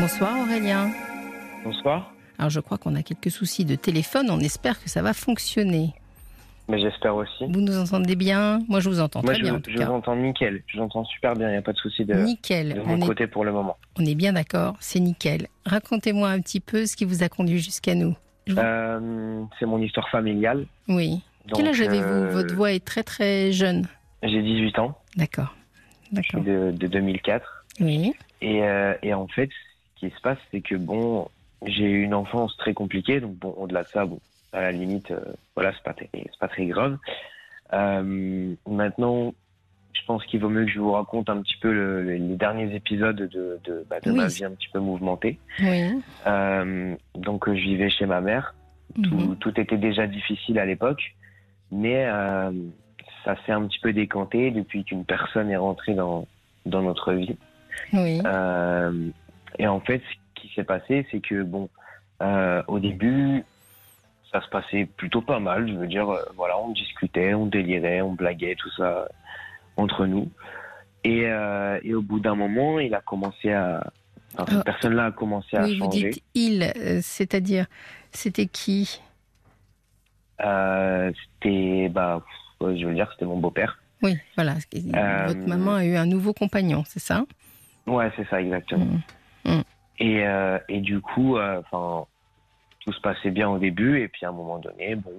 Bonsoir 0.00 0.38
Aurélien. 0.40 0.90
Bonsoir. 1.64 2.12
Alors 2.38 2.50
je 2.50 2.60
crois 2.60 2.78
qu'on 2.78 2.94
a 2.94 3.02
quelques 3.02 3.30
soucis 3.30 3.64
de 3.64 3.74
téléphone, 3.76 4.28
on 4.30 4.40
espère 4.40 4.82
que 4.82 4.88
ça 4.88 5.02
va 5.02 5.12
fonctionner. 5.12 5.92
Mais 6.68 6.78
j'espère 6.80 7.16
aussi. 7.16 7.44
Vous 7.48 7.60
nous 7.60 7.76
entendez 7.78 8.16
bien? 8.16 8.60
Moi 8.68 8.80
je 8.80 8.88
vous 8.88 9.00
entends 9.00 9.22
Moi, 9.22 9.32
très 9.32 9.40
je, 9.40 9.44
bien 9.44 9.54
en 9.56 9.60
tout 9.60 9.70
je 9.70 9.76
cas. 9.76 9.86
vous 9.86 9.92
entends 9.92 10.16
nickel. 10.16 10.62
Je 10.68 10.78
vous 10.78 10.84
entends 10.84 11.04
super 11.04 11.34
bien. 11.34 11.48
Il 11.48 11.52
n'y 11.52 11.58
a 11.58 11.62
pas 11.62 11.72
de 11.72 11.78
souci 11.78 12.04
de, 12.04 12.14
Nickel, 12.14 12.74
de 12.74 12.80
on 12.80 12.86
mon 12.86 12.96
est, 13.02 13.06
côté 13.06 13.26
pour 13.26 13.44
le 13.44 13.52
moment. 13.52 13.76
on 13.98 14.04
est 14.04 14.14
bien 14.14 14.32
d'accord, 14.32 14.76
c'est 14.80 15.00
nickel. 15.00 15.48
Racontez-moi 15.66 16.28
un 16.30 16.40
petit 16.40 16.60
peu 16.60 16.86
ce 16.86 16.96
qui 16.96 17.04
vous 17.04 17.22
a 17.22 17.28
conduit 17.28 17.58
jusqu'à 17.58 17.94
nous. 17.94 18.14
Vous- 18.48 18.56
Euh, 18.58 19.42
c'est 19.58 19.66
mon 19.66 19.80
histoire 19.82 20.08
familiale. 20.10 20.66
Oui. 20.88 21.20
Donc, 21.46 21.58
Quel 21.60 21.68
âge 21.68 21.80
avez-vous? 21.80 22.02
euh, 22.08 22.30
Votre 22.30 22.54
voix 22.54 22.72
est 22.72 22.84
très 22.84 23.02
très 23.02 23.52
jeune. 23.52 23.86
J'ai 24.22 24.42
18 24.42 24.78
ans. 24.78 24.96
D'accord. 25.16 25.54
Je 26.12 26.22
suis 26.22 26.32
D'accord. 26.38 26.42
de, 26.44 26.72
de 26.76 26.86
2004. 26.86 27.64
Oui. 27.80 28.12
Et, 28.42 28.62
euh, 28.62 28.94
et 29.02 29.12
en 29.14 29.26
fait, 29.28 29.50
qui 30.00 30.10
se 30.10 30.20
passe, 30.20 30.38
c'est 30.50 30.60
que 30.62 30.74
bon, 30.74 31.28
j'ai 31.66 31.84
eu 31.90 32.02
une 32.02 32.14
enfance 32.14 32.56
très 32.56 32.74
compliquée. 32.74 33.20
Donc 33.20 33.36
bon, 33.36 33.54
au-delà 33.56 33.82
de 33.84 33.88
ça, 33.88 34.04
bon, 34.06 34.18
à 34.52 34.62
la 34.62 34.72
limite, 34.72 35.10
euh, 35.10 35.20
voilà, 35.54 35.72
c'est 35.74 35.82
pas, 35.82 35.92
très- 35.94 36.08
c'est 36.12 36.38
pas 36.40 36.48
très 36.48 36.66
grave. 36.66 36.98
Euh, 37.72 38.54
maintenant, 38.68 39.32
je 39.92 40.00
pense 40.06 40.24
qu'il 40.26 40.40
vaut 40.40 40.48
mieux 40.48 40.64
que 40.64 40.70
je 40.70 40.80
vous 40.80 40.92
raconte 40.92 41.28
un 41.28 41.40
petit 41.42 41.56
peu 41.60 41.72
le- 41.72 42.02
le- 42.02 42.16
les 42.16 42.36
derniers 42.36 42.74
épisodes 42.74 43.16
de, 43.16 43.60
de, 43.64 43.86
bah, 43.88 44.00
de 44.00 44.10
Oui. 44.10 44.16
ma 44.16 44.26
vie 44.26 44.44
un 44.44 44.50
petit 44.52 44.68
peu 44.72 44.80
mouvementée. 44.80 45.38
Oui. 45.60 46.02
Euh, 46.26 46.96
donc 47.14 47.46
je 47.48 47.60
vivais 47.60 47.90
chez 47.90 48.06
ma 48.06 48.20
mère. 48.20 48.54
Tout, 49.04 49.14
Mhm. 49.14 49.36
tout 49.36 49.60
était 49.60 49.76
déjà 49.76 50.08
difficile 50.08 50.58
à 50.58 50.66
l'époque, 50.66 51.14
mais 51.70 52.06
ça 53.24 53.36
s'est 53.46 53.52
un 53.52 53.64
petit 53.66 53.78
peu 53.78 53.92
décanté 53.92 54.50
depuis 54.50 54.82
qu'une 54.82 55.04
personne 55.04 55.48
est 55.50 55.56
rentrée 55.56 55.94
dans, 55.94 56.26
dans 56.66 56.82
notre 56.82 57.12
vie. 57.12 57.36
Oui. 57.92 58.20
Euh, 58.26 59.10
et 59.58 59.66
en 59.66 59.80
fait, 59.80 60.00
ce 60.00 60.40
qui 60.40 60.52
s'est 60.54 60.64
passé, 60.64 61.06
c'est 61.10 61.20
que 61.20 61.42
bon, 61.42 61.68
euh, 62.22 62.62
au 62.68 62.78
début, 62.78 63.44
ça 64.32 64.40
se 64.40 64.48
passait 64.48 64.86
plutôt 64.96 65.22
pas 65.22 65.40
mal. 65.40 65.68
Je 65.68 65.74
veux 65.74 65.86
dire, 65.86 66.08
euh, 66.08 66.22
voilà, 66.36 66.58
on 66.58 66.70
discutait, 66.70 67.34
on 67.34 67.46
délirait, 67.46 68.00
on 68.00 68.12
blaguait, 68.12 68.54
tout 68.54 68.70
ça 68.76 69.08
entre 69.76 70.06
nous. 70.06 70.30
Et, 71.04 71.26
euh, 71.26 71.80
et 71.82 71.94
au 71.94 72.02
bout 72.02 72.20
d'un 72.20 72.34
moment, 72.34 72.78
il 72.78 72.94
a 72.94 73.00
commencé 73.00 73.52
à, 73.52 73.82
enfin, 74.38 74.56
cette 74.56 74.64
personne-là 74.64 75.06
a 75.06 75.12
commencé 75.12 75.56
à 75.56 75.64
Oui, 75.64 75.78
vous 75.78 75.84
changer. 75.86 76.10
dites 76.10 76.22
il, 76.34 76.72
c'est-à-dire, 77.02 77.66
c'était 78.12 78.46
qui? 78.46 79.00
C'était, 80.38 81.88
bah, 81.90 82.22
je 82.60 82.86
veux 82.86 82.94
dire, 82.94 83.08
c'était 83.12 83.26
mon 83.26 83.38
beau-père. 83.38 83.78
Oui, 84.02 84.16
voilà. 84.36 84.54
Votre 84.54 85.46
maman 85.46 85.74
a 85.74 85.84
eu 85.84 85.96
un 85.96 86.06
nouveau 86.06 86.32
compagnon, 86.32 86.82
c'est 86.86 87.00
ça? 87.00 87.24
Ouais, 87.86 88.10
c'est 88.16 88.26
ça, 88.28 88.40
exactement. 88.40 88.86
Mm. 89.44 89.60
Et, 89.98 90.26
euh, 90.26 90.58
et 90.68 90.80
du 90.80 91.00
coup, 91.00 91.36
euh, 91.36 91.60
enfin, 91.60 92.06
tout 92.80 92.92
se 92.92 93.00
passait 93.00 93.30
bien 93.30 93.48
au 93.48 93.58
début, 93.58 94.00
et 94.00 94.08
puis 94.08 94.24
à 94.24 94.30
un 94.30 94.32
moment 94.32 94.58
donné, 94.58 94.94
bon, 94.94 95.12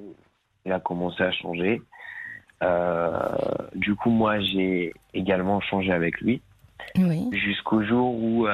il 0.66 0.72
a 0.72 0.80
commencé 0.80 1.22
à 1.23 1.31
changer. 1.31 1.81
Euh, 2.63 3.19
du 3.75 3.95
coup, 3.95 4.09
moi, 4.09 4.39
j'ai 4.39 4.94
également 5.13 5.61
changé 5.61 5.91
avec 5.91 6.19
lui, 6.22 6.41
Oui. 6.97 7.30
jusqu'au 7.31 7.83
jour 7.83 8.13
où 8.13 8.47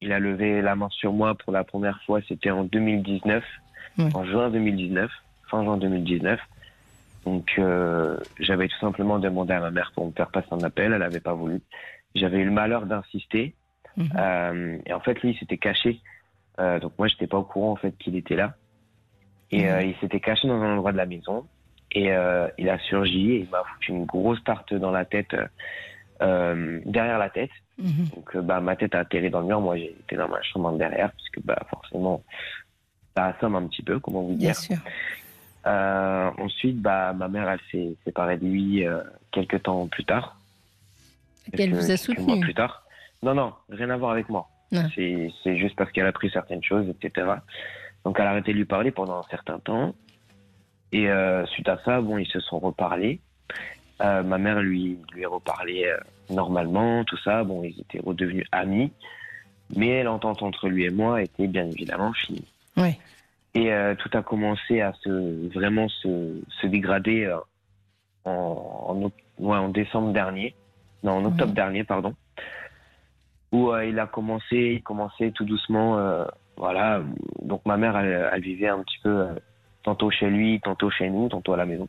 il 0.00 0.12
a 0.12 0.18
levé 0.18 0.62
la 0.62 0.76
main 0.76 0.88
sur 0.90 1.12
moi 1.12 1.34
pour 1.34 1.52
la 1.52 1.64
première 1.64 2.00
fois. 2.04 2.20
C'était 2.28 2.50
en 2.50 2.64
2019, 2.64 3.44
Oui. 3.98 4.04
en 4.14 4.24
juin 4.24 4.50
2019, 4.50 5.10
fin 5.50 5.64
juin 5.64 5.76
2019. 5.76 6.40
Donc, 7.24 7.50
euh, 7.58 8.16
j'avais 8.38 8.68
tout 8.68 8.78
simplement 8.78 9.18
demandé 9.18 9.52
à 9.52 9.60
ma 9.60 9.70
mère 9.70 9.92
pour 9.94 10.06
me 10.06 10.12
faire 10.12 10.30
passer 10.30 10.48
un 10.52 10.62
appel. 10.62 10.92
Elle 10.92 11.00
n'avait 11.00 11.20
pas 11.20 11.34
voulu. 11.34 11.60
J'avais 12.14 12.38
eu 12.38 12.44
le 12.44 12.50
malheur 12.52 12.86
d'insister. 12.86 13.54
Mhm. 13.98 14.10
Euh, 14.16 14.78
et 14.86 14.92
en 14.94 15.00
fait, 15.00 15.20
lui, 15.22 15.32
il 15.32 15.38
s'était 15.38 15.58
caché. 15.58 16.00
Euh, 16.60 16.78
donc 16.80 16.92
moi, 16.98 17.08
j'étais 17.08 17.26
pas 17.26 17.36
au 17.38 17.42
courant 17.42 17.72
en 17.72 17.76
fait 17.76 17.92
qu'il 17.98 18.16
était 18.16 18.36
là. 18.36 18.54
Et 19.50 19.64
Mhm. 19.64 19.68
euh, 19.68 19.82
il 19.82 19.96
s'était 19.96 20.20
caché 20.20 20.48
dans 20.48 20.60
un 20.62 20.74
endroit 20.74 20.92
de 20.92 20.96
la 20.96 21.06
maison. 21.06 21.46
Et 21.92 22.04
il 22.58 22.68
a 22.68 22.78
surgi 22.80 23.32
et 23.32 23.38
il 23.40 23.48
m'a 23.50 23.62
foutu 23.64 23.92
une 23.92 24.04
grosse 24.04 24.42
tarte 24.44 24.72
dans 24.74 24.90
la 24.90 25.04
tête, 25.06 25.34
derrière 26.20 27.18
la 27.18 27.30
tête. 27.30 27.50
Mhm. 27.78 28.08
Donc 28.14 28.36
bah 28.38 28.60
ma 28.60 28.76
tête 28.76 28.94
a 28.94 29.00
atterri 29.00 29.30
dans 29.30 29.40
le 29.40 29.46
mur. 29.46 29.60
Moi, 29.60 29.76
j'étais 29.78 30.16
dans 30.16 30.28
ma 30.28 30.42
chambre 30.42 30.72
derrière 30.76 31.10
parce 31.12 31.28
que 31.30 31.40
bah 31.40 31.58
forcément, 31.70 32.22
ça 33.16 33.26
assomme 33.26 33.56
un 33.56 33.66
petit 33.68 33.82
peu, 33.82 33.98
comment 34.00 34.22
vous 34.22 34.34
Bien 34.34 34.50
dire. 34.52 34.56
sûr. 34.56 34.76
Euh, 35.66 36.30
ensuite, 36.38 36.80
bah 36.80 37.12
ma 37.14 37.28
mère, 37.28 37.48
elle 37.48 37.60
s'est 37.70 37.94
séparée 38.04 38.36
de 38.36 38.46
lui 38.46 38.86
euh, 38.86 39.00
quelques 39.32 39.62
temps 39.62 39.86
plus 39.86 40.04
tard. 40.04 40.38
Et 41.46 41.62
elle 41.62 41.70
quelques- 41.70 41.74
vous 41.74 41.90
a 41.90 41.96
quelques 41.96 42.18
mois 42.18 42.26
soutenu. 42.28 42.40
plus 42.40 42.54
tard. 42.54 42.82
Non, 43.22 43.34
non, 43.34 43.52
rien 43.70 43.90
à 43.90 43.96
voir 43.96 44.12
avec 44.12 44.28
moi. 44.28 44.48
C'est 44.94 45.30
c'est 45.42 45.56
juste 45.56 45.76
parce 45.76 45.90
qu'elle 45.92 46.06
a 46.06 46.12
pris 46.12 46.30
certaines 46.30 46.62
choses, 46.62 46.86
etc. 46.88 47.26
Donc 48.04 48.20
elle 48.20 48.26
a 48.26 48.30
arrêté 48.30 48.52
de 48.52 48.58
lui 48.58 48.66
parler 48.66 48.90
pendant 48.90 49.18
un 49.18 49.28
certain 49.30 49.58
temps. 49.58 49.94
Et 50.92 51.08
euh, 51.08 51.46
suite 51.46 51.68
à 51.68 51.78
ça, 51.84 52.00
bon, 52.00 52.18
ils 52.18 52.26
se 52.28 52.40
sont 52.40 52.58
reparlés. 52.58 53.20
Euh, 54.02 54.22
ma 54.22 54.38
mère 54.38 54.60
lui 54.60 54.98
lui 55.14 55.24
a 55.24 55.28
reparlé 55.28 55.86
euh, 55.86 55.98
normalement, 56.30 57.04
tout 57.04 57.16
ça. 57.18 57.44
Bon, 57.44 57.62
ils 57.62 57.80
étaient 57.80 58.00
redevenus 58.00 58.46
amis. 58.52 58.92
Mais 59.76 60.02
l'entente 60.02 60.42
entre 60.42 60.68
lui 60.68 60.84
et 60.84 60.90
moi 60.90 61.22
était 61.22 61.46
bien 61.46 61.66
évidemment 61.66 62.12
finie. 62.12 62.46
Oui. 62.76 62.96
Et 63.54 63.72
euh, 63.72 63.94
tout 63.94 64.10
a 64.16 64.22
commencé 64.22 64.80
à 64.80 64.92
se 65.02 65.48
vraiment 65.52 65.88
se, 65.88 66.40
se 66.60 66.66
dégrader 66.66 67.24
euh, 67.24 67.38
en, 68.24 68.30
en, 68.30 69.02
ouais, 69.42 69.56
en 69.56 69.68
décembre 69.68 70.12
dernier, 70.12 70.54
non 71.02 71.12
en 71.12 71.24
octobre 71.24 71.52
dernier 71.52 71.84
pardon, 71.84 72.14
où 73.52 73.70
euh, 73.70 73.86
il 73.86 73.98
a 73.98 74.06
commencé, 74.06 74.74
il 74.76 74.82
commençait 74.82 75.30
tout 75.32 75.44
doucement, 75.44 75.98
euh, 75.98 76.24
voilà. 76.56 77.02
Donc 77.42 77.64
ma 77.66 77.76
mère 77.76 77.96
elle, 77.96 78.28
elle 78.32 78.42
vivait 78.42 78.68
un 78.68 78.82
petit 78.82 78.98
peu 79.02 79.20
euh, 79.20 79.34
tantôt 79.82 80.10
chez 80.10 80.28
lui, 80.28 80.60
tantôt 80.60 80.90
chez 80.90 81.08
nous, 81.10 81.28
tantôt 81.28 81.54
à 81.54 81.56
la 81.56 81.66
maison. 81.66 81.88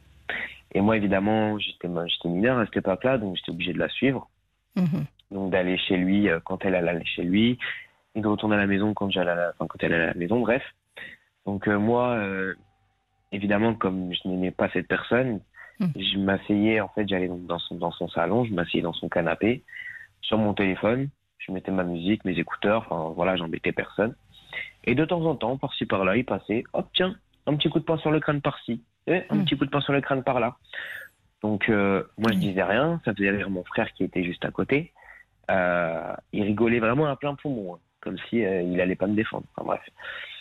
Et 0.73 0.81
moi 0.81 0.97
évidemment 0.97 1.57
j'étais 1.57 1.87
mineur 2.25 2.59
à 2.59 2.65
cette 2.65 2.77
époque-là, 2.77 3.17
donc 3.17 3.35
j'étais 3.35 3.51
obligé 3.51 3.73
de 3.73 3.79
la 3.79 3.89
suivre 3.89 4.27
Mhm. 4.75 5.05
donc 5.31 5.51
d'aller 5.51 5.77
chez 5.79 5.97
lui 5.97 6.29
quand 6.45 6.63
elle 6.63 6.75
allait 6.75 7.03
chez 7.03 7.23
lui 7.23 7.57
et 8.13 8.21
de 8.21 8.27
retourner 8.27 8.55
à 8.55 8.59
la 8.59 8.67
maison 8.67 8.93
quand 8.93 9.09
j'allais 9.09 9.31
à 9.31 9.35
la, 9.35 9.49
enfin, 9.49 9.65
quand 9.67 9.79
elle 9.81 9.93
allait 9.93 10.03
à 10.03 10.07
la 10.07 10.13
maison 10.13 10.39
bref 10.39 10.61
donc 11.47 11.67
moi 11.67 12.23
évidemment 13.31 13.73
comme 13.73 14.13
je 14.13 14.27
n'aimais 14.29 14.51
pas 14.51 14.69
cette 14.69 14.87
personne 14.87 15.41
Mm. 15.79 15.87
je 15.95 16.17
m'asseyais 16.17 16.81
en 16.81 16.89
fait 16.89 17.07
j'allais 17.07 17.29
dans 17.29 17.59
son 17.59 17.75
dans 17.75 17.91
son 17.91 18.09
salon 18.09 18.43
je 18.43 18.53
m'asseyais 18.53 18.83
dans 18.83 18.93
son 18.93 19.07
canapé 19.07 19.63
sur 20.21 20.37
mon 20.37 20.53
téléphone 20.53 21.07
je 21.49 21.53
mettais 21.53 21.71
ma 21.71 21.83
musique 21.83 22.23
mes 22.25 22.37
écouteurs 22.39 22.85
enfin 22.89 23.11
voilà 23.15 23.35
j'embêtais 23.35 23.71
personne 23.71 24.15
et 24.85 24.95
de 24.95 25.03
temps 25.03 25.25
en 25.25 25.35
temps 25.35 25.57
par-ci 25.57 25.85
par-là 25.85 26.15
il 26.15 26.25
passait 26.25 26.63
hop 26.73 26.87
tiens 26.93 27.15
un 27.47 27.55
petit 27.55 27.69
coup 27.69 27.79
de 27.79 27.83
poing 27.83 27.97
sur 27.97 28.11
le 28.11 28.19
crâne 28.19 28.41
par-ci 28.41 28.81
et 29.07 29.23
un 29.29 29.35
Mm. 29.37 29.45
petit 29.45 29.57
coup 29.57 29.65
de 29.65 29.71
poing 29.71 29.81
sur 29.81 29.93
le 29.93 30.01
crâne 30.01 30.23
par-là 30.23 30.55
donc 31.41 31.67
euh, 31.69 32.03
moi 32.17 32.29
je 32.31 32.37
Mm. 32.37 32.41
disais 32.41 32.63
rien, 32.63 33.01
ça 33.05 33.13
faisait 33.13 33.29
rire 33.31 33.49
mon 33.49 33.63
frère 33.63 33.91
qui 33.93 34.03
était 34.03 34.23
juste 34.25 34.43
à 34.43 34.51
côté. 34.51 34.91
Euh, 35.49 36.13
il 36.33 36.43
rigolait 36.43 36.79
vraiment 36.79 37.05
à 37.07 37.15
plein 37.15 37.33
poumon, 37.35 37.75
hein, 37.75 37.79
comme 38.01 38.17
si 38.29 38.43
euh, 38.45 38.61
il 38.61 38.79
allait 38.81 38.97
pas 38.97 39.07
me 39.07 39.15
défendre. 39.15 39.45
Enfin 39.55 39.65
bref. 39.65 39.81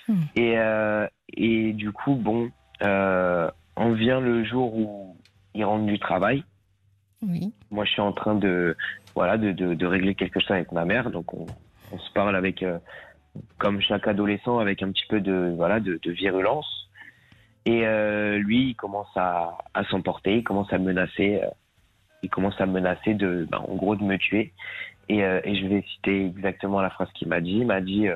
Mm. 0.08 0.22
Et 0.34 0.58
euh, 0.58 1.06
et 1.34 1.72
du 1.72 1.92
coup 1.92 2.16
bon, 2.16 2.50
on 2.82 3.92
vient 3.92 4.20
le 4.20 4.42
jour 4.44 4.74
où 4.74 5.16
il 5.54 5.64
rentre 5.64 5.86
du 5.86 5.98
travail. 6.00 6.42
Oui. 7.22 7.52
Moi 7.70 7.84
je 7.84 7.90
suis 7.90 8.00
en 8.00 8.12
train 8.12 8.34
de 8.34 8.76
voilà 9.14 9.36
de, 9.36 9.52
de, 9.52 9.74
de 9.74 9.86
régler 9.86 10.14
quelque 10.14 10.40
chose 10.40 10.52
avec 10.52 10.72
ma 10.72 10.84
mère, 10.84 11.10
donc 11.10 11.34
on, 11.34 11.46
on 11.92 11.98
se 11.98 12.10
parle 12.12 12.36
avec 12.36 12.62
euh, 12.62 12.78
comme 13.58 13.80
chaque 13.80 14.06
adolescent 14.06 14.58
avec 14.58 14.82
un 14.82 14.92
petit 14.92 15.06
peu 15.08 15.20
de 15.20 15.52
voilà 15.56 15.80
de, 15.80 15.98
de 16.02 16.10
virulence. 16.10 16.66
Et 17.66 17.86
euh, 17.86 18.38
lui, 18.38 18.70
il 18.70 18.74
commence 18.76 19.14
à, 19.16 19.58
à 19.74 19.84
s'emporter, 19.84 20.38
il 20.38 20.44
commence 20.44 20.72
à 20.72 20.78
menacer, 20.78 21.40
euh, 21.42 21.48
il 22.22 22.30
commence 22.30 22.58
à 22.60 22.66
me 22.66 22.72
menacer 22.72 23.12
de, 23.12 23.46
ben, 23.50 23.58
en 23.58 23.74
gros, 23.74 23.94
de 23.94 24.02
me 24.02 24.16
tuer. 24.16 24.52
Et, 25.10 25.18
et 25.18 25.56
je 25.56 25.66
vais 25.66 25.82
citer 25.94 26.26
exactement 26.26 26.82
la 26.82 26.90
phrase 26.90 27.08
qu'il 27.14 27.28
m'a 27.28 27.40
dit. 27.40 27.58
Il 27.58 27.66
m'a 27.66 27.80
dit 27.80 28.06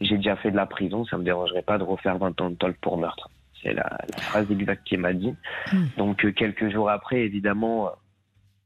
J'ai 0.00 0.16
déjà 0.16 0.34
fait 0.36 0.50
de 0.50 0.56
la 0.56 0.66
prison, 0.66 1.04
ça 1.04 1.16
me 1.16 1.22
dérangerait 1.22 1.62
pas 1.62 1.78
de 1.78 1.84
refaire 1.84 2.18
20 2.18 2.40
ans 2.40 2.50
de 2.50 2.56
tôle 2.56 2.74
pour 2.74 2.98
meurtre. 2.98 3.30
C'est 3.62 3.72
la, 3.72 3.98
la 4.12 4.18
phrase 4.18 4.50
exacte 4.50 4.84
qu'il 4.84 4.98
m'a 4.98 5.12
dit. 5.12 5.32
Mm. 5.72 5.84
Donc 5.96 6.34
quelques 6.34 6.68
jours 6.70 6.90
après, 6.90 7.20
évidemment, 7.20 7.90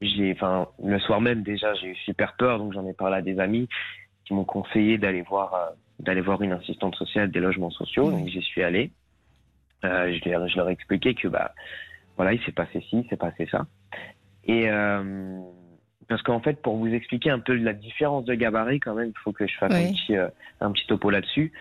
j'ai, 0.00 0.32
enfin, 0.32 0.69
le 0.82 0.99
soir 0.99 1.20
même 1.20 1.43
déjà, 1.43 1.75
j'ai 1.75 1.88
eu 1.88 1.96
super 1.96 2.35
peur, 2.37 2.58
donc 2.58 2.73
j'en 2.73 2.87
ai 2.87 2.93
parlé 2.93 3.17
à 3.17 3.23
des 3.23 3.38
amis 3.38 3.69
qui 4.25 4.35
m'ont 4.35 4.44
conseillé 4.44 4.99
d'aller 4.99 5.23
voir, 5.23 5.55
euh, 5.55 5.67
d'aller 6.00 6.20
voir 6.20 6.43
une 6.43 6.52
assistante 6.52 6.94
sociale 6.96 7.31
des 7.31 7.41
logements 7.41 7.70
sociaux. 7.70 8.11
Donc 8.11 8.29
j'y 8.29 8.43
suis 8.43 8.62
allé. 8.62 8.91
Euh, 9.85 10.17
je, 10.19 10.29
leur, 10.29 10.49
je 10.49 10.56
leur 10.56 10.69
ai 10.69 10.73
expliqué 10.73 11.14
que 11.14 11.29
bah 11.29 11.52
voilà, 12.17 12.32
il 12.32 12.43
s'est 12.44 12.52
passé 12.52 12.81
ci, 12.88 13.00
il 13.00 13.08
s'est 13.08 13.17
passé 13.17 13.46
ça. 13.50 13.67
Et 14.44 14.69
euh, 14.70 15.41
parce 16.08 16.23
qu'en 16.23 16.40
fait, 16.40 16.61
pour 16.62 16.76
vous 16.76 16.88
expliquer 16.88 17.31
un 17.31 17.38
peu 17.38 17.55
la 17.55 17.73
différence 17.73 18.25
de 18.25 18.35
gabarit, 18.35 18.81
quand 18.81 18.94
même, 18.94 19.08
il 19.08 19.19
faut 19.23 19.32
que 19.32 19.47
je 19.47 19.56
fasse 19.56 19.73
Oui. 19.73 19.88
un 19.88 19.93
petit 19.93 20.17
euh, 20.17 20.29
un 20.61 20.73
petit 20.73 20.87
topo 20.87 21.11
là-dessus. 21.11 21.52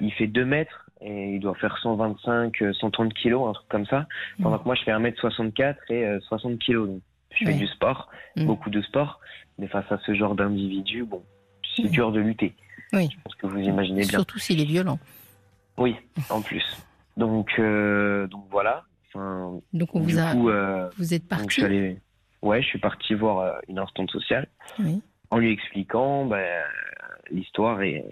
Il 0.00 0.12
fait 0.12 0.26
2 0.26 0.44
mètres 0.44 0.88
et 1.00 1.34
il 1.34 1.40
doit 1.40 1.54
faire 1.54 1.76
125, 1.78 2.62
euh, 2.62 2.72
130 2.72 3.14
kilos, 3.14 3.48
un 3.48 3.52
truc 3.52 3.68
comme 3.68 3.86
ça. 3.86 4.06
Pendant 4.42 4.58
que 4.58 4.64
moi, 4.64 4.74
je 4.74 4.82
fais 4.82 4.92
1m64 4.92 5.76
et 5.90 6.04
euh, 6.04 6.20
60 6.20 6.58
kilos. 6.58 6.88
Donc, 6.88 7.00
je 7.34 7.44
fais 7.44 7.54
du 7.54 7.66
sport, 7.66 8.08
Mm. 8.36 8.46
beaucoup 8.46 8.70
de 8.70 8.80
sport. 8.82 9.20
Mais 9.58 9.66
face 9.68 9.90
à 9.90 9.98
ce 10.06 10.14
genre 10.14 10.34
d'individu, 10.34 11.04
bon, 11.04 11.22
c'est 11.74 11.82
Oui. 11.82 11.90
dur 11.90 12.12
de 12.12 12.20
lutter. 12.20 12.54
Oui. 12.92 13.08
Je 13.10 13.16
pense 13.22 13.34
que 13.34 13.46
vous 13.46 13.58
imaginez 13.58 14.00
bien. 14.02 14.08
Surtout 14.10 14.38
s'il 14.38 14.60
est 14.60 14.64
violent. 14.64 14.98
Oui, 15.76 15.96
en 16.30 16.40
plus. 16.42 16.64
Donc, 17.16 17.50
euh, 17.58 18.26
donc 18.28 18.44
voilà. 18.50 18.84
Enfin, 19.08 19.60
donc 19.72 19.94
on 19.94 20.00
vous 20.00 20.18
a. 20.18 20.34
Euh, 20.34 20.88
vous 20.98 21.14
êtes 21.14 21.26
parti. 21.26 21.60
Je 21.60 21.64
allé, 21.66 21.98
ouais, 22.42 22.62
je 22.62 22.68
suis 22.68 22.78
parti 22.78 23.14
voir 23.14 23.38
euh, 23.38 23.58
une 23.68 23.78
instante 23.78 24.10
sociale 24.10 24.48
oui. 24.78 25.02
en 25.30 25.38
lui 25.38 25.52
expliquant 25.52 26.24
ben, 26.26 26.46
l'histoire 27.30 27.82
et, 27.82 28.04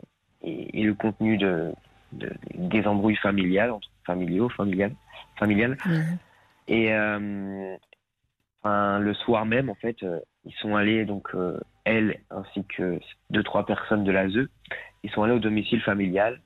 et, 0.43 0.83
le 0.83 0.95
contenu 0.95 1.39
de, 1.39 1.73
des 2.55 2.87
embrouilles 2.87 3.17
familiales, 3.17 3.73
familiaux, 4.05 4.49
familiales, 4.49 4.95
familiales. 5.39 5.77
Et 6.69 6.91
enfin, 8.67 8.99
le 8.99 9.15
soir 9.15 9.47
même, 9.47 9.71
en 9.71 9.75
fait, 9.75 9.97
ils 10.45 10.55
sont 10.61 10.77
allés 10.77 11.05
donc 11.05 11.29
elle 11.85 12.21
ainsi 12.31 12.65
que 12.65 12.99
deux 13.31 13.43
trois 13.43 13.65
personnes 13.65 14.05
de 14.05 14.13
l'ASE, 14.13 14.49
ils 15.03 15.11
sont 15.11 15.23
allés 15.23 15.35
au 15.35 15.39
domicile 15.39 15.81
familial 15.83 16.41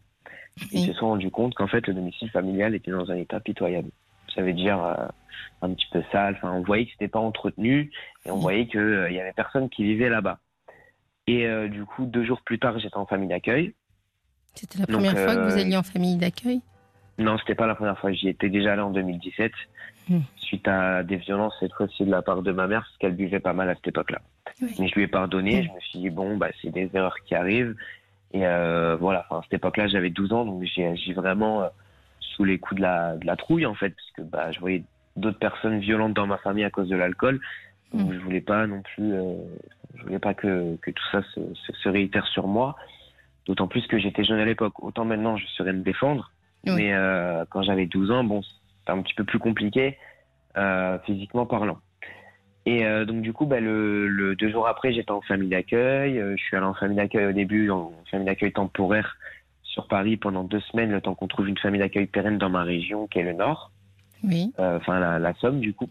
ils 0.73 0.87
se 0.87 0.93
sont 0.95 1.09
rendus 1.09 1.31
compte 1.31 1.55
qu'en 1.55 1.67
fait, 1.67 1.87
le 1.87 1.95
domicile 1.95 2.31
familial 2.31 2.75
était 2.75 2.91
dans 2.91 3.11
un 3.11 3.17
état 3.17 3.41
pitoyable. 3.41 3.91
Ça 4.35 4.43
veut 4.43 4.53
dire 4.53 4.83
euh, 4.83 5.07
un 5.63 5.75
petit 5.75 5.87
peu 5.93 6.03
sale. 6.13 6.35
Enfin, 6.37 6.53
on 6.53 6.63
voyait 6.63 6.87
que 6.87 6.93
c'était 6.93 7.09
pas 7.09 7.19
entretenu 7.19 7.91
et 8.25 8.31
on 8.31 8.37
voyait 8.37 8.67
qu'il 8.67 8.81
euh, 8.81 9.11
y 9.11 9.21
avait 9.21 9.33
personne 9.33 9.69
qui 9.69 9.83
vivait 9.83 10.09
là-bas. 10.09 10.39
Et 11.27 11.47
euh, 11.47 11.69
du 11.69 11.85
coup, 11.85 12.07
deux 12.07 12.25
jours 12.25 12.41
plus 12.43 12.59
tard, 12.59 12.79
j'étais 12.79 12.97
en 12.97 13.07
famille 13.07 13.29
d'accueil. 13.29 13.75
C'était 14.55 14.79
la 14.79 14.87
première 14.87 15.17
fois 15.17 15.37
que 15.37 15.51
vous 15.51 15.59
alliez 15.59 15.77
en 15.77 15.83
famille 15.83 16.17
d'accueil? 16.17 16.61
Non, 17.19 17.39
c'était 17.39 17.55
pas 17.55 17.67
la 17.67 17.75
première 17.75 17.99
fois. 17.99 18.13
J'y 18.13 18.29
étais 18.29 18.49
déjà 18.49 18.73
allé 18.73 18.83
en 18.83 18.91
2017, 18.91 19.53
hmm. 20.11 20.21
suite 20.37 20.69
à 20.69 21.03
des 21.03 21.17
violences 21.17 21.55
cette 21.61 21.73
fois-ci 21.73 22.05
de 22.05 22.11
la 22.11 22.23
part 22.23 22.43
de 22.43 22.53
ma 22.53 22.67
mère, 22.67 22.83
parce 22.83 22.97
qu'elle 22.99 23.17
buvait 23.17 23.41
pas 23.41 23.53
mal 23.53 23.71
à 23.71 23.75
cette 23.75 23.89
époque-là. 23.89 24.21
Mais 24.79 24.89
je 24.89 24.95
lui 24.95 25.05
ai 25.05 25.09
pardonné. 25.09 25.63
Hmm. 25.63 25.65
Je 25.65 25.73
me 25.73 25.81
suis 25.81 25.99
dit 26.01 26.11
bon, 26.11 26.37
bah 26.37 26.49
c'est 26.61 26.71
des 26.71 26.91
erreurs 26.93 27.17
qui 27.25 27.35
arrivent. 27.35 27.75
Et 28.33 28.47
euh, 28.47 28.97
voilà, 28.97 29.27
enfin, 29.29 29.41
à 29.41 29.43
cette 29.43 29.55
époque-là, 29.55 29.89
j'avais 29.89 30.11
12 30.11 30.33
ans, 30.33 30.45
donc 30.45 30.63
j'ai 30.65 30.87
agi 30.87 31.13
vraiment 31.13 31.63
euh, 31.63 31.69
sous 32.21 32.45
les 32.45 32.59
coups 32.59 32.77
de 32.77 32.83
la, 32.83 33.17
de 33.17 33.27
la 33.27 33.37
trouille, 33.37 33.67
en 33.67 33.75
fait, 33.75 33.91
parce 33.91 34.11
que 34.17 34.23
bah, 34.23 34.53
je 34.53 34.61
voyais 34.61 34.85
d'autres 35.17 35.39
personnes 35.39 35.81
violentes 35.81 36.15
dans 36.15 36.27
ma 36.27 36.39
famille 36.39 36.65
à 36.65 36.71
cause 36.71 36.89
de 36.89 36.97
l'alcool. 36.97 37.41
Donc, 37.93 38.09
mm. 38.09 38.13
je 38.15 38.19
voulais 38.19 38.41
pas 38.41 38.67
non 38.67 38.83
plus, 38.83 39.13
euh, 39.15 39.35
je 39.97 40.03
voulais 40.05 40.19
pas 40.19 40.35
que, 40.35 40.77
que 40.77 40.91
tout 40.93 41.05
ça 41.11 41.23
se, 41.35 41.41
se, 41.73 41.89
réitère 41.89 42.27
sur 42.29 42.47
moi. 42.47 42.77
D'autant 43.47 43.67
plus 43.67 43.87
que 43.87 43.99
j'étais 43.99 44.23
jeune 44.23 44.39
à 44.39 44.45
l'époque. 44.45 44.83
Autant 44.83 45.05
maintenant, 45.05 45.37
je 45.37 45.47
saurais 45.47 45.73
me 45.73 45.83
défendre. 45.83 46.31
Mais 46.65 46.93
euh, 46.93 47.45
quand 47.49 47.63
j'avais 47.63 47.87
12 47.87 48.11
ans, 48.11 48.23
bon, 48.23 48.43
un 48.91 49.03
petit 49.03 49.15
peu 49.15 49.25
plus 49.25 49.39
compliqué, 49.39 49.97
euh, 50.57 50.99
physiquement 51.07 51.47
parlant. 51.47 51.79
Et 52.67 52.85
euh, 52.85 53.05
donc 53.05 53.23
du 53.23 53.33
coup, 53.33 53.47
bah, 53.47 53.61
le, 53.61 54.07
le, 54.07 54.37
deux 54.37 54.51
jours 54.51 54.69
après, 54.69 54.93
j'étais 54.93 55.11
en 55.11 55.23
famille 55.23 55.49
d'accueil. 55.49 56.19
Euh, 56.19 56.37
je 56.37 56.43
suis 56.43 56.57
allé 56.57 56.67
en 56.67 56.75
famille 56.75 56.97
d'accueil 56.97 57.27
au 57.27 57.33
début, 57.33 57.71
en 57.71 57.93
famille 58.11 58.27
d'accueil 58.27 58.53
temporaire 58.53 59.17
sur 59.63 59.87
Paris 59.89 60.17
pendant 60.17 60.45
deux 60.45 60.61
semaines, 60.61 60.91
le 60.91 61.01
temps 61.01 61.15
qu'on 61.15 61.29
trouve 61.29 61.49
une 61.49 61.59
famille 61.59 61.81
d'accueil 61.81 62.07
pérenne 62.07 62.39
dans 62.39 62.51
ma 62.51 62.63
région, 62.63 63.07
qui 63.07 63.21
est 63.21 63.23
le 63.23 63.33
Nord. 63.33 63.71
Oui. 64.23 64.53
Euh, 64.59 64.77
enfin, 64.77 65.01
la, 65.01 65.19
la, 65.19 65.33
Somme, 65.35 65.61
du 65.61 65.73
coup. 65.73 65.89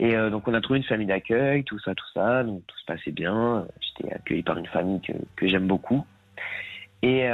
Et 0.00 0.14
donc 0.30 0.46
on 0.46 0.54
a 0.54 0.60
trouvé 0.60 0.78
une 0.78 0.84
famille 0.84 1.08
d'accueil, 1.08 1.64
tout 1.64 1.80
ça, 1.80 1.92
tout 1.92 2.06
ça. 2.14 2.44
Donc 2.44 2.62
tout 2.64 2.78
se 2.78 2.84
passait 2.84 3.10
bien. 3.10 3.66
J'étais 3.80 4.14
accueilli 4.14 4.44
par 4.44 4.56
une 4.56 4.66
famille 4.66 5.00
que, 5.00 5.12
que 5.34 5.48
j'aime 5.48 5.66
beaucoup. 5.66 6.06
Et 7.02 7.26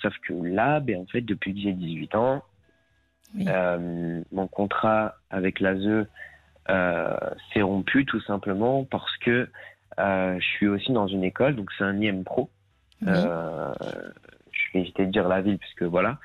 sauf 0.00 0.14
que 0.26 0.32
là, 0.32 0.80
ben, 0.80 1.02
en 1.02 1.06
fait, 1.06 1.20
depuis 1.20 1.52
que 1.52 1.60
j'ai 1.60 1.72
18 1.74 2.14
ans, 2.14 2.42
oui. 3.34 3.46
mon 4.32 4.46
contrat 4.46 5.16
avec 5.30 5.60
l'ASE 5.60 6.06
euh, 6.70 7.16
c'est 7.52 7.62
rompu 7.62 8.04
tout 8.04 8.20
simplement 8.20 8.84
parce 8.84 9.16
que 9.18 9.48
euh, 9.98 10.38
je 10.38 10.44
suis 10.44 10.68
aussi 10.68 10.92
dans 10.92 11.06
une 11.06 11.24
école, 11.24 11.56
donc 11.56 11.70
c'est 11.76 11.84
un 11.84 12.00
IM 12.00 12.24
Pro. 12.24 12.50
Euh, 13.06 13.72
je 14.52 14.72
vais 14.72 14.80
éviter 14.80 15.06
de 15.06 15.10
dire 15.10 15.26
la 15.26 15.40
ville 15.40 15.58
puisque 15.58 15.82
voilà. 15.82 16.18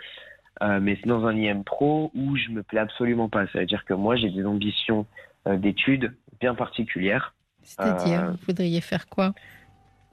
mais 0.61 0.97
c'est 1.01 1.07
dans 1.07 1.25
un 1.25 1.35
IM 1.35 1.63
Pro 1.63 2.11
où 2.13 2.35
je 2.35 2.49
me 2.49 2.61
plais 2.61 2.79
absolument 2.79 3.29
pas. 3.29 3.47
Ça 3.47 3.59
veut 3.59 3.65
dire 3.65 3.83
que 3.85 3.93
moi 3.93 4.15
j'ai 4.15 4.29
des 4.29 4.45
ambitions 4.45 5.05
d'études 5.47 6.13
bien 6.39 6.53
particulières. 6.53 7.33
C'est-à-dire, 7.63 8.31
vous 8.31 8.45
voudriez 8.47 8.79
faire 8.79 9.07
quoi? 9.09 9.33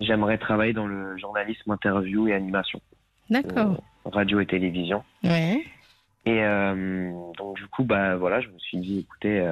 J'aimerais 0.00 0.38
travailler 0.38 0.72
dans 0.72 0.86
le 0.86 1.16
journalisme, 1.18 1.70
interview 1.70 2.26
et 2.26 2.34
animation. 2.34 2.80
D'accord. 3.30 3.82
radio 4.04 4.40
et 4.40 4.46
télévision. 4.46 5.04
Ouais. 5.22 5.64
Et 6.26 6.42
donc 7.36 7.56
du 7.56 7.66
coup, 7.66 7.84
bah 7.84 8.16
voilà, 8.16 8.40
je 8.40 8.48
me 8.48 8.58
suis 8.58 8.78
dit, 8.78 9.00
écoutez, 9.00 9.46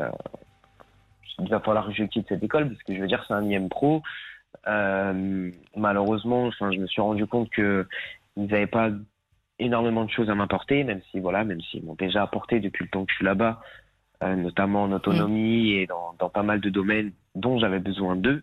il 1.38 1.48
va 1.48 1.60
falloir 1.60 1.86
que 1.86 1.92
je 1.92 2.04
quitte 2.04 2.28
cette 2.28 2.42
école 2.42 2.68
parce 2.68 2.82
que 2.82 2.94
je 2.94 3.00
veux 3.00 3.06
dire 3.06 3.24
c'est 3.26 3.34
un 3.34 3.44
IM 3.44 3.68
pro. 3.68 4.02
Euh, 4.66 5.50
malheureusement, 5.76 6.46
enfin, 6.46 6.70
je 6.70 6.78
me 6.78 6.86
suis 6.86 7.00
rendu 7.00 7.26
compte 7.26 7.50
que 7.50 7.86
ils 8.36 8.46
n'avaient 8.46 8.66
pas 8.66 8.90
énormément 9.58 10.04
de 10.04 10.10
choses 10.10 10.30
à 10.30 10.34
m'apporter, 10.34 10.84
même 10.84 11.00
si 11.10 11.20
voilà, 11.20 11.44
même 11.44 11.60
s'ils 11.60 11.84
m'ont 11.84 11.94
déjà 11.94 12.22
apporté 12.22 12.60
depuis 12.60 12.84
le 12.84 12.90
temps 12.90 13.04
que 13.04 13.10
je 13.10 13.16
suis 13.16 13.24
là-bas, 13.24 13.60
euh, 14.22 14.34
notamment 14.34 14.84
en 14.84 14.92
autonomie 14.92 15.72
et 15.72 15.86
dans, 15.86 16.14
dans, 16.18 16.28
pas 16.28 16.42
mal 16.42 16.60
de 16.60 16.70
domaines 16.70 17.12
dont 17.34 17.58
j'avais 17.58 17.78
besoin 17.78 18.16
d'eux. 18.16 18.42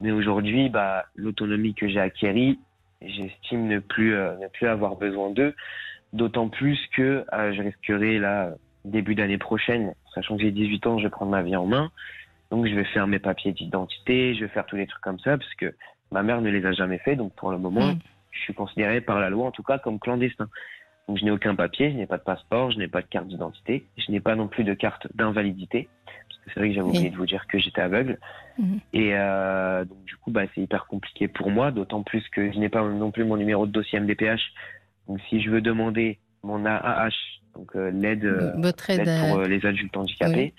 Mais 0.00 0.12
aujourd'hui, 0.12 0.68
bah, 0.68 1.06
l'autonomie 1.14 1.74
que 1.74 1.88
j'ai 1.88 2.00
acquérie, 2.00 2.58
j'estime 3.00 3.66
ne 3.66 3.78
plus 3.78 4.14
euh, 4.14 4.36
ne 4.38 4.48
plus 4.48 4.66
avoir 4.66 4.96
besoin 4.96 5.30
d'eux, 5.30 5.54
d'autant 6.12 6.48
plus 6.48 6.78
que 6.94 7.24
euh, 7.32 7.52
je 7.52 7.62
risquerai 7.62 8.18
là 8.18 8.54
début 8.84 9.14
d'année 9.14 9.38
prochaine, 9.38 9.94
sachant 10.14 10.36
que 10.36 10.42
j'ai 10.42 10.52
18 10.52 10.86
ans, 10.86 10.98
je 10.98 11.04
vais 11.04 11.10
prendre 11.10 11.30
ma 11.30 11.42
vie 11.42 11.56
en 11.56 11.66
main. 11.66 11.90
Donc 12.50 12.66
je 12.66 12.74
vais 12.74 12.84
faire 12.84 13.06
mes 13.06 13.18
papiers 13.18 13.52
d'identité, 13.52 14.34
je 14.34 14.44
vais 14.44 14.48
faire 14.48 14.66
tous 14.66 14.76
les 14.76 14.86
trucs 14.86 15.02
comme 15.02 15.18
ça, 15.18 15.36
parce 15.36 15.54
que 15.54 15.74
ma 16.12 16.22
mère 16.22 16.40
ne 16.40 16.50
les 16.50 16.64
a 16.64 16.72
jamais 16.72 16.98
fait. 16.98 17.16
Donc 17.16 17.34
pour 17.34 17.50
le 17.50 17.58
moment, 17.58 17.94
mm. 17.94 17.98
je 18.30 18.40
suis 18.40 18.54
considéré 18.54 19.00
par 19.00 19.18
la 19.18 19.30
loi, 19.30 19.46
en 19.46 19.50
tout 19.50 19.62
cas, 19.62 19.78
comme 19.78 19.98
clandestin. 19.98 20.48
Donc 21.08 21.18
je 21.18 21.24
n'ai 21.24 21.30
aucun 21.30 21.54
papier, 21.54 21.90
je 21.90 21.96
n'ai 21.96 22.06
pas 22.06 22.18
de 22.18 22.22
passeport, 22.22 22.70
je 22.70 22.78
n'ai 22.78 22.88
pas 22.88 23.00
de 23.00 23.06
carte 23.06 23.28
d'identité, 23.28 23.86
je 23.96 24.10
n'ai 24.10 24.20
pas 24.20 24.34
non 24.34 24.48
plus 24.48 24.64
de 24.64 24.74
carte 24.74 25.06
d'invalidité. 25.14 25.88
Parce 26.28 26.40
que 26.40 26.50
c'est 26.52 26.60
vrai 26.60 26.68
que 26.68 26.74
j'avais 26.74 26.88
oublié 26.88 27.10
de 27.10 27.16
vous 27.16 27.26
dire 27.26 27.46
que 27.48 27.58
j'étais 27.58 27.80
aveugle. 27.80 28.18
Mm. 28.58 28.76
Et 28.92 29.10
euh, 29.14 29.84
donc 29.84 30.04
du 30.04 30.16
coup, 30.16 30.30
bah, 30.30 30.42
c'est 30.54 30.60
hyper 30.60 30.86
compliqué 30.86 31.26
pour 31.26 31.50
moi, 31.50 31.72
d'autant 31.72 32.02
plus 32.02 32.26
que 32.28 32.52
je 32.52 32.58
n'ai 32.58 32.68
pas 32.68 32.82
non 32.82 33.10
plus 33.10 33.24
mon 33.24 33.36
numéro 33.36 33.66
de 33.66 33.72
dossier 33.72 33.98
MDPH. 33.98 34.52
Donc 35.08 35.20
si 35.28 35.40
je 35.40 35.50
veux 35.50 35.60
demander 35.60 36.18
mon 36.42 36.64
AAH 36.64 37.10
donc 37.56 37.74
euh, 37.74 37.90
l'aide, 37.90 38.24
euh, 38.24 38.52
pour 38.52 39.38
euh, 39.38 39.46
les 39.46 39.64
adultes 39.64 39.96
handicapés. 39.96 40.54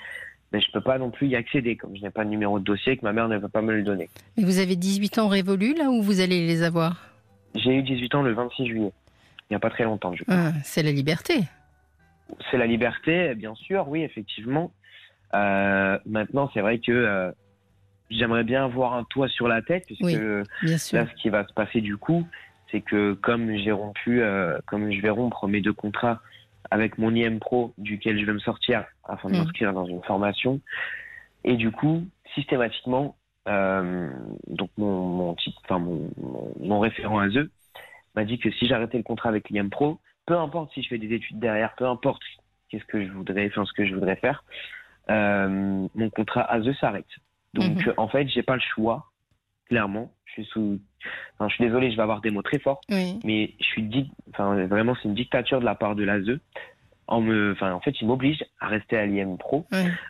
Mais 0.52 0.62
je 0.62 0.72
peux 0.72 0.82
pas 0.82 0.98
non 0.98 1.12
plus 1.12 1.28
y 1.28 1.36
accéder, 1.36 1.76
comme 1.76 1.96
je 1.96 2.02
n'ai 2.02 2.10
pas 2.10 2.24
de 2.24 2.30
numéro 2.30 2.58
de 2.60 2.64
dossier 2.64 2.94
et 2.94 2.98
que 2.98 3.04
ma 3.04 3.12
mère 3.12 3.28
ne 3.28 3.38
veut 3.38 3.50
pas 3.50 3.62
me 3.62 3.74
le 3.74 3.84
donner. 3.84 4.10
Mais 4.38 4.44
vous 4.44 4.60
avez 4.60 4.78
18 4.78 5.18
ans 5.18 5.28
révolus 5.28 5.76
là 5.76 5.90
où 5.90 6.02
vous 6.02 6.22
allez 6.22 6.48
les 6.48 6.64
avoir? 6.64 7.10
J'ai 7.54 7.76
eu 7.76 7.84
18 7.84 8.16
ans 8.16 8.22
le 8.22 8.34
26 8.34 8.68
juillet. 8.68 8.94
Il 9.50 9.54
n'y 9.54 9.56
a 9.56 9.60
pas 9.60 9.70
très 9.70 9.84
longtemps, 9.84 10.14
je 10.14 10.24
ah, 10.28 10.52
c'est 10.64 10.84
la 10.84 10.92
liberté. 10.92 11.44
C'est 12.50 12.58
la 12.58 12.66
liberté, 12.66 13.34
bien 13.36 13.56
sûr, 13.56 13.88
oui, 13.88 14.04
effectivement. 14.04 14.72
maintenant, 15.34 16.50
c'est 16.54 16.62
vrai 16.62 16.80
que 16.80 17.34
j'aimerais 18.10 18.44
bien 18.44 18.66
avoir 18.66 18.94
un 18.94 19.04
toit 19.06 19.30
sur 19.30 19.48
la 19.48 19.62
tête, 19.62 19.86
puisque 19.86 20.04
là, 20.04 20.78
ce 20.82 21.22
qui 21.22 21.30
va 21.30 21.48
se 21.48 21.54
passer 21.54 21.80
du 21.82 21.98
coup, 21.98 22.26
c'est 22.72 22.82
que 22.82 23.14
comme 23.14 23.56
j'ai 23.56 23.72
rompu, 23.72 24.22
comme 24.66 24.92
je 24.92 25.02
vais 25.02 25.10
rompre 25.10 25.48
mes 25.48 25.62
deux 25.62 25.74
contrats 25.74 26.22
avec 26.72 26.98
mon 26.98 27.14
IM 27.16 27.40
Pro 27.40 27.74
duquel 27.78 28.20
je 28.20 28.26
vais 28.26 28.34
me 28.34 28.40
sortir 28.40 28.86
afin 29.04 29.30
de 29.30 29.36
mm. 29.36 29.38
m'inscrire 29.40 29.74
dans 29.74 29.86
une 29.86 30.04
formation. 30.04 30.62
Et 31.44 31.56
du 31.56 31.72
coup, 31.72 32.06
systématiquement, 32.36 33.16
euh, 33.48 34.10
donc 34.48 34.70
mon, 34.78 35.02
mon, 35.02 35.36
enfin 35.64 35.80
mon, 35.80 36.10
mon, 36.60 36.80
référent 36.80 37.20
ASE 37.20 37.48
m'a 38.16 38.26
dit 38.26 38.40
que 38.40 38.52
si 38.52 38.68
j'arrêtais 38.68 38.98
le 38.98 39.04
contrat 39.04 39.30
avec 39.30 39.50
l'IM 39.50 39.70
Pro, 39.70 40.00
peu 40.26 40.38
importe 40.38 40.74
si 40.74 40.82
je 40.82 40.90
fais 40.90 40.98
des 40.98 41.14
études 41.14 41.40
derrière, 41.40 41.74
peu 41.76 41.86
importe 41.86 42.22
qu'est-ce 42.70 42.86
que 42.86 43.06
je 43.06 43.12
voudrais, 43.12 43.48
enfin 43.48 43.64
ce 43.66 43.74
que 43.74 43.86
je 43.86 43.94
voudrais 43.94 44.18
faire, 44.18 44.44
euh, 45.10 45.88
mon 45.96 46.10
contrat 46.10 46.52
ASE 46.52 46.78
s'arrête. 46.80 47.06
Donc 47.54 47.78
mm-hmm. 47.78 47.94
en 47.96 48.10
fait, 48.10 48.28
j'ai 48.28 48.44
pas 48.44 48.56
le 48.56 48.62
choix, 48.62 49.06
clairement. 49.68 50.12
Je 50.26 50.34
suis 50.34 50.46
sous 50.46 50.80
je 51.42 51.54
suis 51.54 51.64
désolé, 51.64 51.92
je 51.92 51.96
vais 51.96 52.02
avoir 52.02 52.22
des 52.22 52.32
mots 52.32 52.42
très 52.42 52.60
forts, 52.60 52.82
mais 52.90 53.54
je 53.60 53.66
suis 53.66 53.84
dit, 53.84 54.10
enfin, 54.30 54.66
vraiment, 54.66 54.96
c'est 54.96 55.08
une 55.08 55.16
dictature 55.16 55.60
de 55.60 55.66
la 55.66 55.76
part 55.76 55.96
de 55.96 56.04
l'ASE. 56.04 56.40
En 57.08 57.22
me, 57.22 57.54
enfin, 57.54 57.72
en 57.72 57.80
fait, 57.80 57.96
il 58.02 58.08
m'oblige 58.08 58.44
à 58.60 58.68
rester 58.68 58.98
à 58.98 59.06
l'IM 59.06 59.38
Pro 59.38 59.66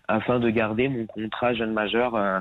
afin 0.07 0.39
de 0.39 0.49
garder 0.49 0.87
mon 0.87 1.05
contrat 1.05 1.53
jeune 1.53 1.71
majeur 1.71 2.15
euh, 2.15 2.39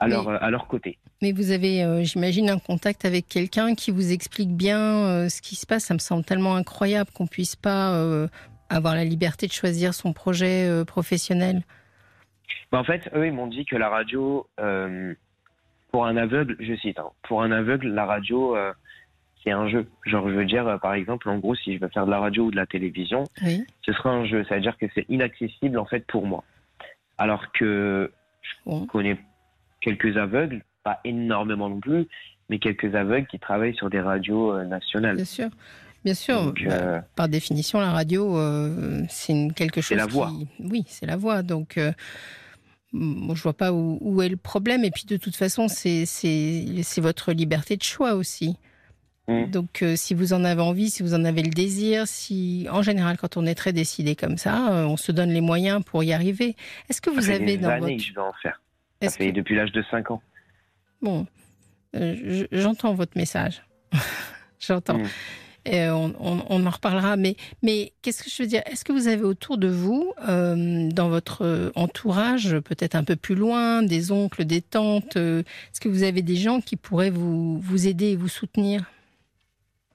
à, 0.00 0.08
leur, 0.08 0.28
à 0.30 0.50
leur 0.50 0.66
côté. 0.66 0.98
Mais 1.20 1.32
vous 1.32 1.50
avez, 1.50 1.84
euh, 1.84 2.02
j'imagine, 2.02 2.48
un 2.48 2.58
contact 2.58 3.04
avec 3.04 3.28
quelqu'un 3.28 3.74
qui 3.74 3.90
vous 3.90 4.12
explique 4.12 4.56
bien 4.56 4.80
euh, 4.80 5.28
ce 5.28 5.42
qui 5.42 5.56
se 5.56 5.66
passe. 5.66 5.84
Ça 5.84 5.94
me 5.94 5.98
semble 5.98 6.24
tellement 6.24 6.56
incroyable 6.56 7.10
qu'on 7.12 7.26
puisse 7.26 7.54
pas 7.54 7.94
avoir 8.70 8.94
la 8.94 9.04
liberté 9.04 9.46
de 9.46 9.52
choisir 9.52 9.92
son 9.92 10.14
projet 10.14 10.84
professionnel. 10.86 11.62
Bah, 12.70 12.78
en 12.78 12.84
fait, 12.84 13.10
eux, 13.14 13.26
ils 13.26 13.32
m'ont 13.32 13.46
dit 13.46 13.66
que 13.66 13.76
la 13.76 13.90
radio, 13.90 14.46
pour 15.92 16.06
un 16.06 16.16
aveugle, 16.16 16.56
je 16.58 16.74
cite, 16.76 16.98
hein, 16.98 17.10
pour 17.28 17.42
un 17.42 17.52
aveugle, 17.52 17.88
la 17.88 18.06
radio, 18.06 18.56
euh, 18.56 18.72
c'est 19.44 19.50
un 19.50 19.68
jeu. 19.68 19.86
Genre, 20.06 20.28
je 20.28 20.34
veux 20.34 20.44
dire, 20.46 20.66
euh, 20.66 20.78
par 20.78 20.94
exemple, 20.94 21.28
en 21.28 21.38
gros, 21.38 21.54
si 21.54 21.74
je 21.76 21.80
veux 21.80 21.88
faire 21.88 22.06
de 22.06 22.10
la 22.10 22.18
radio 22.18 22.44
ou 22.46 22.50
de 22.50 22.56
la 22.56 22.66
télévision, 22.66 23.24
ce 23.84 23.92
sera 23.92 24.10
un 24.10 24.24
jeu. 24.24 24.44
Ça 24.48 24.54
veut 24.56 24.60
dire 24.62 24.76
que 24.78 24.86
c'est 24.94 25.06
inaccessible, 25.08 25.78
en 25.78 25.84
fait, 25.84 26.06
pour 26.06 26.26
moi. 26.26 26.42
Alors 27.18 27.52
que 27.52 28.10
je 28.42 28.86
connais 28.86 29.18
quelques 29.80 30.16
aveugles, 30.16 30.62
pas 30.82 31.00
énormément 31.04 31.68
non 31.68 31.78
plus, 31.80 32.06
mais 32.48 32.58
quelques 32.58 32.94
aveugles 32.94 33.26
qui 33.26 33.38
travaillent 33.38 33.74
sur 33.76 33.90
des 33.90 34.00
radios 34.00 34.52
euh, 34.54 34.64
nationales. 34.64 35.16
Bien 35.16 35.24
sûr. 35.24 35.48
Bien 36.04 36.14
sûr, 36.14 36.42
Donc, 36.42 36.64
bah, 36.64 36.72
euh, 36.72 37.00
par 37.14 37.28
définition, 37.28 37.78
la 37.78 37.92
radio, 37.92 38.36
euh, 38.36 39.02
c'est 39.08 39.34
quelque 39.54 39.80
chose. 39.80 39.96
la 39.96 40.06
voix. 40.06 40.30
qui- 40.30 40.48
Oui, 40.58 40.82
c'est 40.88 41.06
la 41.06 41.16
voix. 41.16 41.42
Donc, 41.42 41.78
euh, 41.78 41.92
moi, 42.92 43.34
je 43.34 43.42
vois 43.42 43.52
pas 43.56 43.72
où, 43.72 43.98
où 44.00 44.22
est 44.22 44.28
le 44.28 44.36
problème. 44.36 44.84
Et 44.84 44.90
puis, 44.90 45.04
de 45.06 45.16
toute 45.16 45.36
façon, 45.36 45.66
c'est 45.68 46.04
votre 46.98 47.32
liberté 47.32 47.76
de 47.76 47.82
choix 47.82 48.14
aussi. 48.14 48.56
Mm. 49.28 49.46
Donc, 49.50 49.82
euh, 49.82 49.94
si 49.96 50.14
vous 50.14 50.32
en 50.32 50.44
avez 50.44 50.60
envie, 50.62 50.90
si 50.90 51.02
vous 51.02 51.14
en 51.14 51.24
avez 51.24 51.42
le 51.42 51.50
désir, 51.50 52.06
si, 52.08 52.66
en 52.70 52.82
général, 52.82 53.16
quand 53.16 53.36
on 53.36 53.46
est 53.46 53.54
très 53.54 53.72
décidé 53.72 54.16
comme 54.16 54.36
ça, 54.36 54.72
euh, 54.72 54.84
on 54.84 54.96
se 54.96 55.12
donne 55.12 55.30
les 55.30 55.40
moyens 55.40 55.82
pour 55.84 56.02
y 56.02 56.12
arriver. 56.12 56.56
Est-ce 56.90 57.00
que 57.00 57.08
vous 57.10 57.20
ça 57.20 57.28
fait 57.28 57.34
avez 57.36 57.44
des 57.46 57.58
dans 57.58 57.68
années 57.68 57.92
votre 57.94 58.04
je 58.04 58.12
vais 58.14 58.20
en 58.20 58.32
faire. 58.42 58.60
Ça 59.00 59.10
fait 59.10 59.30
que- 59.30 59.36
depuis 59.36 59.54
l'âge 59.54 59.72
de 59.72 59.82
5 59.90 60.10
ans. 60.10 60.20
Bon, 61.00 61.26
euh, 61.96 62.16
je- 62.24 62.46
j'entends 62.58 62.94
votre 62.94 63.16
message. 63.16 63.62
j'entends. 64.60 64.98
Mm. 64.98 65.08
On, 65.66 66.66
en 66.66 66.70
reparlera. 66.70 67.16
Mais, 67.16 67.36
mais 67.62 67.92
qu'est-ce 68.02 68.22
que 68.22 68.30
je 68.30 68.42
veux 68.42 68.48
dire? 68.48 68.62
Est-ce 68.66 68.84
que 68.84 68.92
vous 68.92 69.08
avez 69.08 69.22
autour 69.22 69.58
de 69.58 69.68
vous, 69.68 70.12
euh, 70.28 70.88
dans 70.90 71.08
votre 71.08 71.72
entourage, 71.74 72.58
peut-être 72.60 72.94
un 72.94 73.04
peu 73.04 73.16
plus 73.16 73.34
loin, 73.34 73.82
des 73.82 74.12
oncles, 74.12 74.44
des 74.44 74.60
tantes 74.60 75.16
euh, 75.16 75.40
Est-ce 75.40 75.80
que 75.80 75.88
vous 75.88 76.02
avez 76.02 76.22
des 76.22 76.36
gens 76.36 76.60
qui 76.60 76.76
pourraient 76.76 77.10
vous, 77.10 77.58
vous 77.58 77.86
aider 77.86 78.12
et 78.12 78.16
vous 78.16 78.28
soutenir? 78.28 78.82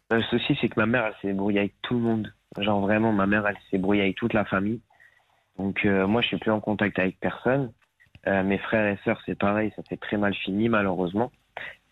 Le 0.10 0.22
souci, 0.24 0.58
c'est 0.62 0.70
que 0.70 0.80
ma 0.80 0.86
mère, 0.86 1.06
elle 1.06 1.16
s'est 1.22 1.28
débrouillée 1.28 1.60
avec 1.60 1.74
tout 1.82 1.96
le 1.96 2.00
monde. 2.00 2.34
Genre 2.58 2.80
vraiment, 2.80 3.12
ma 3.12 3.28
mère, 3.28 3.46
elle 3.46 3.58
s'est 3.70 3.78
brouillée 3.78 4.04
avec 4.04 4.16
toute 4.16 4.34
la 4.34 4.46
famille. 4.46 4.80
Donc 5.58 5.86
euh, 5.86 6.08
moi, 6.08 6.22
je 6.22 6.28
suis 6.28 6.38
plus 6.38 6.52
en 6.52 6.62
contact 6.62 6.98
avec 7.00 7.20
personne. 7.20 7.72
Mes 8.26 8.58
frères 8.58 8.86
et 8.92 9.00
sœurs, 9.06 9.22
c'est 9.26 9.40
pareil, 9.40 9.72
ça 9.78 9.84
s'est 9.88 9.96
très 9.96 10.18
mal 10.18 10.34
fini, 10.34 10.68
malheureusement. 10.68 11.32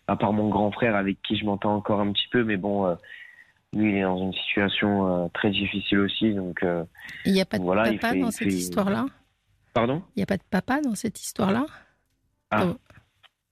À 0.06 0.16
part 0.16 0.34
mon 0.34 0.50
grand 0.50 0.70
frère, 0.70 0.94
avec 0.94 1.22
qui 1.22 1.38
je 1.38 1.46
m'entends 1.46 1.74
encore 1.74 1.98
un 2.00 2.12
petit 2.12 2.28
peu, 2.30 2.44
mais 2.44 2.58
bon, 2.58 2.94
lui, 3.76 3.90
il 3.92 3.96
est 3.98 4.02
dans 4.02 4.18
une 4.18 4.32
situation 4.32 5.24
euh, 5.24 5.28
très 5.34 5.50
difficile 5.50 5.98
aussi. 6.00 6.32
Donc, 6.34 6.62
euh, 6.62 6.84
Il 7.24 7.32
n'y 7.32 7.40
a 7.40 7.44
pas 7.44 7.58
de 7.58 7.62
Voilà, 7.62 7.84
papa 7.92 8.12
fait- 8.12 8.20
dans 8.20 8.30
cette 8.30 8.48
fait- 8.48 8.54
histoire-là? 8.54 9.06
Pardon? 9.74 10.02
Il 10.14 10.20
n'y 10.20 10.22
a 10.22 10.26
pas 10.26 10.36
de 10.38 10.42
papa 10.50 10.80
dans 10.80 10.94
cette 10.94 11.20
histoire-là? 11.20 11.66
Ah, 12.50 12.66
Oh. 12.66 12.76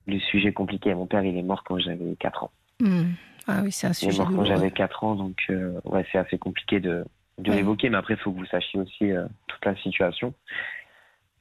le 0.07 0.19
sujet 0.21 0.49
est 0.49 0.53
compliqué. 0.53 0.95
Mon 0.95 1.07
père, 1.07 1.23
il 1.25 1.37
est 1.37 1.43
mort 1.43 1.65
quand 1.65 1.79
j'avais 1.79 2.17
4 2.17 2.45
ans. 2.45 2.51
Hmm. 2.81 3.13
Ah 3.47 3.61
oui, 3.63 3.71
c'est 3.73 3.87
un 3.87 3.91
Il 3.91 3.93
est 3.93 4.11
sujet 4.11 4.19
mort 4.19 4.33
quand 4.35 4.45
j'avais 4.45 4.71
4 4.71 5.05
ans, 5.05 5.15
donc 5.17 5.37
euh, 5.51 5.79
ouais, 5.85 6.07
c'est 6.11 6.19
assez 6.19 6.39
compliqué 6.39 6.81
de, 6.81 7.05
de 7.39 7.53
l'évoquer. 7.53 7.91
Mais 7.91 7.99
après, 7.99 8.15
il 8.15 8.21
faut 8.21 8.33
que 8.33 8.39
vous 8.39 8.47
sachiez 8.47 8.81
aussi 8.81 9.11
euh, 9.13 9.27
toute 9.49 9.65
la 9.65 9.77
situation. 9.77 10.33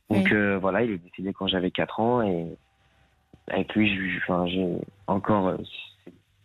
Donc 0.10 0.26
Oui. 0.26 0.34
euh, 0.34 0.58
voilà, 0.60 0.84
il 0.84 0.92
est 0.92 0.98
décédé 0.98 1.32
quand 1.34 1.48
j'avais 1.48 1.72
4 1.72 2.00
ans 2.00 2.22
et 2.22 2.58
avec 3.50 3.74
lui, 3.76 4.18
enfin, 4.24 4.46
j'ai 4.48 4.68
encore, 5.08 5.54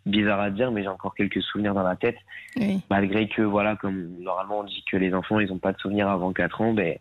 bizarre 0.08 0.40
à 0.40 0.50
dire, 0.50 0.70
mais 0.72 0.82
j'ai 0.82 0.88
encore 0.88 1.14
quelques 1.14 1.42
souvenirs 1.42 1.74
dans 1.74 1.82
la 1.82 1.96
tête. 1.96 2.16
Oui. 2.56 2.80
Malgré 2.90 3.28
que, 3.28 3.42
voilà, 3.42 3.76
comme 3.76 4.16
normalement 4.20 4.60
on 4.60 4.64
dit 4.64 4.84
que 4.90 4.96
les 4.96 5.14
enfants, 5.14 5.38
ils 5.40 5.48
n'ont 5.48 5.58
pas 5.58 5.72
de 5.72 5.78
souvenirs 5.78 6.08
avant 6.08 6.32
4 6.32 6.60
ans, 6.60 6.72
ben, 6.74 6.96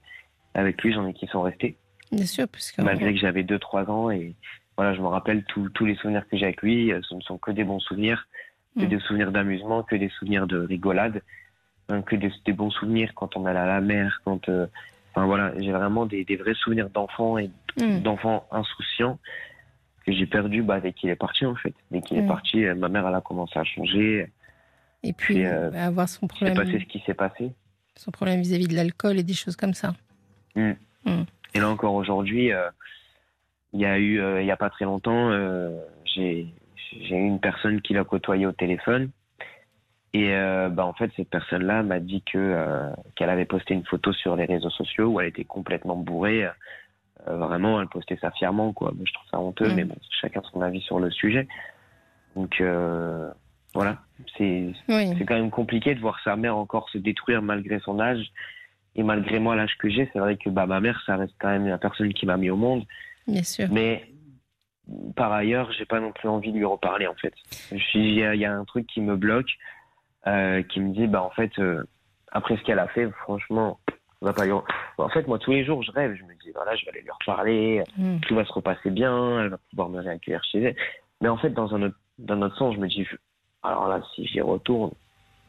avec 0.54 0.82
lui, 0.84 0.94
j'en 0.94 1.08
ai 1.08 1.14
qui 1.14 1.28
sont 1.28 1.42
restés. 1.42 1.78
Bien 2.12 2.26
sûr, 2.26 2.48
parce 2.48 2.72
que 2.72 2.82
Malgré 2.82 3.14
que 3.14 3.20
j'avais 3.20 3.44
2-3 3.44 3.90
ans 3.90 4.10
et 4.12 4.36
voilà, 4.78 4.94
je 4.94 5.02
me 5.02 5.08
rappelle 5.08 5.44
tous 5.46 5.70
tous 5.70 5.86
les 5.86 5.96
souvenirs 5.96 6.24
que 6.30 6.38
j'ai 6.38 6.46
avec 6.46 6.62
lui, 6.62 6.92
euh, 6.94 7.00
ce 7.08 7.16
ne 7.16 7.22
sont 7.22 7.38
que 7.38 7.52
des 7.52 7.64
bons 7.64 7.80
souvenirs, 7.80 8.28
que 8.78 8.86
Mm. 8.86 8.90
des 8.90 9.00
souvenirs 9.00 9.32
d'amusement, 9.32 9.82
que 9.84 9.96
des 9.96 10.10
souvenirs 10.10 10.46
de 10.48 10.60
rigolade, 10.60 11.22
hein, 11.90 12.02
que 12.04 12.16
des, 12.16 12.32
des 12.46 12.54
bons 12.54 12.70
souvenirs 12.70 13.12
quand 13.16 13.36
on 13.36 13.46
allait 13.46 13.60
à 13.60 13.66
la 13.66 13.82
mer, 13.82 14.22
quand, 14.24 14.48
euh, 14.50 14.68
enfin 15.12 15.26
voilà, 15.26 15.52
j'ai 15.60 15.72
vraiment 15.72 16.06
des, 16.06 16.24
des 16.24 16.36
vrais 16.36 16.54
souvenirs 16.54 16.90
d'enfants 16.90 17.38
et 17.38 17.50
Hmm. 17.80 18.00
d'enfants 18.02 18.48
insouciants 18.50 19.20
que 20.14 20.18
j'ai 20.18 20.26
perdu 20.26 20.64
bah, 20.64 20.80
dès 20.80 20.94
qu'il 20.94 21.10
est 21.10 21.16
parti 21.16 21.46
en 21.46 21.56
fait. 21.56 21.74
Dès 21.92 22.02
qu'il 22.02 22.18
Mm. 22.20 22.24
est 22.24 22.28
parti, 22.28 22.66
euh, 22.66 22.76
ma 22.76 22.90
mère 22.90 23.08
elle 23.08 23.16
a 23.16 23.22
commencé 23.22 23.58
à 23.60 23.64
changer. 23.64 24.28
Et 25.04 25.14
puis, 25.14 25.46
euh, 25.46 25.70
euh, 25.72 25.88
avoir 25.88 26.10
son 26.10 26.28
problème, 26.28 26.56
passé 26.56 26.80
ce 26.80 26.86
qui 26.86 27.00
s'est 27.06 27.14
passé. 27.14 27.52
son 27.96 28.12
problème 28.12 28.42
vis-à-vis 28.42 28.68
de 28.68 28.76
l'alcool 28.76 29.18
et 29.20 29.24
des 29.24 29.34
choses 29.34 29.56
comme 29.56 29.74
ça. 29.74 29.94
Et 30.56 31.60
là 31.60 31.70
encore 31.70 31.94
aujourd'hui, 31.94 32.52
euh, 32.52 32.70
il 33.74 33.80
y 33.80 33.86
a 33.86 33.98
eu, 34.00 34.20
euh, 34.20 34.42
il 34.42 34.48
y 34.48 34.52
a 34.52 34.58
pas 34.58 34.70
très 34.70 34.86
longtemps, 34.86 35.30
euh, 35.32 35.78
j'ai 36.16 36.48
eu 37.10 37.14
une 37.14 37.40
personne 37.40 37.82
qui 37.82 37.94
l'a 37.94 38.04
côtoyé 38.04 38.46
au 38.46 38.52
téléphone. 38.52 39.10
Et 40.14 40.32
euh, 40.34 40.70
bah, 40.70 40.86
en 40.86 40.94
fait, 40.94 41.12
cette 41.16 41.30
personne-là 41.30 41.84
m'a 41.84 42.00
dit 42.00 42.24
que 42.24 42.38
euh, 42.38 42.90
qu'elle 43.16 43.30
avait 43.30 43.46
posté 43.46 43.74
une 43.74 43.86
photo 43.86 44.14
sur 44.14 44.36
les 44.36 44.46
réseaux 44.46 44.70
sociaux 44.70 45.08
où 45.08 45.20
elle 45.22 45.28
était 45.28 45.44
complètement 45.44 45.96
bourrée. 45.96 46.48
Euh, 47.28 47.38
vraiment, 47.38 47.82
elle 47.82 47.88
postait 47.88 48.18
ça 48.18 48.32
fièrement, 48.32 48.74
quoi. 48.74 48.92
Moi, 48.96 49.04
je 49.06 49.14
trouve 49.14 49.28
ça 49.30 49.40
honteux, 49.40 49.70
Mm. 49.70 49.76
mais 49.76 49.84
bon, 49.86 49.96
chacun 50.22 50.42
son 50.52 50.62
avis 50.62 50.82
sur 50.82 51.00
le 51.00 51.12
sujet. 51.12 51.48
Donc 52.36 52.62
euh, 52.62 53.30
voilà, 53.74 53.98
c'est 54.38 54.72
Oui, 54.88 55.26
quand 55.26 55.36
même 55.36 55.50
compliqué 55.50 55.96
de 55.96 56.00
voir 56.00 56.20
sa 56.24 56.36
mère 56.36 56.56
encore 56.58 56.90
se 56.90 56.98
détruire 56.98 57.42
malgré 57.42 57.80
son 57.80 58.00
âge 58.00 58.32
et 58.96 59.04
malgré 59.04 59.40
moi 59.40 59.56
l'âge 59.56 59.76
que 59.80 59.90
j'ai. 59.90 60.10
C'est 60.14 60.20
vrai 60.20 60.38
que 60.38 60.50
bah, 60.50 60.66
ma 60.68 60.80
mère, 60.80 61.02
ça 61.06 61.16
reste 61.18 61.34
quand 61.40 61.50
même 61.50 61.68
la 61.68 61.78
personne 61.80 62.14
qui 62.14 62.26
m'a 62.26 62.38
mis 62.38 62.50
au 62.50 62.56
monde. 62.58 62.86
bien 63.28 63.44
sûr. 63.44 63.68
Mais 63.72 64.08
par 65.16 65.32
ailleurs, 65.34 65.72
j'ai 65.74 65.86
pas 65.86 66.00
non 66.00 66.12
plus 66.12 66.30
envie 66.30 66.52
de 66.54 66.58
lui 66.58 66.66
reparler 66.66 67.08
en 67.08 67.16
fait. 67.16 67.34
Il 67.96 68.14
y, 68.14 68.24
a- 68.24 68.36
il 68.36 68.40
y 68.40 68.46
a 68.46 68.54
un 68.54 68.64
truc 68.64 68.88
qui 68.88 69.02
me 69.02 69.16
bloque, 69.18 69.50
euh, 70.28 70.62
qui 70.64 70.80
me 70.80 70.94
dit 70.94 71.08
bah 71.08 71.24
en 71.24 71.32
fait 71.32 71.52
après 72.32 72.56
ce 72.58 72.62
qu'elle 72.64 72.80
a 72.80 72.88
fait, 72.90 73.10
franchement, 73.24 73.80
on 74.22 74.26
va 74.26 74.34
pas 74.34 74.46
lui. 74.46 74.52
re- 74.52 74.64
En 74.98 75.10
fait, 75.10 75.28
moi 75.28 75.40
tous 75.40 75.52
les 75.52 75.64
jours, 75.66 75.84
je 75.84 75.92
rêve, 75.92 76.16
je 76.16 76.24
me 76.24 76.34
dis 76.44 76.52
voilà, 76.54 76.76
je 76.76 76.86
vais 76.86 76.92
aller 76.92 77.02
lui 77.02 77.12
reparler, 77.12 77.84
Hmm. 77.98 78.20
tout 78.22 78.36
va 78.36 78.46
se 78.46 78.52
repasser 78.54 78.90
bien, 78.90 79.42
elle 79.42 79.50
va 79.50 79.58
pouvoir 79.70 79.90
me 79.90 80.00
réaccueillir 80.02 80.44
chez 80.52 80.62
elle. 80.62 80.76
Mais 81.22 81.30
en 81.30 81.38
fait, 81.38 81.50
dans 81.52 81.74
un 81.76 81.82
autre, 81.84 81.96
dans 82.20 82.42
autre 82.42 82.58
sens, 82.58 82.76
je 82.76 82.80
me 82.80 82.88
dis 82.88 83.04
je- 83.04 83.16
alors 83.64 83.88
là, 83.88 84.02
si 84.16 84.26
j'y 84.26 84.42
retourne, 84.42 84.92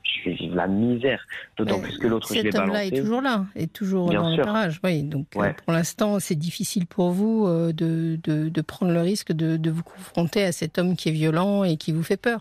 je 0.03 0.31
vais 0.31 0.37
vivre 0.37 0.57
la 0.57 0.67
misère. 0.67 1.23
D'autant 1.59 1.79
plus 1.81 1.97
que 1.99 2.07
l'autre, 2.07 2.29
je 2.29 2.35
l'ai 2.43 2.51
Cet 2.51 2.59
homme-là 2.59 2.85
est 2.87 2.97
toujours 2.97 3.21
là, 3.21 3.45
est 3.55 3.71
toujours 3.73 4.09
Bien 4.09 4.23
dans 4.23 4.29
sûr. 4.31 4.39
le 4.39 4.45
parage. 4.45 4.81
Oui, 4.83 5.03
donc 5.03 5.27
euh, 5.37 5.53
pour 5.65 5.73
l'instant, 5.73 6.19
c'est 6.19 6.35
difficile 6.35 6.87
pour 6.87 7.11
vous 7.11 7.47
euh, 7.47 7.73
de, 7.75 8.19
de, 8.25 8.49
de 8.49 8.61
prendre 8.63 8.93
le 8.93 9.01
risque 9.03 9.33
de, 9.33 9.57
de 9.59 9.71
vous 9.71 9.83
confronter 9.83 10.45
à 10.45 10.53
cet 10.53 10.79
homme 10.79 10.97
qui 10.97 11.11
est 11.11 11.13
violent 11.13 11.63
et 11.65 11.77
qui 11.77 11.93
vous 11.93 12.03
fait 12.03 12.17
peur. 12.17 12.41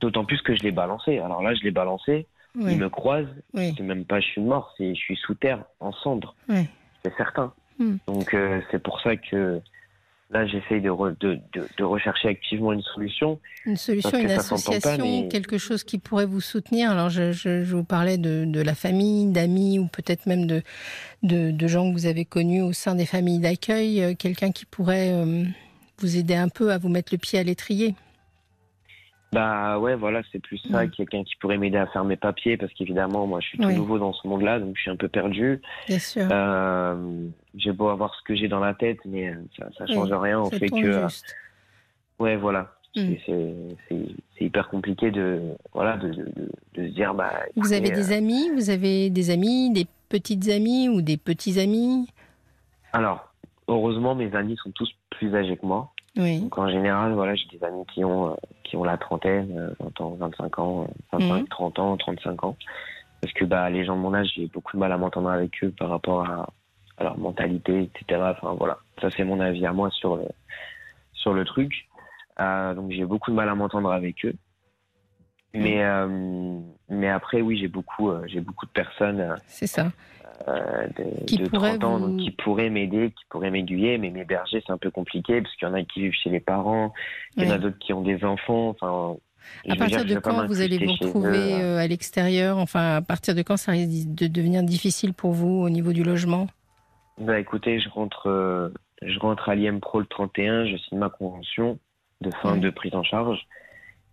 D'autant 0.00 0.24
plus 0.24 0.40
que 0.42 0.54
je 0.56 0.62
l'ai 0.62 0.72
balancé. 0.72 1.18
Alors 1.18 1.42
là, 1.42 1.54
je 1.54 1.62
l'ai 1.62 1.70
balancé, 1.70 2.26
Oui, 2.56 2.72
il 2.72 2.78
me 2.78 2.88
croise, 2.88 3.26
oui, 3.52 3.74
c'est 3.76 3.82
même 3.82 4.04
pas 4.04 4.20
je 4.20 4.26
suis 4.26 4.40
mort, 4.40 4.72
c'est 4.78 4.94
je 4.94 5.00
suis 5.00 5.16
sous 5.16 5.34
terre, 5.34 5.64
en 5.80 5.92
cendres. 5.92 6.34
c'est 6.48 7.14
certain. 7.16 7.52
Hmm. 7.78 7.96
Donc 8.06 8.32
euh, 8.34 8.60
c'est 8.70 8.80
pour 8.82 9.00
ça 9.00 9.16
que 9.16 9.60
là 10.30 10.46
j'essaye 10.46 10.80
de, 10.80 10.88
re- 10.90 11.18
de, 11.18 11.40
de, 11.52 11.66
de 11.76 11.84
rechercher 11.84 12.28
activement 12.28 12.72
une 12.72 12.82
solution. 12.82 13.40
Une 13.66 13.76
solution, 13.76 14.16
une 14.18 14.28
pas, 14.28 14.34
association, 14.34 15.22
mais- 15.22 15.28
quelque 15.28 15.58
chose 15.58 15.82
qui 15.82 15.98
pourrait 15.98 16.26
vous 16.26 16.40
soutenir. 16.40 16.90
Alors, 16.92 17.10
je, 17.10 17.32
je- 17.32 17.64
je 17.64 17.74
vous 17.76 17.82
parlais 17.84 18.18
de, 18.18 18.44
de 18.46 18.60
la 18.60 18.74
famille, 18.76 19.26
d'amis 19.32 19.78
ou 19.80 19.86
peut-être 19.88 20.26
même 20.26 20.46
de 20.46 21.66
gens 21.66 21.88
que 21.88 21.92
vous 21.94 22.06
avez 22.06 22.24
connus 22.24 22.62
au 22.62 22.72
sein 22.72 22.94
des 22.94 23.06
familles 23.06 23.40
d'accueil. 23.40 24.00
euh, 24.02 24.14
Quelqu'un 24.14 24.52
qui 24.52 24.64
pourrait 24.66 25.10
euh, 25.12 25.42
vous 25.98 26.16
aider 26.16 26.34
un 26.36 26.48
peu 26.48 26.70
à 26.72 26.78
vous 26.78 26.88
mettre 26.88 27.12
le 27.12 27.18
pied 27.18 27.38
à 27.38 27.42
l'étrier. 27.42 27.94
Bah 29.34 29.78
ouais, 29.78 29.94
voilà, 29.96 30.22
c'est 30.32 30.38
plus 30.38 30.58
ça, 30.70 30.84
Hmm. 30.84 30.90
quelqu'un 30.90 31.24
qui 31.24 31.34
pourrait 31.36 31.58
m'aider 31.58 31.76
à 31.78 31.86
faire 31.88 32.04
mes 32.04 32.16
papiers, 32.16 32.56
parce 32.56 32.72
qu'évidemment, 32.72 33.26
moi 33.26 33.40
je 33.40 33.48
suis 33.48 33.58
tout 33.58 33.66
Oui. 33.66 33.74
nouveau 33.76 33.98
dans 33.98 34.12
ce 34.12 34.26
monde-là, 34.28 34.60
donc 34.60 34.76
je 34.76 34.82
suis 34.82 34.90
un 34.90 34.96
peu 34.96 35.08
perdu. 35.08 35.60
Bien 35.88 35.98
sûr. 35.98 36.26
Euh, 36.30 37.26
j'ai 37.56 37.72
beau 37.72 37.88
avoir 37.88 38.14
ce 38.14 38.22
que 38.22 38.34
j'ai 38.34 38.48
dans 38.48 38.60
la 38.60 38.74
tête, 38.74 38.98
mais 39.04 39.28
euh, 39.30 39.34
ça, 39.58 39.66
ça 39.76 39.86
change 39.86 40.12
rien 40.12 40.40
au 40.40 40.50
fait 40.50 40.70
que... 40.70 40.86
euh, 40.86 41.08
juste. 41.08 41.34
Ouais, 42.18 42.36
voilà. 42.36 42.72
Hmm. 42.96 43.14
C'est- 43.26 44.14
hyper 44.40 44.68
compliqué 44.68 45.10
de, 45.10 45.40
voilà, 45.72 45.96
de, 45.96 46.08
de, 46.10 46.22
de- 46.24 46.50
de 46.74 46.88
se 46.88 46.92
dire... 46.94 47.14
Bah, 47.14 47.32
Vous 47.56 47.72
avez 47.72 47.90
des 47.90 48.12
amis 48.12 48.50
Vous 48.54 48.68
avez 48.70 49.08
des 49.10 49.30
amis, 49.30 49.72
des 49.72 49.86
petites 50.10 50.48
amies 50.50 50.88
ou 50.90 51.00
des 51.02 51.16
petits 51.16 51.58
amis? 51.58 52.06
Alors, 52.92 53.32
heureusement, 53.68 54.14
mes 54.14 54.32
amis 54.36 54.56
sont 54.62 54.70
tous 54.72 54.90
plus 55.10 55.34
âgés 55.34 55.56
que 55.56 55.64
moi. 55.66 55.90
Oui. 56.16 56.40
Donc 56.40 56.56
en 56.58 56.68
général, 56.68 57.12
voilà, 57.14 57.34
j'ai 57.34 57.46
des 57.48 57.64
amis 57.64 57.84
qui 57.92 58.04
ont, 58.04 58.30
euh, 58.30 58.34
qui 58.62 58.76
ont 58.76 58.84
la 58.84 58.96
trentaine, 58.96 59.58
euh, 59.58 59.74
20 59.80 60.00
ans, 60.00 60.10
25 60.20 60.58
ans, 60.58 60.82
euh, 60.82 61.18
25, 61.18 61.40
Mhm. 61.40 61.48
30 61.48 61.78
ans, 61.80 61.96
35 61.96 62.44
ans. 62.44 62.56
Parce 63.20 63.32
que 63.34 63.44
bah, 63.44 63.68
les 63.70 63.84
gens 63.84 63.96
de 63.96 64.00
mon 64.02 64.14
âge, 64.14 64.30
j'ai 64.36 64.46
beaucoup 64.46 64.76
de 64.76 64.80
mal 64.80 64.92
à 64.92 64.98
m'entendre 64.98 65.30
avec 65.30 65.52
eux 65.64 65.72
par 65.78 65.88
rapport 65.88 66.24
à, 66.28 66.48
à 66.98 67.04
leur 67.04 67.18
mentalité, 67.18 67.82
etc. 67.94 68.20
Enfin 68.36 68.54
voilà, 68.54 68.78
ça 69.00 69.08
c'est 69.10 69.24
mon 69.24 69.40
avis 69.40 69.64
à 69.66 69.72
moi 69.72 69.90
sur 69.90 70.16
le, 70.16 70.24
sur 71.14 71.32
le 71.32 71.44
truc. 71.44 71.88
Euh, 72.40 72.74
donc 72.74 72.90
j'ai 72.92 73.04
beaucoup 73.04 73.30
de 73.30 73.36
mal 73.36 73.48
à 73.48 73.54
m'entendre 73.54 73.90
avec 73.90 74.24
eux. 74.24 74.34
Mais, 75.54 75.82
euh, 75.84 76.58
mais 76.88 77.08
après, 77.08 77.40
oui, 77.40 77.56
j'ai 77.58 77.68
beaucoup, 77.68 78.10
euh, 78.10 78.22
j'ai 78.26 78.40
beaucoup 78.40 78.66
de 78.66 78.70
personnes 78.72 79.20
euh, 79.20 79.36
C'est 79.46 79.66
ça. 79.66 79.92
euh, 80.48 80.86
de, 80.98 81.26
Qui 81.26 81.38
de 81.38 81.46
pourraient 81.46 81.78
30 81.78 81.84
ans 81.84 81.98
vous- 81.98 82.08
donc 82.10 82.16
qui 82.18 82.30
pourraient 82.30 82.70
m'aider, 82.70 83.10
qui 83.10 83.24
pourraient 83.28 83.50
m'aiguiller, 83.50 83.98
mais 83.98 84.10
m'héberger, 84.10 84.62
c'est 84.66 84.72
un 84.72 84.78
peu 84.78 84.90
compliqué 84.90 85.40
parce 85.40 85.54
qu'il 85.56 85.66
y 85.68 85.70
en 85.70 85.74
a 85.74 85.82
qui 85.82 86.00
vivent 86.02 86.12
chez 86.12 86.30
les 86.30 86.40
parents, 86.40 86.92
il 87.36 87.44
y 87.44 87.46
en 87.46 87.50
a 87.50 87.58
d'autres 87.58 87.78
qui 87.78 87.92
ont 87.92 88.02
des 88.02 88.24
enfants. 88.24 88.68
Enfin, 88.70 89.16
À 89.68 89.76
partir 89.76 90.04
dire, 90.04 90.16
de 90.16 90.20
quand 90.20 90.46
vous 90.46 90.60
allez 90.60 90.78
vous 90.78 90.92
retrouver 90.92 91.28
eux, 91.54 91.64
euh, 91.64 91.78
à 91.78 91.86
l'extérieur? 91.86 92.58
Enfin, 92.58 92.96
à 92.96 93.02
partir 93.02 93.34
de 93.34 93.42
quand 93.42 93.56
ça 93.56 93.72
risque 93.72 94.08
de 94.14 94.26
devenir 94.26 94.62
difficile 94.62 95.14
pour 95.14 95.32
vous 95.32 95.62
au 95.62 95.70
niveau 95.70 95.92
du 95.92 96.02
logement? 96.04 96.46
Bah 97.18 97.38
écoutez, 97.38 97.78
je 97.80 97.88
rentre, 97.88 98.28
euh, 98.28 98.70
je 99.02 99.18
rentre 99.20 99.48
à 99.48 99.54
l'IM 99.54 99.78
Pro 99.80 100.00
le 100.00 100.06
31, 100.06 100.66
je 100.66 100.76
signe 100.78 100.98
ma 100.98 101.10
convention. 101.10 101.78
de 102.20 102.30
fin 102.42 102.56
de 102.56 102.70
prise 102.70 102.94
en 102.94 103.02
charge. 103.04 103.38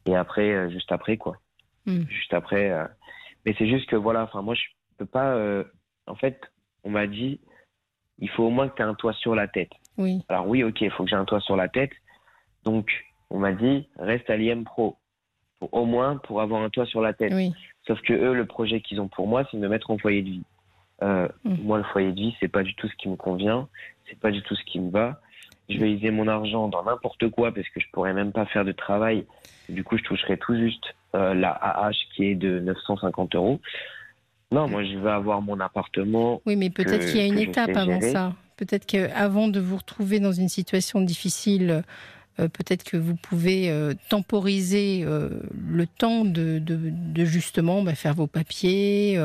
Et 0.06 0.16
après, 0.16 0.50
euh, 0.51 0.70
juste 0.70 0.92
après, 0.92 1.16
quoi. 1.18 1.38
Mm. 1.86 2.04
Juste 2.10 2.34
après. 2.34 2.72
euh, 2.72 2.86
Mais 3.46 3.56
c'est 3.58 3.68
juste 3.68 3.90
que 3.90 3.96
voilà, 3.96 4.24
enfin, 4.24 4.42
moi, 4.42 4.54
je 4.56 4.62
peux 4.98 5.06
pas. 5.06 5.34
euh, 5.36 5.64
En 6.08 6.16
fait, 6.16 6.40
on 6.84 6.90
m'a 6.90 7.08
dit, 7.08 7.40
il 8.20 8.30
faut 8.30 8.44
au 8.44 8.50
moins 8.50 8.68
que 8.70 8.76
tu 8.76 8.82
aies 8.82 8.86
un 8.86 8.94
toit 8.96 9.14
sur 9.14 9.36
la 9.36 9.48
tête. 9.48 9.72
Oui. 9.98 10.22
Alors 10.30 10.48
oui, 10.48 10.64
ok, 10.64 10.82
il 10.82 10.92
faut 10.92 11.04
que 11.04 11.10
j'ai 11.10 11.16
un 11.16 11.26
toit 11.26 11.40
sur 11.42 11.56
la 11.56 11.68
tête. 11.70 11.92
Donc, 12.64 12.90
on 13.30 13.40
m'a 13.40 13.54
dit, 13.54 13.88
reste 13.98 14.30
à 14.30 14.36
l'IM 14.38 14.64
Pro. 14.64 14.98
Pour- 15.60 15.74
au 15.74 15.86
moins 15.86 16.18
pour 16.18 16.42
avoir 16.42 16.62
un 16.64 16.70
toit 16.70 16.86
sur 16.86 17.02
la 17.02 17.14
tête. 17.14 17.34
Oui. 17.34 17.54
Sauf 17.88 18.00
que 18.02 18.14
eux, 18.14 18.34
le 18.34 18.46
projet 18.46 18.82
qu'ils 18.82 19.00
ont 19.02 19.08
pour 19.08 19.28
moi, 19.28 19.48
c'est 19.50 19.58
de 19.58 19.62
me 19.62 19.68
mettre 19.70 19.90
en 19.92 19.98
foyer 19.98 20.22
de 20.22 20.30
vie. 20.30 20.44
Euh, 21.04 21.28
Mm. 21.46 21.56
Moi, 21.64 21.78
le 21.80 21.84
foyer 21.86 22.12
de 22.12 22.16
vie, 22.20 22.36
c'est 22.40 22.48
pas 22.48 22.64
du 22.64 22.76
tout 22.76 22.88
ce 22.88 22.96
qui 22.98 23.10
me 23.10 23.16
convient, 23.16 23.68
c'est 24.08 24.20
pas 24.20 24.32
du 24.32 24.42
tout 24.44 24.56
ce 24.56 24.64
qui 24.66 24.80
me 24.80 24.92
va. 24.92 25.20
Je 25.70 25.78
vais 25.80 25.92
user 25.92 26.12
mon 26.12 26.28
argent 26.28 26.68
dans 26.68 26.84
n'importe 26.84 27.30
quoi 27.30 27.52
parce 27.54 27.68
que 27.70 27.80
je 27.80 27.88
pourrais 27.94 28.14
même 28.14 28.32
pas 28.32 28.46
faire 28.48 28.66
de 28.66 28.72
travail. 28.72 29.26
Du 29.70 29.84
coup, 29.84 29.98
je 29.98 30.04
toucherai 30.04 30.38
tout 30.38 30.56
juste 30.56 30.96
euh, 31.15 31.34
la 31.34 31.51
AH 31.51 31.91
qui 32.15 32.25
est 32.25 32.36
de 32.36 32.60
950 32.60 33.36
euros. 33.36 33.60
Non, 34.51 34.68
moi, 34.68 34.84
je 34.84 34.98
veux 34.98 35.10
avoir 35.10 35.41
mon 35.41 35.60
appartement. 35.62 36.41
Oui, 36.46 36.56
mais 36.58 36.70
peut-être 36.70 37.06
qu'il 37.08 37.18
y 37.18 37.22
a 37.22 37.25
une 37.25 37.39
étape 37.39 37.70
avant 37.77 38.00
ça. 38.12 38.34
Peut-être 38.58 38.86
qu'avant 38.86 39.48
de 39.48 39.60
vous 39.60 39.77
retrouver 39.77 40.20
dans 40.20 40.34
une 40.34 40.50
situation 40.50 41.00
difficile, 41.01 41.84
euh, 42.39 42.48
peut-être 42.50 42.84
que 42.84 42.98
vous 42.98 43.15
pouvez 43.15 43.70
euh, 43.72 43.94
temporiser 44.10 45.03
euh, 45.06 45.30
le 45.70 45.88
temps 45.88 46.25
de, 46.25 46.60
de- 46.60 46.91
de 46.91 47.25
justement 47.25 47.82
bah, 47.82 47.96
faire 47.96 48.13
vos 48.13 48.27
papiers, 48.27 49.18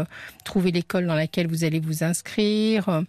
trouver 0.44 0.70
l'école 0.70 1.06
dans 1.06 1.14
laquelle 1.14 1.48
vous 1.48 1.64
allez 1.64 1.80
vous 1.80 2.02
inscrire. 2.04 3.02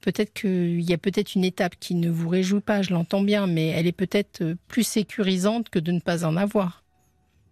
Peut-être 0.00 0.32
qu'il 0.32 0.80
y 0.80 0.92
a 0.92 0.98
peut-être 0.98 1.34
une 1.34 1.44
étape 1.44 1.74
qui 1.80 1.96
ne 1.96 2.08
vous 2.08 2.28
réjouit 2.28 2.60
pas, 2.60 2.82
je 2.82 2.92
l'entends 2.94 3.22
bien, 3.22 3.46
mais 3.48 3.66
elle 3.66 3.88
est 3.88 3.92
peut-être 3.92 4.54
plus 4.68 4.84
sécurisante 4.86 5.70
que 5.70 5.80
de 5.80 5.90
ne 5.90 5.98
pas 6.00 6.24
en 6.24 6.36
avoir. 6.36 6.84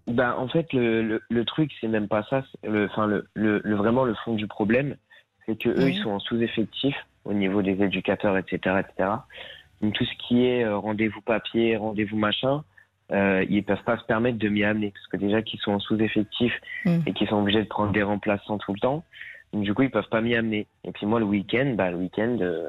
Ben, 0.06 0.34
en 0.38 0.46
fait, 0.48 0.72
le, 0.72 1.02
le, 1.02 1.22
le 1.28 1.44
truc, 1.44 1.72
c'est 1.80 1.88
même 1.88 2.08
pas 2.08 2.22
ça. 2.30 2.44
Le, 2.62 2.86
enfin, 2.86 3.06
le, 3.06 3.26
le, 3.34 3.60
le- 3.64 3.74
vraiment, 3.76 4.04
le 4.04 4.14
fond 4.24 4.34
du 4.34 4.46
problème, 4.46 4.96
c'est 5.46 5.58
que 5.58 5.68
eux, 5.68 5.82
Mhm. 5.84 5.88
ils 5.88 5.98
sont 6.02 6.10
en 6.10 6.20
sous-effectif 6.20 6.94
au 7.24 7.32
niveau 7.32 7.60
des 7.62 7.82
éducateurs, 7.82 8.36
etc., 8.38 8.80
etc. 8.80 9.10
Donc, 9.80 9.94
tout 9.94 10.04
ce 10.04 10.14
qui 10.26 10.46
est 10.46 10.64
euh, 10.64 10.76
rendez-vous 10.76 11.20
papier, 11.22 11.76
rendez-vous 11.76 12.16
machin, 12.16 12.62
euh, 13.12 13.44
ils 13.48 13.64
peuvent 13.64 13.82
pas 13.84 13.98
se 13.98 14.04
permettre 14.04 14.38
de 14.38 14.48
m'y 14.48 14.64
amener 14.64 14.90
parce 14.92 15.06
que 15.08 15.16
déjà 15.16 15.42
qu'ils 15.42 15.60
sont 15.60 15.72
en 15.72 15.80
sous-effectif 15.80 16.52
Mhm. 16.84 17.02
et 17.06 17.12
qu'ils 17.12 17.28
sont 17.28 17.40
obligés 17.40 17.62
de 17.62 17.68
prendre 17.68 17.92
des 17.92 18.02
remplaçants 18.02 18.58
tout 18.58 18.72
le 18.72 18.80
temps. 18.80 19.04
Donc, 19.52 19.64
du 19.64 19.74
coup, 19.74 19.82
ils 19.82 19.90
peuvent 19.90 20.08
pas 20.08 20.20
m'y 20.20 20.34
amener. 20.36 20.66
Et 20.84 20.92
puis 20.92 21.06
moi, 21.06 21.18
le 21.18 21.24
week-end, 21.26 21.74
bah, 21.76 21.90
le 21.90 21.96
week-end, 21.96 22.36
euh, 22.40 22.68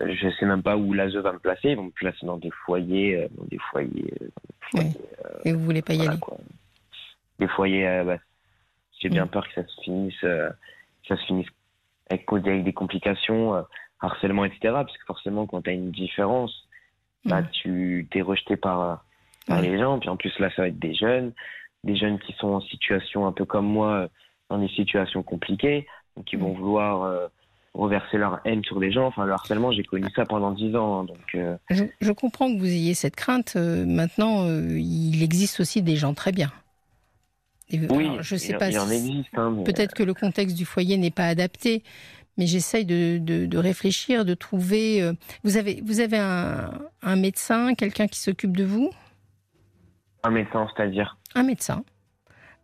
je 0.00 0.30
sais 0.38 0.46
même 0.46 0.62
pas 0.62 0.76
où 0.76 0.92
l'ASE 0.92 1.16
va 1.16 1.32
me 1.32 1.38
placer. 1.38 1.70
Ils 1.70 1.76
vont 1.76 1.84
me 1.84 1.90
placer 1.90 2.24
dans 2.26 2.36
des 2.36 2.50
foyers, 2.64 3.16
euh, 3.24 3.28
dans 3.36 3.44
des 3.44 3.58
foyers, 3.70 4.14
euh, 4.22 4.26
dans 4.74 4.80
des 4.82 4.86
Oui. 4.86 4.92
foyers, 4.92 5.40
Et 5.44 5.52
vous 5.52 5.60
voulez 5.64 5.82
pas 5.82 5.94
y 5.94 5.96
voilà, 5.98 6.12
aller. 6.12 6.20
quoi. 6.20 6.36
Des 7.38 7.48
foyers, 7.48 7.86
euh, 7.88 8.04
bah, 8.04 8.18
j'ai 9.00 9.08
bien 9.08 9.26
Mm. 9.26 9.30
peur 9.30 9.46
que 9.48 9.54
ça 9.54 9.66
se 9.66 9.80
finisse, 9.82 10.24
euh, 10.24 10.50
que 11.02 11.08
ça 11.14 11.16
se 11.16 11.26
finisse 11.26 11.46
avec, 12.10 12.24
avec 12.32 12.64
des 12.64 12.72
complications, 12.72 13.54
euh, 13.54 13.62
harcèlement, 14.00 14.44
etc. 14.44 14.58
Parce 14.72 14.96
que 14.96 15.04
forcément, 15.06 15.46
quand 15.46 15.62
tu 15.62 15.70
as 15.70 15.74
une 15.74 15.90
différence, 15.90 16.68
bah, 17.24 17.42
Mm. 17.42 17.50
tu 17.52 18.08
t'es 18.10 18.20
rejeté 18.22 18.56
par, 18.56 18.80
euh, 18.80 18.94
par 19.46 19.60
les 19.60 19.78
gens. 19.78 19.98
Puis 19.98 20.08
en 20.08 20.16
plus, 20.16 20.36
là, 20.38 20.50
ça 20.54 20.62
va 20.62 20.68
être 20.68 20.78
des 20.78 20.94
jeunes, 20.94 21.32
des 21.84 21.96
jeunes 21.96 22.18
qui 22.20 22.32
sont 22.34 22.48
en 22.48 22.60
situation 22.60 23.26
un 23.26 23.32
peu 23.32 23.44
comme 23.44 23.66
moi, 23.66 23.92
euh, 23.92 24.08
dans 24.50 24.58
des 24.58 24.68
situations 24.68 25.22
compliquées, 25.22 25.86
donc 26.16 26.32
ils 26.32 26.38
vont 26.38 26.52
Mm. 26.54 26.56
vouloir 26.58 27.02
euh, 27.02 27.28
reverser 27.74 28.18
leur 28.18 28.40
haine 28.44 28.62
sur 28.64 28.80
les 28.80 28.90
gens. 28.90 29.06
Enfin, 29.06 29.24
le 29.24 29.32
harcèlement, 29.32 29.72
j'ai 29.72 29.84
connu 29.84 30.06
ça 30.16 30.24
pendant 30.24 30.52
dix 30.52 30.74
ans. 30.74 31.00
hein, 31.00 31.04
donc, 31.04 31.18
euh, 31.34 31.56
Je, 31.70 31.84
je 32.00 32.12
comprends 32.12 32.52
que 32.52 32.58
vous 32.58 32.66
ayez 32.66 32.94
cette 32.94 33.16
crainte. 33.16 33.54
euh, 33.56 33.84
maintenant, 33.86 34.46
euh, 34.48 34.78
il 34.78 35.22
existe 35.22 35.60
aussi 35.60 35.82
des 35.82 35.96
gens 35.96 36.14
très 36.14 36.32
bien. 36.32 36.50
Et, 37.70 37.78
oui, 37.90 38.06
alors, 38.06 38.22
je 38.22 38.36
sais 38.36 38.52
il, 38.52 38.56
pas 38.58 38.70
il 38.70 38.78
en 38.78 38.90
existe. 38.90 39.28
Hein, 39.36 39.52
mais, 39.56 39.64
Peut-être 39.64 39.94
que 39.94 40.02
le 40.02 40.14
contexte 40.14 40.56
du 40.56 40.64
foyer 40.64 40.96
n'est 40.96 41.10
pas 41.10 41.26
adapté, 41.26 41.82
mais 42.38 42.46
j'essaye 42.46 42.86
de, 42.86 43.18
de- 43.18 43.46
de 43.46 43.58
réfléchir, 43.58 44.24
de 44.24 44.34
trouver. 44.34 45.02
euh, 45.02 45.12
vous 45.44 45.56
avez, 45.58 45.82
vous 45.84 46.00
avez 46.00 46.18
un, 46.18 46.70
un 47.02 47.16
médecin, 47.16 47.74
quelqu'un 47.74 48.06
qui 48.06 48.18
s'occupe 48.20 48.56
de 48.56 48.64
vous? 48.64 48.90
Un 50.24 50.30
médecin, 50.30 50.66
c'est-à-dire? 50.74 51.16
Un 51.34 51.42
médecin 51.42 51.84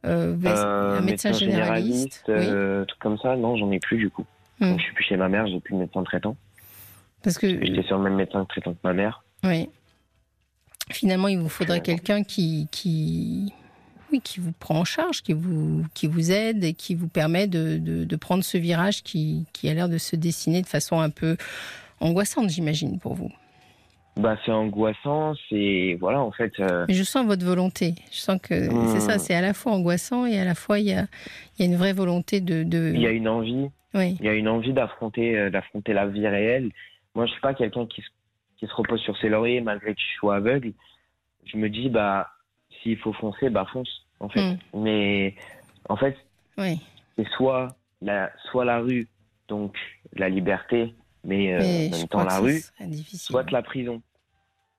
Un 0.02 1.00
médecin 1.02 1.32
généraliste, 1.32 2.24
oui. 2.28 2.34
euh, 2.38 2.84
truc 2.84 3.00
comme 3.00 3.18
ça? 3.18 3.36
Non, 3.36 3.56
j'en 3.56 3.70
ai 3.70 3.78
plus 3.80 3.96
du 3.98 4.10
coup. 4.10 4.24
Hmm. 4.60 4.70
Donc, 4.70 4.78
je 4.78 4.84
suis 4.84 4.94
plus 4.94 5.04
chez 5.04 5.16
ma 5.16 5.28
mère, 5.28 5.46
j'ai 5.46 5.60
plus 5.60 5.74
de 5.74 5.80
médecin 5.80 6.02
traitant. 6.04 6.36
Parce 7.22 7.38
que, 7.38 7.48
J'étais 7.64 7.82
sur 7.86 7.96
le 7.98 8.04
même 8.04 8.14
médecin 8.16 8.44
traitant 8.44 8.72
que 8.72 8.78
ma 8.84 8.92
mère. 8.92 9.22
oui. 9.44 9.68
Finalement, 10.90 11.28
il 11.28 11.38
vous 11.38 11.48
faudrait 11.48 11.80
quelqu'un 11.80 12.24
qui, 12.24 12.68
qui, 12.70 13.54
oui, 14.12 14.20
qui 14.22 14.38
vous 14.38 14.52
prend 14.52 14.80
en 14.80 14.84
charge, 14.84 15.22
qui 15.22 15.32
vous, 15.32 15.82
qui 15.94 16.06
vous 16.06 16.30
aide 16.30 16.62
et 16.62 16.74
qui 16.74 16.94
vous 16.94 17.08
permet 17.08 17.46
de, 17.46 17.78
de- 17.78 18.04
de 18.04 18.16
prendre 18.16 18.44
ce 18.44 18.58
virage 18.58 19.02
qui, 19.02 19.46
qui 19.54 19.70
a 19.70 19.72
l'air 19.72 19.88
de 19.88 19.96
se 19.96 20.14
dessiner 20.14 20.60
de 20.60 20.66
façon 20.66 21.00
un 21.00 21.08
peu 21.08 21.38
angoissante, 22.00 22.50
j'imagine, 22.50 22.98
pour 22.98 23.14
vous. 23.14 23.32
Bah, 24.16 24.37
c'est 24.44 24.53
angoissant, 24.53 25.35
c'est 25.48 25.96
voilà, 25.98 26.20
en 26.20 26.31
fait. 26.31 26.53
euh, 26.61 26.85
Mais 26.88 26.94
je 26.94 27.03
sens 27.03 27.27
votre 27.27 27.44
volonté. 27.44 27.94
Je 28.12 28.18
sens 28.18 28.40
que 28.40 28.55
Hmm. 28.70 28.87
c'est 28.92 29.00
ça, 29.00 29.18
c'est 29.18 29.35
à 29.35 29.40
la 29.40 29.55
fois 29.55 29.72
angoissant 29.72 30.24
et 30.27 30.38
à 30.38 30.44
la 30.44 30.55
fois 30.55 30.79
il 30.79 30.87
y 30.87 30.92
a, 30.92 31.07
il 31.59 31.64
y 31.64 31.68
a 31.68 31.72
une 31.72 31.77
vraie 31.77 31.92
volonté 31.92 32.40
de. 32.40 32.62
de... 32.62 32.92
il 32.94 33.00
y 33.00 33.07
a 33.07 33.11
une 33.11 33.29
envie, 33.29 33.68
Oui, 33.94 34.16
il 34.20 34.24
y 34.27 34.29
a 34.29 34.35
une 34.35 34.48
envie 34.48 34.72
d'affronter, 34.72 35.37
euh, 35.37 35.50
d'affronter 35.50 35.92
la 35.92 36.07
vie 36.07 36.27
réelle. 36.29 36.70
Moi, 37.16 37.27
je 37.27 37.33
suis 37.33 37.40
pas 37.40 37.55
quelqu'un 37.55 37.87
qui 37.87 38.03
se, 38.03 38.09
qui 38.59 38.66
se 38.66 38.74
repose 38.74 39.00
sur 39.00 39.16
ses 39.18 39.29
lauriers 39.29 39.61
malgré 39.61 39.94
que 39.94 40.00
je 40.00 40.18
sois 40.18 40.37
aveugle. 40.37 40.72
Je 41.44 41.57
me 41.57 41.68
dis, 41.68 41.88
bah, 41.88 42.29
s'il 42.83 42.96
faut 42.98 43.12
foncer, 43.12 43.50
bah, 43.50 43.66
fonce, 43.72 44.07
en 44.20 44.29
fait. 44.29 44.40
Hmm. 44.40 44.57
Mais, 44.83 45.35
en 45.88 45.96
fait, 45.96 46.16
oui. 46.59 46.81
c'est 47.16 47.27
soit 47.37 47.77
la, 48.00 48.31
soit 48.50 48.64
la 48.64 48.79
rue, 48.79 49.07
donc 49.48 49.77
la 50.16 50.29
liberté, 50.29 50.94
mais, 51.24 51.52
euh, 51.54 51.58
Mais 51.60 51.88
en 51.94 51.98
même 51.98 52.08
temps 52.08 52.24
la 52.24 52.38
rue, 52.38 52.62
soit 53.12 53.50
la 53.50 53.62
prison. 53.62 54.02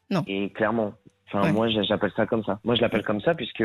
Non. 0.09 0.23
Et 0.27 0.49
clairement, 0.51 0.93
enfin 1.27 1.43
Ouais. 1.43 1.51
moi 1.51 1.67
j'a- 1.69 1.83
j'appelle 1.83 2.11
ça 2.15 2.25
comme 2.25 2.43
ça. 2.43 2.59
Moi 2.63 2.75
je 2.75 2.81
l'appelle 2.81 3.03
comme 3.03 3.21
ça 3.21 3.33
puisque 3.35 3.63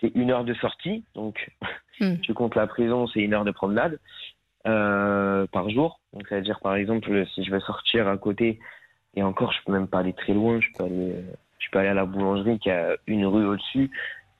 c'est 0.00 0.12
une 0.14 0.30
heure 0.30 0.44
de 0.44 0.54
sortie, 0.54 1.04
donc 1.14 1.50
Hmm. 2.00 2.16
tu 2.22 2.32
comptes 2.34 2.54
la 2.54 2.66
prison, 2.66 3.06
c'est 3.06 3.20
une 3.20 3.34
heure 3.34 3.44
de 3.44 3.50
promenade 3.50 3.98
euh, 4.66 5.46
par 5.48 5.68
jour. 5.70 6.00
Donc 6.12 6.26
ça 6.28 6.36
veut 6.36 6.42
dire 6.42 6.60
par 6.60 6.74
exemple 6.74 7.26
si 7.34 7.44
je 7.44 7.50
veux 7.50 7.60
sortir 7.60 8.08
à 8.08 8.16
côté 8.16 8.58
et 9.14 9.22
encore 9.22 9.52
je 9.52 9.58
peux 9.64 9.72
même 9.72 9.88
pas 9.88 9.98
aller 10.00 10.12
très 10.14 10.32
loin, 10.34 10.60
je 10.60 10.68
peux 10.76 10.84
aller, 10.84 11.12
euh, 11.12 11.22
je 11.58 11.68
peux 11.70 11.78
aller 11.78 11.88
à 11.88 11.94
la 11.94 12.04
boulangerie 12.06 12.58
qui 12.58 12.70
a 12.70 12.96
une 13.06 13.26
rue 13.26 13.46
au-dessus. 13.46 13.90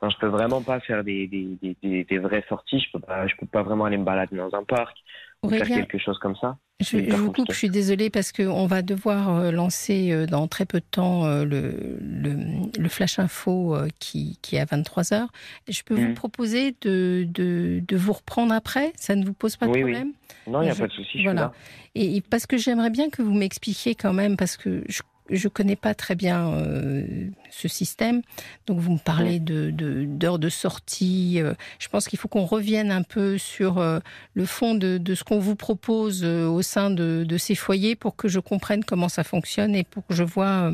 Enfin, 0.03 0.11
je 0.13 0.19
peux 0.21 0.27
vraiment 0.27 0.63
pas 0.63 0.81
faire 0.81 1.05
des, 1.05 1.29
des, 1.29 2.05
des, 2.05 2.19
vraies 2.19 2.45
sorties. 2.49 2.81
Je 2.81 2.91
peux 2.93 2.99
pas, 2.99 3.29
je 3.29 3.35
peux 3.37 3.47
pas 3.47 3.63
vraiment 3.63 3.85
aller 3.85 3.99
me 3.99 4.05
balader 4.05 4.37
dans 4.37 4.53
un 4.53 4.65
parc 4.65 4.97
ou 5.45 5.49
faire 5.51 5.69
quelque 5.69 5.97
chose 5.99 6.19
comme 6.19 6.35
ça. 6.35 6.59
je, 6.81 6.99
vous 7.15 7.31
coupe, 7.31 7.53
je 7.53 7.57
suis 7.57 7.71
désolée 7.71 8.11
parce 8.11 8.33
qu'on 8.33 8.67
va 8.67 8.83
devoir 8.83 9.31
euh, 9.31 9.51
lancer 9.53 10.11
euh, 10.11 10.27
dans 10.27 10.49
très 10.49 10.67
peu 10.67 10.81
de 10.81 10.85
temps 10.91 11.25
euh, 11.27 11.45
le, 11.45 11.99
le, 12.01 12.37
le 12.77 12.89
Flash 12.89 13.21
Info 13.21 13.77
qui, 14.01 14.41
qui 14.43 14.57
est 14.57 14.61
à 14.61 14.65
23h. 14.65 15.29
Je 15.69 15.83
peux 15.85 15.95
vous 15.95 16.09
Mhm. 16.09 16.15
proposer 16.15 16.75
de, 16.81 17.25
de, 17.29 17.81
de 17.87 17.97
vous 17.97 18.13
reprendre 18.13 18.53
après? 18.53 18.93
Ça 18.97 19.15
ne 19.15 19.25
vous 19.25 19.35
pose 19.35 19.57
pas 19.57 19.67
de 19.67 19.71
Oui, 19.71 19.85
oui. 19.85 19.93
problème? 19.93 20.13
Non, 20.49 20.63
il 20.63 20.67
y 20.67 20.71
a 20.71 20.75
Je- 20.75 20.81
pas 20.81 20.89
de 20.89 20.93
souci. 20.93 21.23
voilà. 21.23 21.41
là. 21.43 21.53
Et, 21.95 22.17
et 22.17 22.21
parce 22.23 22.47
que 22.49 22.57
j'aimerais 22.57 22.91
bien 22.91 23.09
que 23.09 23.23
vous 23.23 23.35
m'expliquiez 23.35 23.95
quand 23.95 24.13
même, 24.13 24.37
parce 24.37 24.57
que 24.57 24.83
je 24.89 25.03
je 25.31 25.49
connais 25.49 25.77
pas 25.77 25.95
très 25.95 26.15
bien 26.15 26.53
euh, 26.55 27.29
ce 27.51 27.69
système. 27.69 28.23
Donc 28.67 28.79
vous 28.81 28.93
me 28.93 28.99
parlez 28.99 29.41
de 29.41 29.71
d'heures 29.71 30.39
de, 30.39 30.49
sortie. 30.49 31.41
euh, 31.41 31.55
je 31.79 31.89
pense 31.89 32.09
qu'il 32.09 32.19
faut 32.19 32.29
qu'on 32.29 32.45
revienne 32.45 32.91
un 32.91 33.03
peu 33.03 33.39
sur 33.39 33.79
euh, 33.79 34.01
le 34.35 34.45
fond 34.45 34.75
de, 34.75 34.99
de 34.99 35.15
ce 35.15 35.25
qu'on 35.25 35.39
vous 35.39 35.57
propose 35.57 36.23
euh, 36.25 36.47
au 36.47 36.63
sein 36.63 36.91
de, 36.91 37.25
de 37.27 37.39
ces 37.39 37.55
foyers 37.55 37.97
pour 37.97 38.17
que 38.17 38.29
je 38.29 38.41
comprenne 38.41 38.85
comment 38.85 39.09
ça 39.09 39.25
fonctionne 39.25 39.75
et 39.75 39.85
pour 39.85 40.07
que 40.07 40.15
je 40.15 40.25
vois 40.25 40.73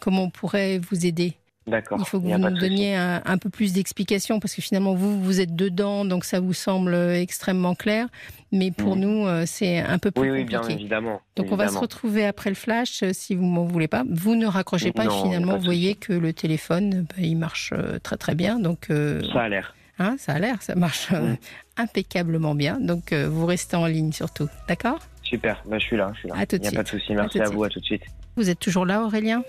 comment 0.00 0.24
on 0.24 0.30
pourrait 0.30 0.78
vous 0.78 1.06
aider. 1.06 1.36
D'accord. 1.66 1.98
Il 2.00 2.04
faut 2.06 2.20
que 2.20 2.26
vous 2.26 2.38
nous 2.38 2.58
donniez 2.58 2.94
un, 2.94 3.22
un 3.24 3.38
peu 3.38 3.50
plus 3.50 3.72
d'explications 3.72 4.38
parce 4.38 4.54
que 4.54 4.62
finalement 4.62 4.94
vous 4.94 5.20
vous 5.20 5.40
êtes 5.40 5.56
dedans 5.56 6.04
donc 6.04 6.24
ça 6.24 6.38
vous 6.38 6.52
semble 6.52 6.94
extrêmement 6.94 7.74
clair 7.74 8.06
mais 8.52 8.70
pour 8.70 8.94
Mhm. 8.94 9.02
nous 9.02 9.26
euh, 9.26 9.42
c'est 9.46 9.78
un 9.80 9.98
peu 9.98 10.12
plus 10.12 10.22
Oui, 10.22 10.30
oui, 10.30 10.40
compliqué. 10.44 10.60
bien 10.68 10.68
évidemment. 10.76 11.20
Donc 11.34 11.50
on 11.50 11.56
va 11.56 11.66
se 11.68 11.78
retrouver 11.78 12.24
après 12.24 12.50
le 12.50 12.56
flash 12.56 13.02
euh, 13.02 13.10
si 13.12 13.34
vous 13.34 13.44
m'en 13.44 13.64
voulez 13.64 13.88
pas. 13.88 14.04
Vous 14.08 14.36
ne 14.36 14.46
raccrochez 14.46 14.92
pas 14.92 15.04
Non, 15.06 15.18
et 15.18 15.22
finalement 15.24 15.52
pas 15.52 15.58
vous 15.58 15.64
voyez 15.64 15.96
que 15.96 16.12
le 16.12 16.32
téléphone 16.32 17.06
bah, 17.08 17.14
il 17.18 17.36
marche 17.36 17.72
euh, 17.72 17.98
très 17.98 18.16
très 18.16 18.36
bien 18.36 18.60
donc 18.60 18.86
euh, 18.90 19.20
Ça 19.32 19.40
a 19.42 19.48
l'air. 19.48 19.74
hein, 19.98 20.14
ça 20.18 20.34
a 20.34 20.38
l'air 20.38 20.62
ça 20.62 20.76
marche 20.76 21.08
euh, 21.12 21.32
Mm. 21.32 21.36
impeccablement 21.78 22.54
bien 22.54 22.78
donc 22.80 23.12
euh, 23.12 23.28
vous 23.28 23.44
restez 23.44 23.76
en 23.76 23.86
ligne 23.86 24.12
surtout 24.12 24.48
d'accord? 24.68 25.00
Super. 25.24 25.64
Bah, 25.68 25.78
je 25.80 25.84
suis 25.84 25.96
là. 25.96 26.12
Je 26.14 26.20
suis 26.20 26.28
là. 26.28 26.36
À 26.38 26.46
tout 26.46 26.56
de 26.58 26.62
Il 26.62 26.68
n'y 26.70 26.74
a 26.76 26.78
pas 26.78 26.84
de 26.84 26.88
souci. 26.88 27.12
Merci 27.12 27.38
de 27.38 27.42
à, 27.42 27.48
vous. 27.48 27.64
À 27.64 27.68
tout 27.68 27.80
de 27.80 27.84
suite. 27.84 28.02
Vous 28.36 28.48
êtes 28.48 28.60
toujours 28.60 28.86
là 28.86 29.02
Aurélien? 29.02 29.42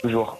Toujours. 0.00 0.38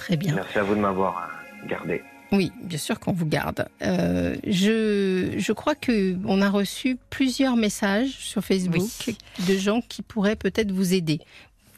Très 0.00 0.16
bien. 0.16 0.34
Merci 0.34 0.58
à 0.58 0.62
vous 0.62 0.74
de 0.74 0.80
m'avoir 0.80 1.28
euh, 1.62 1.68
gardé. 1.68 2.02
Oui, 2.32 2.52
bien 2.62 2.78
sûr 2.78 2.98
qu'on 2.98 3.12
vous 3.12 3.26
garde. 3.26 3.68
Euh, 3.82 4.34
je, 4.46 5.34
je 5.36 5.52
crois 5.52 5.74
que 5.74 6.16
on 6.24 6.40
a 6.40 6.48
reçu 6.48 6.96
plusieurs 7.10 7.54
messages 7.54 8.12
sur 8.18 8.42
Facebook 8.42 8.88
Oui. 9.06 9.18
de 9.46 9.58
gens 9.58 9.82
qui 9.86 10.00
pourraient 10.00 10.36
peut-être 10.36 10.72
vous 10.72 10.94
aider. 10.94 11.20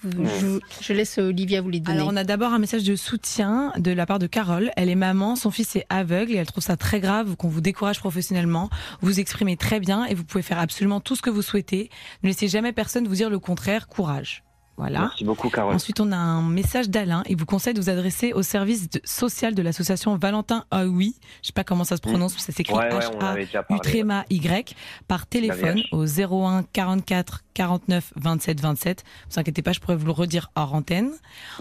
je, 0.04 0.92
laisse 0.92 1.18
Olivia 1.18 1.62
vous 1.62 1.70
les 1.70 1.80
donner. 1.80 1.98
Alors, 1.98 2.12
on 2.12 2.16
a 2.16 2.22
d'abord 2.22 2.52
un 2.52 2.60
message 2.60 2.84
de 2.84 2.94
soutien 2.94 3.72
de 3.76 3.90
la 3.90 4.06
part 4.06 4.20
de 4.20 4.28
Carole. 4.28 4.70
Elle 4.76 4.88
est 4.88 4.94
maman, 4.94 5.34
son 5.34 5.50
fils 5.50 5.74
est 5.74 5.86
aveugle 5.90 6.32
et 6.32 6.36
elle 6.36 6.46
trouve 6.46 6.62
ça 6.62 6.76
très 6.76 7.00
grave 7.00 7.34
qu'on 7.34 7.48
vous 7.48 7.60
décourage 7.60 7.98
professionnellement. 7.98 8.70
Vous 9.00 9.18
exprimez 9.18 9.56
très 9.56 9.80
bien 9.80 10.04
et 10.04 10.14
vous 10.14 10.24
pouvez 10.24 10.42
faire 10.42 10.60
absolument 10.60 11.00
tout 11.00 11.16
ce 11.16 11.22
que 11.22 11.30
vous 11.30 11.42
souhaitez. 11.42 11.90
Ne 12.22 12.28
laissez 12.28 12.46
jamais 12.46 12.72
personne 12.72 13.08
vous 13.08 13.16
dire 13.16 13.30
le 13.30 13.40
contraire. 13.40 13.88
Courage. 13.88 14.44
Voilà. 14.76 15.00
Merci 15.00 15.24
beaucoup, 15.24 15.50
Carole. 15.50 15.74
Ensuite, 15.74 16.00
on 16.00 16.12
a 16.12 16.16
un 16.16 16.42
message 16.42 16.88
d'Alain. 16.88 17.22
Il 17.28 17.36
vous 17.36 17.46
conseille 17.46 17.74
de 17.74 17.80
vous 17.80 17.90
adresser 17.90 18.32
au 18.32 18.42
service 18.42 18.88
social 19.04 19.54
de 19.54 19.62
l'association 19.62 20.16
Valentin 20.16 20.64
Aoui. 20.70 21.14
Je 21.42 21.48
sais 21.48 21.52
pas 21.52 21.64
comment 21.64 21.84
ça 21.84 21.96
se 21.96 22.02
prononce, 22.02 22.34
mais 22.34 22.40
ça 22.40 22.52
s'écrit 22.52 22.74
H-A-U 22.74 24.24
Y 24.30 24.76
par 25.08 25.26
téléphone 25.26 25.82
au 25.92 26.04
01 26.06 26.64
44 26.72 27.42
49 27.54 28.12
27 28.16 28.60
27. 28.60 29.04
Vous 29.30 29.40
inquiétez 29.40 29.62
pas, 29.62 29.72
je 29.72 29.80
pourrais 29.80 29.96
vous 29.96 30.06
le 30.06 30.12
redire 30.12 30.50
hors 30.54 30.74
antenne. 30.74 31.10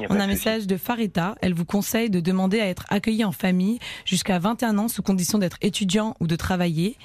On 0.09 0.19
a 0.19 0.23
un 0.23 0.27
message 0.27 0.67
de 0.67 0.77
Farita. 0.77 1.35
Elle 1.41 1.53
vous 1.53 1.65
conseille 1.65 2.09
de 2.09 2.19
demander 2.19 2.59
à 2.59 2.67
être 2.67 2.85
accueilli 2.89 3.23
en 3.23 3.31
famille 3.31 3.79
jusqu'à 4.05 4.39
21 4.39 4.77
ans 4.77 4.87
sous 4.87 5.03
condition 5.03 5.37
d'être 5.37 5.57
étudiant 5.61 6.15
ou 6.19 6.27
de 6.27 6.35
travailler. 6.35 6.97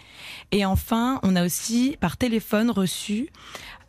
Et 0.52 0.64
enfin, 0.64 1.20
on 1.22 1.36
a 1.36 1.44
aussi 1.44 1.96
par 2.00 2.16
téléphone 2.16 2.70
reçu 2.70 3.30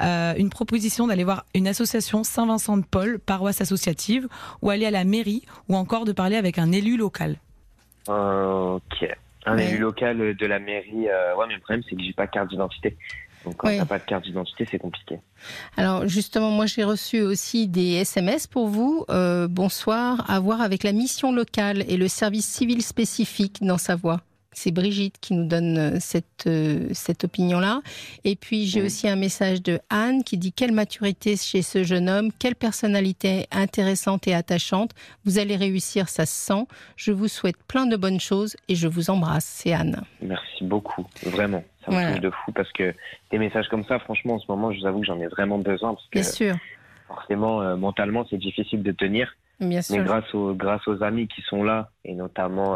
euh, 0.01 0.33
une 0.37 0.49
proposition 0.49 1.07
d'aller 1.07 1.23
voir 1.23 1.45
une 1.53 1.67
association 1.67 2.23
Saint-Vincent 2.23 2.77
de 2.77 2.85
Paul, 2.85 3.19
paroisse 3.19 3.61
associative, 3.61 4.27
ou 4.61 4.69
aller 4.69 4.85
à 4.85 4.91
la 4.91 5.03
mairie, 5.03 5.43
ou 5.69 5.75
encore 5.75 6.05
de 6.05 6.11
parler 6.11 6.35
avec 6.35 6.59
un 6.59 6.71
élu 6.71 6.97
local. 6.97 7.37
ok. 8.07 9.17
Un 9.45 9.57
élu 9.57 9.77
local 9.77 10.35
de 10.35 10.45
la 10.45 10.59
mairie. 10.59 11.07
Euh, 11.07 11.35
ouais, 11.35 11.45
mais 11.47 11.53
le 11.53 11.61
problème, 11.61 11.81
c'est 11.89 11.95
que 11.95 12.03
j'ai 12.03 12.13
pas 12.13 12.27
carte 12.27 12.49
d'identité. 12.49 12.97
Donc 13.47 13.55
quand 13.55 13.69
oui. 13.69 13.79
pas 13.85 13.97
de 13.97 14.03
carte 14.03 14.25
d'identité, 14.25 14.67
c'est 14.69 14.77
compliqué. 14.77 15.21
Alors 15.77 16.05
justement, 16.05 16.51
moi 16.51 16.65
j'ai 16.65 16.83
reçu 16.83 17.21
aussi 17.21 17.69
des 17.69 17.93
SMS 17.93 18.45
pour 18.45 18.67
vous. 18.67 19.05
Euh, 19.09 19.47
bonsoir, 19.47 20.29
à 20.29 20.41
voir 20.41 20.59
avec 20.59 20.83
la 20.83 20.91
mission 20.91 21.31
locale 21.31 21.85
et 21.87 21.95
le 21.95 22.09
service 22.09 22.45
civil 22.45 22.81
spécifique 22.81 23.59
dans 23.61 23.77
Savoie 23.77 24.19
c'est 24.57 24.71
Brigitte 24.71 25.19
qui 25.21 25.35
nous 25.35 25.45
donne 25.45 25.77
euh, 25.77 25.97
cette, 25.99 26.47
euh, 26.47 26.87
cette 26.91 27.23
opinion-là. 27.23 27.81
Et 28.23 28.35
puis 28.35 28.65
j'ai 28.65 28.81
aussi 28.81 29.07
un 29.07 29.15
message 29.15 29.61
de 29.61 29.79
Anne 29.91 30.23
qui 30.23 30.37
dit 30.39 30.51
quelle 30.51 30.71
maturité 30.71 31.37
chez 31.37 31.61
ce 31.61 31.83
jeune 31.83 32.09
homme, 32.09 32.31
quelle 32.39 32.55
personnalité 32.55 33.45
intéressante 33.51 34.27
et 34.27 34.33
attachante. 34.33 34.95
Vous 35.25 35.37
allez 35.37 35.55
réussir, 35.55 36.09
ça 36.09 36.25
se 36.25 36.33
sent. 36.33 36.65
Je 36.95 37.11
vous 37.11 37.27
souhaite 37.27 37.57
plein 37.67 37.85
de 37.85 37.95
bonnes 37.95 38.19
choses 38.19 38.57
et 38.67 38.73
je 38.73 38.87
vous 38.87 39.11
embrasse. 39.11 39.45
C'est 39.45 39.73
Anne. 39.73 40.01
Merci 40.21 40.63
beaucoup, 40.63 41.05
vraiment. 41.23 41.63
Ça 41.85 41.91
me 41.91 42.13
touche 42.13 42.21
de 42.21 42.31
fou 42.31 42.51
parce 42.51 42.71
que 42.71 42.95
des 43.29 43.37
messages 43.37 43.67
comme 43.67 43.85
ça, 43.85 43.99
franchement, 43.99 44.35
en 44.35 44.39
ce 44.39 44.47
moment, 44.49 44.71
je 44.73 44.79
vous 44.79 44.87
avoue 44.87 45.01
que 45.01 45.05
j'en 45.05 45.19
ai 45.19 45.27
vraiment 45.27 45.59
besoin 45.59 45.93
parce 45.93 46.05
que 46.07 46.19
Bien 46.19 46.23
sûr. 46.23 46.55
forcément, 47.07 47.61
euh, 47.61 47.75
mentalement, 47.75 48.25
c'est 48.27 48.37
difficile 48.37 48.81
de 48.81 48.91
tenir. 48.91 49.35
Bien 49.59 49.83
sûr. 49.83 49.97
Mais 49.97 50.03
grâce 50.03 50.33
aux, 50.33 50.55
grâce 50.55 50.87
aux 50.87 51.03
amis 51.03 51.27
qui 51.27 51.43
sont 51.43 51.63
là 51.63 51.91
et 52.03 52.15
notamment 52.15 52.75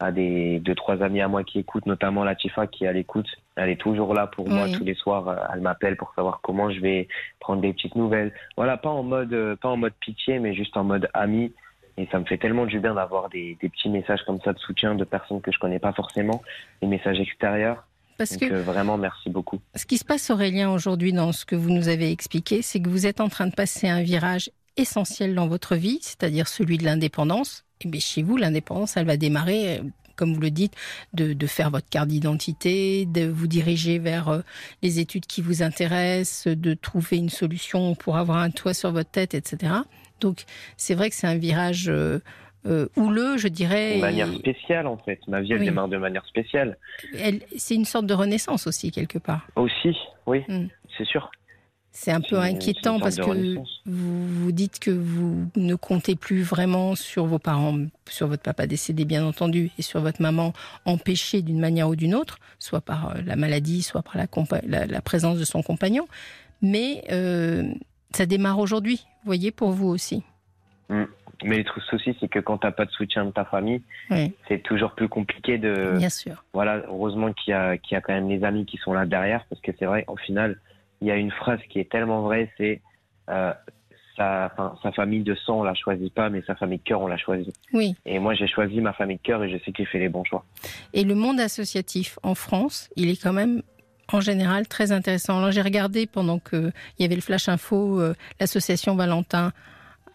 à 0.00 0.12
des 0.12 0.60
deux 0.60 0.74
trois 0.74 1.02
amis 1.02 1.20
à 1.20 1.28
moi 1.28 1.44
qui 1.44 1.58
écoutent, 1.58 1.86
notamment 1.86 2.24
Latifa 2.24 2.66
qui 2.66 2.84
est 2.84 2.88
à 2.88 2.92
l'écoute. 2.92 3.28
Elle 3.56 3.70
est 3.70 3.80
toujours 3.80 4.14
là 4.14 4.26
pour 4.26 4.48
moi 4.48 4.68
tous 4.68 4.84
les 4.84 4.94
soirs. 4.94 5.28
Euh, 5.28 5.36
elle 5.52 5.60
m'appelle 5.60 5.96
pour 5.96 6.12
savoir 6.14 6.40
comment 6.42 6.70
je 6.70 6.80
vais 6.80 7.08
prendre 7.40 7.62
des 7.62 7.72
petites 7.72 7.96
nouvelles. 7.96 8.32
Voilà, 8.56 8.76
pas 8.76 8.90
en 8.90 9.02
mode 9.02 9.32
euh, 9.32 9.56
pas 9.56 9.68
en 9.68 9.76
mode 9.76 9.94
pitié, 10.00 10.38
mais 10.38 10.54
juste 10.54 10.76
en 10.76 10.84
mode 10.84 11.08
ami. 11.14 11.52
Et 11.96 12.06
ça 12.12 12.20
me 12.20 12.24
fait 12.24 12.38
tellement 12.38 12.64
du 12.64 12.78
bien 12.78 12.94
d'avoir 12.94 13.28
des, 13.28 13.58
des 13.60 13.68
petits 13.68 13.88
messages 13.88 14.20
comme 14.24 14.40
ça 14.42 14.52
de 14.52 14.58
soutien 14.60 14.94
de 14.94 15.02
personnes 15.02 15.40
que 15.40 15.50
je 15.50 15.58
connais 15.58 15.80
pas 15.80 15.92
forcément, 15.92 16.42
des 16.80 16.86
messages 16.86 17.18
extérieurs. 17.18 17.84
Parce 18.18 18.38
Donc, 18.38 18.48
que 18.48 18.54
euh, 18.54 18.62
vraiment, 18.62 18.96
merci 18.96 19.30
beaucoup. 19.30 19.58
Ce 19.74 19.84
qui 19.84 19.98
se 19.98 20.04
passe, 20.04 20.30
Aurélien, 20.30 20.70
aujourd'hui, 20.70 21.12
dans 21.12 21.32
ce 21.32 21.44
que 21.44 21.56
vous 21.56 21.70
nous 21.70 21.88
avez 21.88 22.12
expliqué, 22.12 22.62
c'est 22.62 22.80
que 22.80 22.88
vous 22.88 23.06
êtes 23.06 23.20
en 23.20 23.28
train 23.28 23.48
de 23.48 23.54
passer 23.54 23.88
un 23.88 24.02
virage 24.02 24.50
essentiel 24.76 25.34
dans 25.34 25.48
votre 25.48 25.74
vie, 25.74 25.98
c'est-à-dire 26.02 26.46
celui 26.46 26.78
de 26.78 26.84
l'indépendance 26.84 27.64
et 27.84 27.88
bien 27.88 28.00
chez 28.00 28.22
vous, 28.22 28.36
l'indépendance, 28.36 28.96
elle 28.96 29.06
va 29.06 29.16
démarrer, 29.16 29.78
euh, 29.78 29.82
comme 30.16 30.34
vous 30.34 30.40
le 30.40 30.50
dites, 30.50 30.74
de, 31.12 31.32
de 31.32 31.46
faire 31.46 31.70
votre 31.70 31.88
carte 31.88 32.08
d'identité, 32.08 33.06
de 33.06 33.26
vous 33.26 33.46
diriger 33.46 33.98
vers 33.98 34.28
euh, 34.28 34.40
les 34.82 34.98
études 35.00 35.26
qui 35.26 35.42
vous 35.42 35.62
intéressent, 35.62 36.48
de 36.48 36.74
trouver 36.74 37.16
une 37.16 37.30
solution 37.30 37.94
pour 37.94 38.16
avoir 38.16 38.38
un 38.38 38.50
toit 38.50 38.74
sur 38.74 38.92
votre 38.92 39.10
tête, 39.10 39.34
etc. 39.34 39.72
Donc 40.20 40.44
c'est 40.76 40.94
vrai 40.94 41.10
que 41.10 41.14
c'est 41.14 41.26
un 41.26 41.38
virage 41.38 41.88
euh, 41.88 42.18
euh, 42.66 42.88
houleux, 42.96 43.36
je 43.38 43.48
dirais. 43.48 43.96
De 43.96 44.00
manière 44.00 44.32
spéciale, 44.32 44.86
en 44.86 44.96
fait. 44.98 45.20
Ma 45.28 45.40
vie, 45.40 45.52
elle 45.52 45.60
démarre 45.60 45.88
de 45.88 45.96
manière 45.96 46.24
spéciale. 46.26 46.76
C'est 47.56 47.74
une 47.74 47.84
sorte 47.84 48.06
de 48.06 48.14
renaissance 48.14 48.66
aussi, 48.66 48.90
quelque 48.90 49.18
part. 49.18 49.46
Aussi, 49.56 49.96
oui, 50.26 50.44
mm. 50.48 50.66
c'est 50.96 51.06
sûr. 51.06 51.30
C'est 52.00 52.12
un 52.12 52.20
peu 52.20 52.38
inquiétant 52.38 53.00
parce 53.00 53.16
que 53.16 53.56
vous, 53.84 54.28
vous 54.44 54.52
dites 54.52 54.78
que 54.78 54.92
vous 54.92 55.50
ne 55.56 55.74
comptez 55.74 56.14
plus 56.14 56.42
vraiment 56.42 56.94
sur 56.94 57.26
vos 57.26 57.40
parents, 57.40 57.76
sur 58.08 58.28
votre 58.28 58.44
papa 58.44 58.68
décédé 58.68 59.04
bien 59.04 59.26
entendu, 59.26 59.72
et 59.78 59.82
sur 59.82 60.00
votre 60.00 60.22
maman 60.22 60.52
empêchée 60.84 61.42
d'une 61.42 61.58
manière 61.58 61.88
ou 61.88 61.96
d'une 61.96 62.14
autre, 62.14 62.38
soit 62.60 62.80
par 62.80 63.10
euh, 63.10 63.20
la 63.26 63.34
maladie, 63.34 63.82
soit 63.82 64.02
par 64.02 64.16
la, 64.16 64.86
la, 64.86 65.00
présence 65.00 65.40
de 65.40 65.44
son 65.44 65.60
compagnon. 65.60 66.06
Mais 66.62 67.02
euh, 67.10 67.64
ça 68.12 68.26
démarre 68.26 68.60
aujourd'hui, 68.60 69.04
vous 69.24 69.26
voyez, 69.26 69.50
pour 69.50 69.72
vous 69.72 69.88
aussi. 69.88 70.22
Mm. 70.90 71.02
Mais 71.42 71.64
le 71.64 71.80
souci, 71.90 72.16
c'est 72.20 72.28
que 72.28 72.38
quand 72.38 72.58
tu 72.58 72.66
n'as 72.68 72.72
pas 72.72 72.84
de 72.84 72.92
soutien 72.92 73.24
de 73.24 73.32
ta 73.32 73.44
famille, 73.44 73.82
c'est 74.46 74.62
toujours 74.62 74.92
plus 74.92 75.08
compliqué 75.08 75.58
de. 75.58 75.94
Bien 75.96 76.10
sûr. 76.10 76.44
Voilà, 76.52 76.84
heureusement 76.86 77.32
qu'il 77.32 77.50
y, 77.50 77.54
a, 77.54 77.76
qu'il 77.76 77.96
y 77.96 77.98
a 77.98 78.00
quand 78.00 78.14
même 78.14 78.28
les 78.28 78.44
amis 78.44 78.66
qui 78.66 78.76
sont 78.76 78.92
là 78.92 79.04
derrière, 79.04 79.44
parce 79.50 79.60
que 79.60 79.72
c'est 79.76 79.84
vrai, 79.86 80.04
au 80.06 80.16
final, 80.16 80.60
il 81.00 81.08
y 81.08 81.10
a 81.10 81.16
une 81.16 81.30
phrase 81.30 81.60
qui 81.68 81.78
est 81.80 81.90
tellement 81.90 82.22
vraie, 82.22 82.50
c'est 82.56 82.80
euh, 83.28 83.52
sa, 84.16 84.52
sa 84.82 84.92
famille 84.92 85.22
de 85.22 85.34
sang, 85.34 85.60
on 85.60 85.62
la 85.62 85.74
choisit 85.74 86.12
pas, 86.12 86.28
mais 86.28 86.42
sa 86.46 86.54
famille 86.54 86.78
de 86.78 86.82
cœur, 86.82 87.00
on 87.00 87.06
l'a 87.06 87.16
choisit. 87.16 87.54
Oui. 87.72 87.94
Et 88.04 88.18
moi, 88.18 88.34
j'ai 88.34 88.48
choisi 88.48 88.80
ma 88.80 88.92
famille 88.92 89.16
de 89.16 89.22
cœur 89.22 89.42
et 89.44 89.50
je 89.50 89.62
sais 89.64 89.72
qu'il 89.72 89.86
fait 89.86 90.00
les 90.00 90.08
bons 90.08 90.24
choix. 90.24 90.44
Et 90.92 91.04
le 91.04 91.14
monde 91.14 91.40
associatif 91.40 92.18
en 92.22 92.34
France, 92.34 92.90
il 92.96 93.08
est 93.10 93.22
quand 93.22 93.32
même 93.32 93.62
en 94.12 94.20
général 94.20 94.66
très 94.66 94.92
intéressant. 94.92 95.38
Alors 95.38 95.52
j'ai 95.52 95.62
regardé 95.62 96.06
pendant 96.06 96.38
que 96.38 96.72
il 96.98 97.02
y 97.02 97.04
avait 97.04 97.14
le 97.14 97.20
flash 97.20 97.48
info, 97.48 98.00
euh, 98.00 98.14
l'association 98.40 98.96
Valentin. 98.96 99.52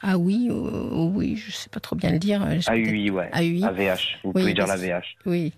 Ah 0.05 0.17
oui, 0.17 0.49
oh, 0.51 1.09
oui, 1.15 1.37
je 1.37 1.51
sais 1.51 1.69
pas 1.69 1.79
trop 1.79 1.95
bien 1.95 2.11
le 2.11 2.19
dire. 2.19 2.45
AUI, 2.69 3.09
ouais. 3.09 3.29
AUI. 3.33 3.63
AVH. 3.63 4.19
Vous 4.25 4.33
pouvez 4.33 4.53
dire 4.53 4.67
la 4.67 4.75
VH. 4.75 5.15
Oui. 5.25 5.53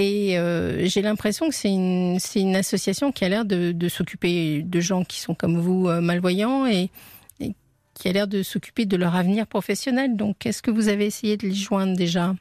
Et 0.00 0.38
euh, 0.38 0.86
j'ai 0.86 1.02
l'impression 1.02 1.50
que 1.50 1.54
c'est 1.54 1.68
une, 1.68 2.16
une, 2.34 2.56
association 2.56 3.12
qui 3.12 3.22
a 3.26 3.28
l'air 3.28 3.44
de, 3.44 3.72
de 3.72 3.88
s'occuper 3.90 4.62
de 4.62 4.80
gens 4.80 5.04
qui 5.04 5.20
sont 5.20 5.34
comme 5.34 5.58
vous 5.58 5.88
euh, 5.88 6.00
malvoyants 6.00 6.66
et, 6.66 6.88
et, 7.38 7.52
qui 7.92 8.08
a 8.08 8.12
l'air 8.12 8.26
de 8.26 8.42
s'occuper 8.42 8.86
de 8.86 8.96
leur 8.96 9.14
avenir 9.14 9.46
professionnel. 9.46 10.16
Donc, 10.16 10.46
est-ce 10.46 10.62
que 10.62 10.70
vous 10.70 10.88
avez 10.88 11.04
essayé 11.04 11.36
de 11.36 11.46
les 11.46 11.52
joindre 11.52 11.98
déjà? 11.98 12.32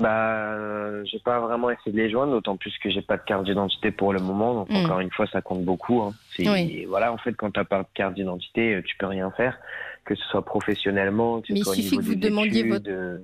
Bah, 0.00 0.08
euh, 0.08 1.04
j'ai 1.04 1.20
pas 1.20 1.38
vraiment 1.38 1.70
essayé 1.70 1.92
de 1.92 1.96
les 1.96 2.10
joindre, 2.10 2.32
d'autant 2.32 2.56
plus 2.56 2.76
que 2.82 2.90
j'ai 2.90 3.02
pas 3.02 3.18
de 3.18 3.22
carte 3.22 3.44
d'identité 3.44 3.92
pour 3.92 4.12
le 4.12 4.18
moment. 4.18 4.54
Donc 4.54 4.70
mm. 4.70 4.76
encore 4.84 4.98
une 4.98 5.12
fois, 5.12 5.28
ça 5.28 5.40
compte 5.42 5.64
beaucoup. 5.64 6.00
Hein. 6.00 6.12
Oui. 6.40 6.86
Voilà, 6.88 7.12
en 7.12 7.18
fait, 7.18 7.34
quand 7.34 7.52
t'as 7.52 7.62
pas 7.62 7.84
de 7.84 7.88
carte 7.94 8.14
d'identité, 8.14 8.82
tu 8.84 8.96
peux 8.96 9.06
rien 9.06 9.30
faire, 9.30 9.56
que 10.04 10.16
ce 10.16 10.24
soit 10.24 10.44
professionnellement, 10.44 11.40
que 11.40 11.46
ce 11.46 11.52
Mais 11.52 11.60
soit 11.60 11.76
il 11.76 11.84
suffit 11.84 11.98
que 11.98 12.02
vous 12.02 12.16
demandiez 12.16 12.64
votre 12.64 13.20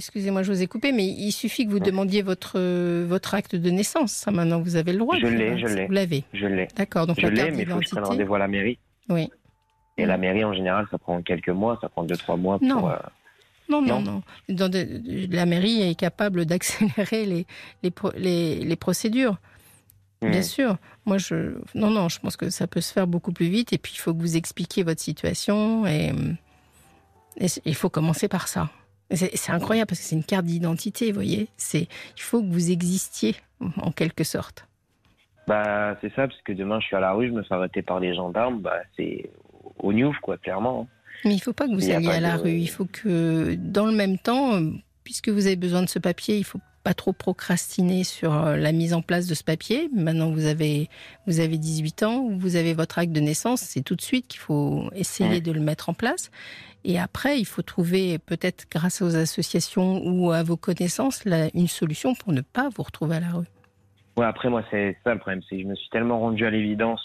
Excusez-moi, 0.00 0.42
je 0.42 0.50
vous 0.50 0.62
ai 0.62 0.66
coupé, 0.66 0.92
mais 0.92 1.04
il 1.06 1.30
suffit 1.30 1.66
que 1.66 1.70
vous 1.70 1.78
demandiez 1.78 2.22
votre, 2.22 2.58
votre 3.04 3.34
acte 3.34 3.54
de 3.54 3.68
naissance. 3.70 4.12
Ça, 4.12 4.30
maintenant, 4.30 4.58
vous 4.60 4.76
avez 4.76 4.92
le 4.94 4.98
droit. 4.98 5.16
Je 5.20 5.26
l'ai, 5.26 5.58
je 5.58 5.66
l'ai. 5.66 5.86
Vous 5.86 5.92
l'avez. 5.92 6.24
Je 6.32 6.46
l'ai. 6.46 6.68
D'accord. 6.74 7.06
Donc 7.06 7.20
je 7.20 7.26
la 7.26 7.30
l'ai, 7.44 7.50
mais 7.50 7.64
il 7.64 7.68
faut 7.68 7.78
que 7.78 7.84
je 7.84 7.90
prenne 7.90 8.02
d'identité. 8.02 8.08
rendez-vous 8.08 8.34
à 8.34 8.38
la 8.38 8.48
mairie. 8.48 8.78
Oui. 9.10 9.28
Et 9.98 10.06
la 10.06 10.16
mairie, 10.16 10.42
en 10.42 10.54
général, 10.54 10.86
ça 10.90 10.96
prend 10.96 11.20
quelques 11.20 11.50
mois, 11.50 11.76
ça 11.82 11.90
prend 11.90 12.02
deux, 12.04 12.16
trois 12.16 12.38
mois 12.38 12.58
Non. 12.62 12.78
pour. 12.80 12.90
euh, 12.90 12.96
Non, 13.68 13.82
non, 13.82 14.00
Non. 14.00 14.12
non. 14.12 14.22
Dans 14.48 14.70
de- 14.70 14.88
la 15.30 15.44
mairie 15.44 15.82
est 15.82 15.94
capable 15.94 16.46
d'accélérer 16.46 17.26
les, 17.26 17.46
les, 17.82 17.90
pro- 17.90 18.12
les, 18.16 18.56
les 18.64 18.76
procédures. 18.76 19.36
Bien 20.22 20.42
sûr. 20.42 20.76
Moi, 21.04 21.18
je. 21.18 21.56
Non, 21.74 21.90
non, 21.90 22.08
je 22.08 22.18
pense 22.20 22.36
que 22.38 22.48
ça 22.48 22.66
peut 22.66 22.80
se 22.80 22.92
faire 22.92 23.06
beaucoup 23.06 23.32
plus 23.32 23.48
vite. 23.48 23.72
Et 23.74 23.78
puis, 23.78 23.92
il 23.94 23.98
faut 23.98 24.14
que 24.14 24.20
vous 24.20 24.36
expliquiez 24.38 24.82
votre 24.82 25.00
situation. 25.02 25.86
Et, 25.86 26.10
il 27.66 27.74
faut 27.74 27.88
commencer 27.90 28.28
par 28.28 28.48
ça. 28.48 28.70
C'est 29.12 29.50
incroyable 29.50 29.88
parce 29.88 30.00
que 30.00 30.06
c'est 30.06 30.16
une 30.16 30.24
carte 30.24 30.44
d'identité, 30.46 31.08
vous 31.08 31.14
voyez. 31.16 31.48
C'est, 31.56 31.88
il 32.16 32.22
faut 32.22 32.40
que 32.42 32.46
vous 32.48 32.70
existiez, 32.70 33.34
en 33.76 33.90
quelque 33.92 34.22
sorte. 34.24 34.66
Bah, 35.48 35.96
c'est 36.00 36.10
ça, 36.14 36.28
parce 36.28 36.40
que 36.42 36.52
demain, 36.52 36.78
je 36.80 36.86
suis 36.86 36.96
à 36.96 37.00
la 37.00 37.12
rue, 37.12 37.26
je 37.28 37.32
me 37.32 37.42
fais 37.42 37.54
arrêter 37.54 37.82
par 37.82 37.98
les 37.98 38.14
gendarmes, 38.14 38.60
bah, 38.60 38.76
c'est 38.96 39.30
au 39.78 39.92
news, 39.92 40.14
quoi, 40.22 40.38
clairement. 40.38 40.86
Mais 41.24 41.32
il 41.32 41.36
ne 41.36 41.40
faut 41.40 41.52
pas 41.52 41.66
que 41.66 41.72
vous 41.74 41.84
Il 41.86 41.92
alliez 41.92 42.08
à 42.08 42.20
la 42.20 42.36
de- 42.38 42.42
rue. 42.42 42.52
Il 42.58 42.68
faut 42.68 42.84
que, 42.86 43.54
dans 43.56 43.86
le 43.86 43.92
même 43.92 44.16
temps, 44.18 44.54
euh, 44.54 44.70
puisque 45.02 45.28
vous 45.28 45.46
avez 45.46 45.56
besoin 45.56 45.82
de 45.82 45.88
ce 45.88 45.98
papier, 45.98 46.36
il 46.38 46.44
faut 46.44 46.60
pas 46.82 46.94
trop 46.94 47.12
procrastiner 47.12 48.04
sur 48.04 48.32
euh, 48.34 48.56
la 48.56 48.72
mise 48.72 48.94
en 48.94 49.02
place 49.02 49.26
de 49.26 49.34
ce 49.34 49.44
papier. 49.44 49.88
Maintenant, 49.94 50.30
vous 50.30 50.46
avez, 50.46 50.88
vous 51.26 51.40
avez 51.40 51.58
18 51.58 52.02
ans, 52.04 52.28
vous 52.38 52.56
avez 52.56 52.72
votre 52.74 52.98
acte 52.98 53.12
de 53.12 53.20
naissance, 53.20 53.60
c'est 53.60 53.82
tout 53.82 53.96
de 53.96 54.00
suite 54.00 54.26
qu'il 54.28 54.40
faut 54.40 54.88
essayer 54.94 55.28
Ouais. 55.30 55.40
de 55.40 55.52
le 55.52 55.60
mettre 55.60 55.88
en 55.90 55.94
place. 55.94 56.30
Et 56.84 56.98
après, 56.98 57.38
il 57.38 57.44
faut 57.44 57.60
trouver, 57.62 58.18
peut-être 58.18 58.66
grâce 58.70 59.02
aux 59.02 59.14
associations 59.14 60.00
ou 60.06 60.30
à 60.32 60.42
vos 60.42 60.56
connaissances, 60.56 61.24
la- 61.26 61.48
une 61.54 61.68
solution 61.68 62.14
pour 62.14 62.32
ne 62.32 62.40
pas 62.40 62.70
vous 62.74 62.82
retrouver 62.82 63.16
à 63.16 63.20
la 63.20 63.28
rue. 63.32 63.46
Ouais, 64.16 64.24
après, 64.26 64.48
moi, 64.48 64.62
c'est 64.70 64.96
ça 65.04 65.12
le 65.12 65.20
problème, 65.20 65.42
c'est 65.48 65.56
que 65.56 65.62
je 65.62 65.66
me 65.68 65.74
suis 65.74 65.88
tellement 65.90 66.18
rendu 66.20 66.46
à 66.46 66.50
l'évidence 66.50 67.00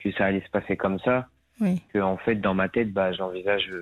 que 0.00 0.10
ça 0.12 0.26
allait 0.26 0.42
se 0.44 0.50
passer 0.50 0.76
comme 0.76 0.98
ça, 1.00 1.28
que 1.92 1.98
en 2.00 2.16
fait 2.18 2.34
dans 2.36 2.54
ma 2.54 2.68
tête, 2.68 2.92
bah, 2.92 3.12
j'envisage 3.12 3.72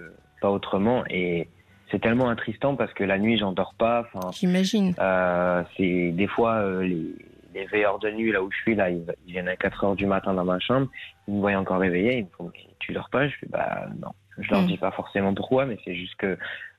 pas 0.40 0.50
autrement 0.50 1.04
et 1.08 1.48
c'est 1.90 2.00
tellement 2.00 2.28
attristant 2.28 2.76
parce 2.76 2.92
que 2.92 3.04
la 3.04 3.18
nuit 3.18 3.38
j'endors 3.38 3.74
pas. 3.74 4.06
J'imagine. 4.32 4.94
Euh, 4.98 5.62
c'est 5.76 6.10
des 6.12 6.26
fois 6.26 6.54
euh, 6.54 6.82
les, 6.82 7.14
les, 7.54 7.66
veilleurs 7.66 7.98
de 7.98 8.10
nuit 8.10 8.32
là 8.32 8.42
où 8.42 8.50
je 8.50 8.56
suis 8.58 8.74
là, 8.74 8.90
ils, 8.90 9.04
viennent 9.26 9.48
à 9.48 9.56
4 9.56 9.84
heures 9.84 9.96
du 9.96 10.06
matin 10.06 10.34
dans 10.34 10.44
ma 10.44 10.58
chambre, 10.58 10.88
ils 11.28 11.34
me 11.34 11.40
voient 11.40 11.52
encore 11.52 11.78
réveillé, 11.78 12.18
ils 12.18 12.24
me 12.24 12.30
font 12.36 12.52
tu 12.78 12.92
dors 12.92 13.10
pas? 13.10 13.28
Je 13.28 13.36
fais 13.36 13.46
bah 13.48 13.86
non, 14.00 14.10
je 14.38 14.50
leur 14.50 14.62
hmm. 14.62 14.66
dis 14.66 14.76
pas 14.76 14.90
forcément 14.90 15.34
pourquoi, 15.34 15.66
mais 15.66 15.78
c'est 15.84 15.94
juste 15.94 16.16
que 16.16 16.38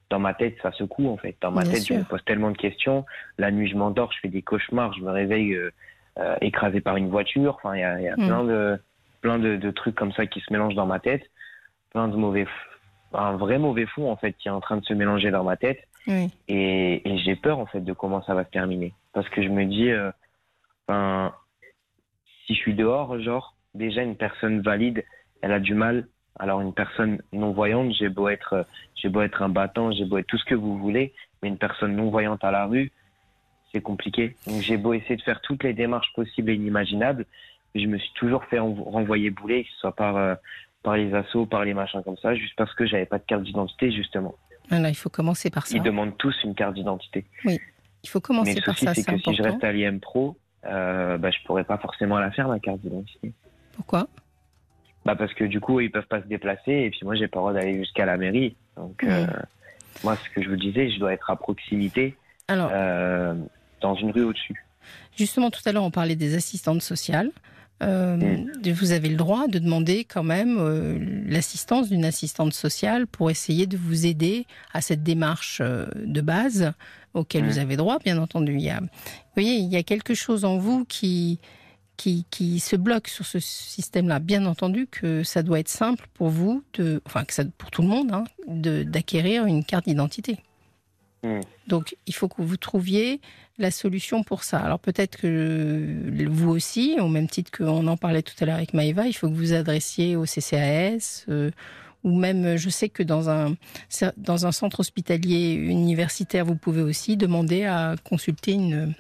dans 0.10 0.20
ma 0.20 0.34
tête 0.34 0.56
ça 0.62 0.72
secoue 0.72 1.10
en 1.10 1.18
fait. 1.18 1.36
Dans 1.42 1.52
ma 1.52 1.64
tête 1.64 1.86
je 1.86 1.94
me 1.94 2.04
pose 2.04 2.24
tellement 2.26 2.52
de 2.52 2.58
questions. 2.58 3.06
La 3.38 3.52
nuit 3.52 3.68
je 3.68 3.76
m'endors, 3.76 4.12
je 4.12 4.20
fais 4.22 4.30
des 4.30 4.42
cauchemars, 4.42 4.94
je 4.94 5.02
me 5.02 5.12
réveille 5.12 5.54
euh, 5.54 5.72
euh 6.20 6.36
écrasé 6.42 6.82
par 6.82 6.98
une 6.98 7.10
voiture. 7.10 7.56
Enfin 7.56 7.76
il 7.76 7.82
y 7.82 7.84
a, 7.84 8.02
y 8.02 8.08
a 8.08 8.16
hmm. 8.16 8.28
plein 8.28 8.44
de 8.44 8.80
plein 9.22 9.40
de, 9.40 9.56
de 9.56 9.72
trucs 9.72 9.96
comme 9.96 10.12
ça 10.12 10.26
qui 10.26 10.40
se 10.42 10.52
mélangent 10.54 10.76
dans 10.76 10.86
ma 10.86 11.00
tête, 11.00 11.24
plein 11.92 12.08
de 12.08 12.16
mauvais 12.16 12.46
un 13.14 13.38
vrai 13.38 13.58
mauvais 13.58 13.86
fond 13.86 14.12
en 14.12 14.16
fait 14.16 14.34
qui 14.34 14.48
est 14.48 14.52
en 14.52 14.62
train 14.62 14.78
de 14.78 14.86
se 14.86 14.94
mélanger 14.94 15.32
dans 15.32 15.44
ma 15.44 15.58
tête. 15.58 15.80
Et, 16.48 17.02
j'ai 17.24 17.36
peur 17.36 17.58
en 17.60 17.66
fait 17.66 17.82
de 17.82 17.94
comment 17.94 18.22
ça 18.24 18.36
va 18.36 18.44
se 18.44 18.50
terminer. 18.50 18.94
Parce 19.14 19.28
que 19.30 19.42
je 19.42 19.50
me 19.50 19.66
dis, 19.66 19.90
euh, 19.90 20.12
si 22.46 22.54
je 22.54 22.60
suis 22.60 22.76
dehors, 22.76 23.20
genre, 23.20 23.56
déjà 23.74 24.04
une 24.04 24.16
personne 24.16 24.62
valide, 24.62 25.04
elle 25.42 25.52
a 25.52 25.60
du 25.60 25.74
mal. 25.74 26.08
Alors 26.38 26.62
une 26.62 26.74
personne 26.74 27.22
non 27.32 27.52
voyante, 27.52 27.94
j'ai 27.94 28.10
beau 28.10 28.28
être, 28.28 28.66
j'ai 28.96 29.10
beau 29.10 29.22
être 29.22 29.42
un 29.42 29.50
battant, 29.50 29.92
j'ai 29.92 30.06
beau 30.06 30.18
être 30.18 30.28
tout 30.28 30.38
ce 30.38 30.46
que 30.46 30.56
vous 30.56 30.78
voulez, 30.78 31.14
mais 31.42 31.50
une 31.50 31.58
personne 31.58 31.96
non 31.96 32.10
voyante 32.10 32.44
à 32.44 32.52
la 32.52 32.66
rue, 32.66 32.92
c'est 33.72 33.82
compliqué. 33.82 34.36
Donc 34.46 34.62
j'ai 34.62 34.78
beau 34.78 34.94
essayer 34.94 35.16
de 35.16 35.22
faire 35.22 35.40
toutes 35.42 35.64
les 35.64 35.74
démarches 35.74 36.12
possibles 36.14 36.52
et 36.52 36.56
inimaginables, 36.56 37.26
je 37.76 37.88
me 37.88 37.98
suis 37.98 38.12
toujours 38.14 38.44
fait 38.46 38.60
renvoyer 38.60 39.30
bouler, 39.30 39.64
que 39.64 39.70
ce 39.72 39.78
soit 39.78 39.96
par 39.96 40.16
euh, 40.18 40.36
par 40.86 40.96
les 40.96 41.14
assos, 41.14 41.48
par 41.48 41.66
les 41.66 41.74
machins 41.74 42.02
comme 42.04 42.16
ça, 42.18 42.36
juste 42.36 42.54
parce 42.56 42.74
que 42.76 42.86
j'avais 42.86 43.08
pas 43.08 43.18
de 43.18 43.24
carte 43.24 43.44
d'identité, 43.44 43.92
justement. 43.92 44.36
Voilà, 44.70 44.90
il 44.90 44.96
faut 44.96 45.10
commencer 45.10 45.50
par 45.50 45.66
ça. 45.66 45.76
Ils 45.76 45.84
demandent 45.84 46.16
tous 46.18 46.36
une 46.44 46.54
carte 46.54 46.76
d'identité. 46.76 47.26
Oui, 47.44 47.60
il 48.04 48.10
faut 48.10 48.22
commencer 48.22 48.62
par 48.62 48.78
ça. 48.78 48.94
c'est 48.94 49.04
que 49.04 49.18
si 49.18 49.36
je 49.36 49.42
reste 49.42 49.64
à 49.64 49.72
l'IM 49.72 50.00
Pro, 50.00 50.38
euh, 50.66 51.18
bah, 51.18 51.32
je 51.32 51.44
pourrais 51.46 51.64
pas 51.64 51.78
forcément 51.80 52.20
la 52.20 52.32
faire, 52.32 52.48
ma 52.48 52.60
carte 52.60 52.80
d'identité. 52.82 53.34
Pourquoi? 53.74 54.08
Bah 55.06 55.16
Parce 55.16 55.34
que 55.34 55.44
du 55.44 55.60
coup, 55.60 55.80
ils 55.80 55.92
peuvent 55.92 56.08
pas 56.08 56.22
se 56.22 56.28
déplacer, 56.28 56.72
et 56.72 56.90
puis 56.92 57.02
moi, 57.04 57.16
j'ai 57.16 57.28
pas 57.28 57.40
le 57.40 57.42
droit 57.42 57.54
d'aller 57.54 57.78
jusqu'à 57.78 58.06
la 58.06 58.18
mairie. 58.18 58.56
Donc, 58.78 59.04
euh, 59.04 59.26
moi, 60.04 60.16
ce 60.16 60.30
que 60.30 60.44
je 60.44 60.50
vous 60.50 60.56
disais, 60.56 60.92
je 60.92 61.00
dois 61.00 61.14
être 61.14 61.30
à 61.32 61.36
proximité, 61.36 62.16
Alors, 62.48 62.70
euh, 62.72 63.34
dans 63.82 63.96
une 63.96 64.12
rue 64.12 64.24
au-dessus. 64.24 64.66
Justement, 65.18 65.50
tout 65.50 65.62
à 65.66 65.72
l'heure, 65.72 65.84
on 65.84 65.92
parlait 65.92 66.16
des 66.16 66.36
assistantes 66.36 66.82
sociales. 66.82 67.32
Euh, 67.84 68.16
mm. 68.16 68.72
vous 68.72 68.92
avez 68.92 69.10
le 69.10 69.18
droit 69.18 69.48
de 69.48 69.60
demander 69.60 70.06
quand 70.06 70.24
même 70.24 70.58
euh, 70.60 70.98
l'assistance 71.28 71.90
d'une 71.90 72.06
assistante 72.06 72.54
sociale 72.54 73.06
pour 73.06 73.30
essayer 73.30 73.68
de 73.68 73.76
vous 73.76 74.06
aider 74.06 74.46
à 74.74 74.82
cette 74.82 75.04
démarche 75.04 75.60
euh, 75.62 75.86
de 75.96 76.22
base 76.22 76.72
auquel 77.14 77.44
mm. 77.44 77.48
vous 77.48 77.58
avez 77.60 77.76
droit, 77.76 78.00
bien 78.00 78.18
entendu. 78.18 78.54
Il 78.54 78.62
y 78.62 78.70
a, 78.70 78.80
vous 78.80 78.88
voyez, 79.36 79.56
il 79.56 79.72
y 79.72 79.76
a 79.76 79.84
quelque 79.84 80.14
chose 80.14 80.46
en 80.46 80.58
vous 80.58 80.86
qui, 80.86 81.40
qui, 81.98 82.26
qui 82.32 82.62
se 82.62 82.78
bloque 82.78 83.10
sur 83.10 83.26
ce 83.26 83.40
système-là. 83.40 84.20
Bien 84.20 84.46
entendu 84.46 84.88
que 84.88 85.24
ça 85.24 85.44
doit 85.44 85.60
être 85.60 85.70
simple 85.70 86.08
pour 86.14 86.30
vous, 86.30 86.64
de, 86.76 87.02
enfin 87.06 87.26
que 87.26 87.34
ça, 87.34 87.44
pour 87.58 87.72
tout 87.72 87.82
le 87.82 87.90
monde, 87.90 88.12
hein, 88.14 88.24
d'acquérir 88.48 89.46
une 89.46 89.66
carte 89.66 89.86
d'identité. 89.86 90.40
Mm. 91.26 91.42
Donc, 91.68 91.96
il 92.06 92.14
faut 92.14 92.28
que 92.28 92.42
vous 92.42 92.58
trouviez 92.58 93.20
la 93.58 93.72
solution 93.72 94.24
pour 94.24 94.44
ça. 94.44 94.60
Alors, 94.60 94.80
peut-être 94.80 95.18
que 95.18 96.28
vous 96.28 96.50
aussi, 96.50 96.98
au 97.00 97.08
même 97.08 97.28
titre 97.28 97.52
qu'on 97.58 97.88
en 97.88 97.98
parlait 97.98 98.22
tout 98.22 98.36
à 98.40 98.46
l'heure 98.46 98.56
avec 98.56 98.74
Maëva, 98.74 99.08
il 99.08 99.14
faut 99.14 99.28
que 99.30 99.34
vous 99.34 99.54
adressiez 99.54 100.16
au 100.16 100.26
CCAS, 100.26 101.26
euh, 101.30 101.52
ou 102.04 102.16
même, 102.16 102.56
je 102.58 102.70
sais 102.70 102.90
que 102.90 103.02
dans 103.02 103.30
un, 103.30 103.56
dans 104.18 104.46
un 104.46 104.52
centre 104.52 104.82
hospitalier 104.82 105.54
universitaire, 105.54 106.46
vous 106.46 106.56
pouvez 106.56 106.82
aussi 106.82 107.18
demander 107.18 107.66
à 107.66 107.96
consulter 108.04 108.52
une, 108.52 108.94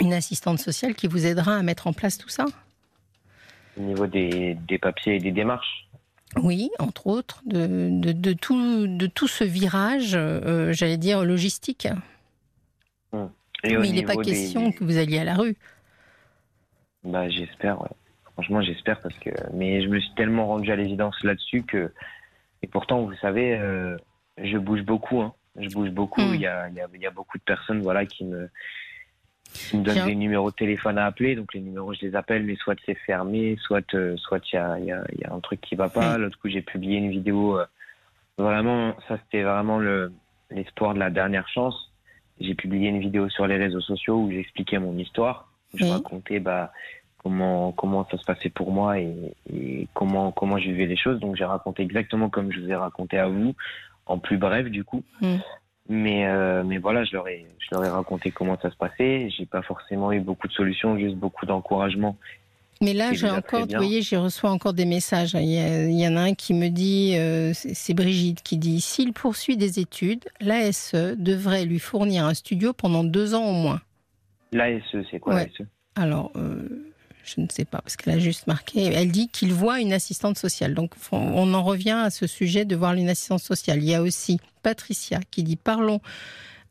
une 0.00 0.12
assistante 0.12 0.58
sociale 0.58 0.94
qui 0.94 1.06
vous 1.06 1.24
aidera 1.24 1.56
à 1.56 1.62
mettre 1.62 1.86
en 1.86 1.94
place 1.94 2.18
tout 2.18 2.28
ça. 2.28 2.44
Au 3.78 3.82
niveau 3.82 4.06
des, 4.06 4.58
des 4.68 4.78
papiers 4.78 5.16
et 5.16 5.20
des 5.20 5.32
démarches 5.32 5.88
oui, 6.42 6.70
entre 6.78 7.06
autres, 7.06 7.42
de, 7.46 7.88
de, 7.90 8.32
tout, 8.32 8.86
de 8.86 9.06
tout 9.06 9.28
ce 9.28 9.44
virage, 9.44 10.12
euh, 10.14 10.72
j'allais 10.72 10.98
dire, 10.98 11.24
logistique. 11.24 11.88
Hum. 13.12 13.30
Mais 13.64 13.88
il 13.88 13.94
n'est 13.94 14.04
pas 14.04 14.16
question 14.16 14.70
que 14.70 14.84
vous 14.84 14.98
alliez 14.98 15.18
à 15.18 15.24
la 15.24 15.34
rue. 15.34 15.56
Bah, 17.04 17.28
j'espère, 17.28 17.78
Franchement, 18.34 18.60
j'espère 18.60 19.00
parce 19.00 19.18
que. 19.18 19.30
Mais 19.54 19.82
je 19.82 19.88
me 19.88 19.98
suis 19.98 20.12
tellement 20.14 20.46
rendu 20.46 20.70
à 20.70 20.76
l'évidence 20.76 21.16
là-dessus 21.24 21.62
que. 21.62 21.92
Et 22.62 22.66
pourtant, 22.66 23.02
vous 23.02 23.14
savez, 23.16 23.56
euh, 23.56 23.96
je 24.36 24.58
bouge 24.58 24.82
beaucoup. 24.82 25.22
Hein. 25.22 25.32
Je 25.58 25.68
bouge 25.70 25.90
beaucoup. 25.90 26.20
Hum. 26.20 26.34
Il 26.34 26.40
y, 26.40 26.46
a, 26.46 26.68
il 26.68 27.00
y, 27.00 27.06
a, 27.06 27.10
beaucoup 27.10 27.38
de 27.38 27.42
personnes 27.44 27.80
voilà, 27.80 28.04
qui 28.04 28.24
me, 28.24 28.50
qui 29.52 29.76
me 29.76 29.82
donne 29.82 30.06
des 30.06 30.14
numéros 30.14 30.50
de 30.50 30.56
téléphone 30.56 30.98
à 30.98 31.06
appeler. 31.06 31.36
Donc 31.36 31.54
les 31.54 31.60
numéros, 31.60 31.94
je 31.94 32.06
les 32.06 32.14
appelle, 32.14 32.44
mais 32.44 32.56
soit 32.56 32.76
c'est 32.84 32.94
fermé, 32.94 33.56
soit 33.60 33.94
euh, 33.94 34.16
soit 34.16 34.40
il 34.52 34.56
y 34.56 34.58
a, 34.58 34.78
y, 34.78 34.92
a, 34.92 35.04
y 35.18 35.24
a, 35.24 35.32
un 35.32 35.40
truc 35.40 35.60
qui 35.60 35.74
va 35.74 35.88
pas. 35.88 36.18
L'autre 36.18 36.38
coup, 36.38 36.48
j'ai 36.48 36.62
publié 36.62 36.98
une 36.98 37.10
vidéo. 37.10 37.58
Euh, 37.58 37.66
vraiment, 38.38 38.94
ça 39.08 39.18
c'était 39.24 39.42
vraiment 39.42 39.78
le 39.78 40.12
l'espoir 40.50 40.94
de 40.94 40.98
la 40.98 41.10
dernière 41.10 41.48
chance. 41.48 41.92
J'ai 42.40 42.54
publié 42.54 42.88
une 42.90 43.00
vidéo 43.00 43.28
sur 43.28 43.46
les 43.46 43.56
réseaux 43.56 43.80
sociaux 43.80 44.16
où 44.16 44.30
j'expliquais 44.30 44.78
mon 44.78 44.96
histoire. 44.98 45.50
Je 45.74 45.84
racontais 45.84 46.38
bah 46.38 46.72
comment 47.18 47.72
comment 47.72 48.06
ça 48.10 48.18
se 48.18 48.24
passait 48.24 48.50
pour 48.50 48.70
moi 48.72 49.00
et, 49.00 49.34
et 49.52 49.88
comment 49.94 50.32
comment 50.32 50.58
je 50.58 50.66
vivais 50.66 50.86
les 50.86 50.96
choses. 50.96 51.18
Donc 51.18 51.36
j'ai 51.36 51.44
raconté 51.44 51.82
exactement 51.82 52.28
comme 52.28 52.52
je 52.52 52.60
vous 52.60 52.70
ai 52.70 52.76
raconté 52.76 53.18
à 53.18 53.26
vous, 53.26 53.54
en 54.06 54.18
plus 54.18 54.36
bref 54.36 54.68
du 54.68 54.84
coup. 54.84 55.02
Mais, 55.88 56.26
euh, 56.26 56.64
mais 56.64 56.78
voilà, 56.78 57.04
je 57.04 57.12
leur, 57.12 57.28
ai, 57.28 57.46
je 57.58 57.68
leur 57.70 57.84
ai 57.84 57.88
raconté 57.88 58.30
comment 58.30 58.58
ça 58.60 58.70
se 58.70 58.76
passait. 58.76 59.30
J'ai 59.30 59.46
pas 59.46 59.62
forcément 59.62 60.12
eu 60.12 60.20
beaucoup 60.20 60.48
de 60.48 60.52
solutions, 60.52 60.98
juste 60.98 61.16
beaucoup 61.16 61.46
d'encouragement. 61.46 62.16
Mais 62.82 62.92
là, 62.92 63.12
j'ai 63.12 63.30
encore, 63.30 63.66
vous 63.66 63.76
voyez, 63.76 64.02
j'ai 64.02 64.18
reçu 64.18 64.44
encore 64.44 64.74
des 64.74 64.84
messages. 64.84 65.32
Il 65.34 65.98
y, 65.98 66.08
en 66.08 66.16
a 66.16 66.20
un 66.20 66.34
qui 66.34 66.52
me 66.52 66.68
dit, 66.68 67.14
euh, 67.16 67.52
c'est 67.54 67.94
Brigitte 67.94 68.42
qui 68.42 68.58
dit, 68.58 68.80
s'il 68.80 69.12
poursuit 69.14 69.56
des 69.56 69.78
études, 69.78 70.24
l'ASE 70.40 70.94
devrait 71.16 71.64
lui 71.64 71.78
fournir 71.78 72.26
un 72.26 72.34
studio 72.34 72.74
pendant 72.74 73.02
deux 73.02 73.34
ans 73.34 73.44
au 73.44 73.54
moins. 73.54 73.80
L'ASE, 74.52 74.82
c'est 75.10 75.18
quoi 75.18 75.36
l'ASE? 75.36 75.66
Alors, 75.94 76.32
euh, 76.36 76.92
je 77.24 77.40
ne 77.40 77.46
sais 77.48 77.64
pas, 77.64 77.78
parce 77.78 77.96
qu'elle 77.96 78.14
a 78.14 78.18
juste 78.18 78.46
marqué. 78.46 78.84
Elle 78.84 79.10
dit 79.10 79.28
qu'il 79.28 79.54
voit 79.54 79.80
une 79.80 79.94
assistante 79.94 80.36
sociale. 80.36 80.74
Donc, 80.74 80.92
on 81.12 81.54
en 81.54 81.62
revient 81.62 81.98
à 82.04 82.10
ce 82.10 82.26
sujet 82.26 82.66
de 82.66 82.76
voir 82.76 82.92
une 82.92 83.08
assistante 83.08 83.40
sociale. 83.40 83.78
Il 83.78 83.88
y 83.88 83.94
a 83.94 84.02
aussi 84.02 84.38
Patricia 84.66 85.20
qui 85.30 85.44
dit 85.44 85.54
parlons. 85.54 86.00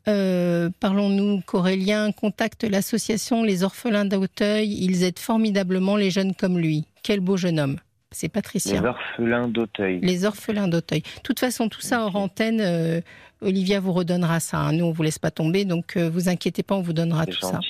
Euh, 0.06 0.68
parlons-nous 0.80 1.40
qu'Aurélien 1.46 2.12
contacte 2.12 2.64
l'association 2.64 3.42
Les 3.42 3.64
Orphelins 3.64 4.04
d'Auteuil. 4.04 4.68
Ils 4.70 5.02
aident 5.02 5.18
formidablement 5.18 5.96
les 5.96 6.10
jeunes 6.10 6.34
comme 6.34 6.58
lui. 6.58 6.84
Quel 7.02 7.20
beau 7.20 7.38
jeune 7.38 7.58
homme. 7.58 7.78
C'est 8.10 8.28
Patricia. 8.28 8.82
Les 8.82 8.86
Orphelins 8.86 9.48
d'Auteuil. 9.48 10.00
Les 10.02 10.26
Orphelins 10.26 10.68
d'Auteuil. 10.68 11.00
De 11.00 11.22
toute 11.22 11.40
façon, 11.40 11.70
tout 11.70 11.80
ça 11.80 12.04
hors 12.04 12.16
antenne, 12.16 12.60
euh, 12.60 13.00
Olivia 13.40 13.80
vous 13.80 13.94
redonnera 13.94 14.40
ça. 14.40 14.58
Hein. 14.58 14.72
Nous, 14.72 14.84
on 14.84 14.92
vous 14.92 15.02
laisse 15.02 15.18
pas 15.18 15.30
tomber, 15.30 15.64
donc 15.64 15.96
euh, 15.96 16.10
vous 16.10 16.28
inquiétez 16.28 16.62
pas, 16.62 16.74
on 16.74 16.82
vous 16.82 16.92
donnera 16.92 17.24
tout 17.24 17.40
ça. 17.40 17.60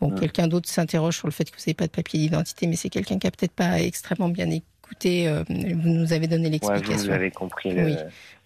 Bon, 0.00 0.10
quelqu'un 0.10 0.46
d'autre 0.46 0.68
s'interroge 0.68 1.16
sur 1.16 1.26
le 1.26 1.32
fait 1.32 1.50
que 1.50 1.56
vous 1.56 1.62
n'avez 1.62 1.74
pas 1.74 1.88
de 1.88 1.92
papier 1.92 2.20
d'identité, 2.20 2.68
mais 2.68 2.76
c'est 2.76 2.90
quelqu'un 2.90 3.18
qui 3.18 3.26
a 3.26 3.32
peut-être 3.32 3.54
pas 3.54 3.80
extrêmement 3.80 4.28
bien 4.28 4.48
écouté. 4.48 5.26
Euh, 5.26 5.42
vous 5.48 5.88
nous 5.88 6.12
avez 6.12 6.28
donné 6.28 6.48
l'explication. 6.48 7.08
vous 7.08 7.10
avez 7.10 7.32
compris. 7.32 7.72
Le... 7.74 7.96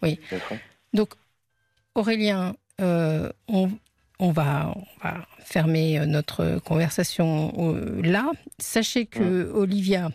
Oui. 0.02 0.18
oui. 0.30 0.58
Donc, 0.92 1.10
Aurélien, 1.94 2.54
euh, 2.80 3.30
on, 3.48 3.70
on, 4.18 4.30
va, 4.30 4.74
on, 4.76 4.84
va, 5.08 5.26
fermer 5.40 6.04
notre 6.06 6.58
conversation 6.60 7.52
euh, 7.58 8.00
là. 8.02 8.30
Sachez 8.58 9.06
que. 9.06 9.50
Olivia 9.52 10.10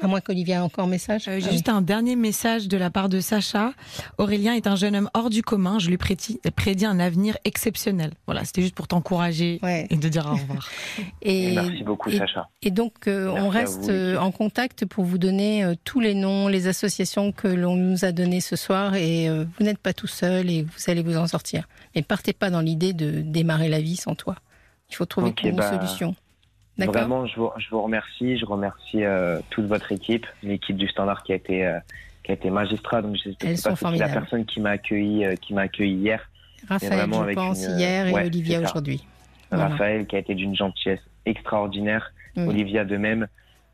à 0.00 0.06
moins 0.06 0.20
qu'Olivia 0.20 0.56
ait 0.56 0.58
encore 0.58 0.84
un 0.84 0.88
message. 0.88 1.26
Euh, 1.28 1.40
j'ai 1.40 1.52
juste 1.52 1.68
un 1.68 1.80
dernier 1.80 2.16
message 2.16 2.68
de 2.68 2.76
la 2.76 2.90
part 2.90 3.08
de 3.08 3.20
Sacha. 3.20 3.72
Aurélien 4.18 4.54
est 4.54 4.66
un 4.66 4.76
jeune 4.76 4.94
homme 4.94 5.10
hors 5.14 5.30
du 5.30 5.42
commun. 5.42 5.78
Je 5.78 5.88
lui 5.88 5.96
prédis, 5.96 6.40
prédis 6.54 6.84
un 6.84 7.00
avenir 7.00 7.36
exceptionnel. 7.44 8.12
Voilà, 8.26 8.44
c'était 8.44 8.62
juste 8.62 8.74
pour 8.74 8.88
t'encourager 8.88 9.60
et 9.90 9.96
de 9.96 10.08
dire 10.08 10.26
au 10.26 10.34
revoir. 10.34 10.68
et, 11.22 11.54
Merci 11.54 11.82
beaucoup, 11.82 12.10
Sacha. 12.10 12.48
Et 12.62 12.70
donc, 12.70 13.06
euh, 13.08 13.28
on 13.28 13.48
reste 13.48 13.88
euh, 13.88 14.18
en 14.18 14.32
contact 14.32 14.84
pour 14.84 15.04
vous 15.04 15.18
donner 15.18 15.64
tous 15.84 16.00
les 16.00 16.14
noms, 16.14 16.48
les 16.48 16.66
associations 16.66 17.32
que 17.32 17.48
l'on 17.48 17.76
nous 17.76 18.04
a 18.04 18.12
données 18.12 18.40
ce 18.40 18.56
soir. 18.56 18.94
Et 18.94 19.28
vous 19.30 19.64
n'êtes 19.64 19.78
pas 19.78 19.94
tout 19.94 20.06
seul 20.06 20.50
et 20.50 20.62
vous 20.62 20.90
allez 20.90 21.02
vous 21.02 21.16
en 21.16 21.26
sortir. 21.26 21.68
Mais 21.94 22.02
partez 22.02 22.32
pas 22.32 22.50
dans 22.50 22.60
l'idée 22.60 22.92
de 22.92 23.22
démarrer 23.22 23.68
la 23.68 23.80
vie 23.80 23.96
sans 23.96 24.14
toi. 24.14 24.36
Il 24.90 24.96
faut 24.96 25.06
trouver 25.06 25.34
une 25.42 25.56
bah, 25.56 25.70
solution. 25.70 26.14
Vraiment, 26.78 27.26
je 27.26 27.36
vous, 27.36 27.50
je 27.56 27.70
vous, 27.70 27.82
remercie. 27.82 28.36
Je 28.36 28.44
remercie 28.44 29.02
euh, 29.04 29.40
toute 29.50 29.66
votre 29.66 29.92
équipe, 29.92 30.26
l'équipe 30.42 30.76
du 30.76 30.88
Standard 30.88 31.22
qui 31.22 31.32
a 31.32 31.36
été 31.36 31.66
euh, 31.66 31.78
qui 32.22 32.32
a 32.32 32.34
été 32.34 32.50
magistrat. 32.50 33.02
Donc, 33.02 33.16
je 33.16 33.30
sais 33.30 33.74
pas 33.80 33.90
la 33.92 34.08
personne 34.08 34.44
qui 34.44 34.60
m'a 34.60 34.70
accueilli 34.70 35.24
euh, 35.24 35.36
qui 35.36 35.54
m'a 35.54 35.62
accueilli 35.62 35.94
hier. 35.94 36.28
Raphaël, 36.68 37.08
je 37.10 37.34
pense 37.34 37.62
hier 37.62 38.08
et 38.08 38.12
Olivia 38.12 38.60
aujourd'hui. 38.60 39.04
Raphaël 39.50 40.06
qui 40.06 40.16
a 40.16 40.18
été 40.18 40.34
d'une 40.34 40.54
gentillesse 40.54 41.00
extraordinaire. 41.24 42.12
Olivia 42.36 42.84
de 42.84 42.98
même. 42.98 43.26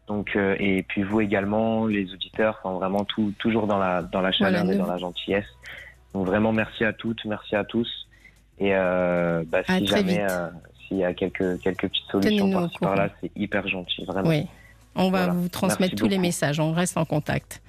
Donc, 0.06 0.36
et 0.36 0.84
puis 0.86 1.02
vous 1.02 1.20
également, 1.20 1.86
les 1.86 2.12
auditeurs, 2.12 2.60
sont 2.62 2.78
vraiment 2.78 3.04
tout, 3.04 3.32
toujours 3.38 3.66
dans 3.66 3.78
la, 3.78 4.02
dans 4.02 4.20
la 4.20 4.30
chaleur 4.30 4.70
et 4.70 4.76
dans 4.76 4.86
la 4.86 4.98
gentillesse. 4.98 5.46
Donc 6.12 6.26
vraiment 6.26 6.52
merci 6.52 6.84
à 6.84 6.92
toutes, 6.92 7.24
merci 7.24 7.56
à 7.56 7.64
tous. 7.64 7.88
Et 8.60 8.70
bah, 8.70 9.62
si 9.66 9.86
jamais 9.86 10.24
s'il 10.92 11.00
y 11.00 11.04
a 11.04 11.14
quelques, 11.14 11.60
quelques 11.60 11.88
petites 11.88 12.10
solutions 12.10 12.50
par, 12.52 12.70
par 12.80 12.96
là, 12.96 13.08
c'est 13.20 13.30
hyper 13.36 13.66
gentil, 13.68 14.04
vraiment. 14.04 14.28
Oui. 14.28 14.46
On 14.94 15.10
va 15.10 15.28
vous 15.28 15.48
transmettre 15.48 15.94
tous 15.94 16.08
les 16.08 16.18
messages, 16.18 16.60
on 16.60 16.72
reste 16.72 16.98
en 16.98 17.06
contact. 17.06 17.62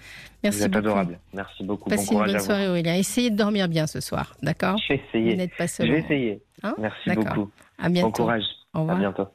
Merci 0.43 0.59
vous 0.59 0.65
êtes 0.65 0.71
beaucoup. 0.71 0.85
adorable. 0.85 1.19
Merci 1.33 1.63
beaucoup. 1.63 1.89
Passez 1.89 2.13
une 2.13 2.25
bonne 2.25 2.39
soirée, 2.39 2.67
Aurélien. 2.67 2.95
Essayez 2.95 3.29
de 3.29 3.37
dormir 3.37 3.69
bien 3.69 3.87
ce 3.87 4.01
soir, 4.01 4.35
d'accord 4.43 4.77
Je 4.77 4.93
vais 4.93 5.01
essayer. 5.07 5.31
Vous 5.31 5.37
n'êtes 5.37 5.55
pas 5.55 5.67
seul. 5.67 5.87
Je 5.87 5.91
vais 5.93 5.99
essayer. 5.99 6.41
Hein 6.63 6.75
Merci 6.77 7.11
beaucoup. 7.11 7.49
À 7.81 7.87
bientôt. 7.87 8.07
Bon 8.09 8.11
courage. 8.11 8.43
Au 8.73 8.79
revoir. 8.81 8.97
À 8.97 8.99
bientôt. 8.99 9.27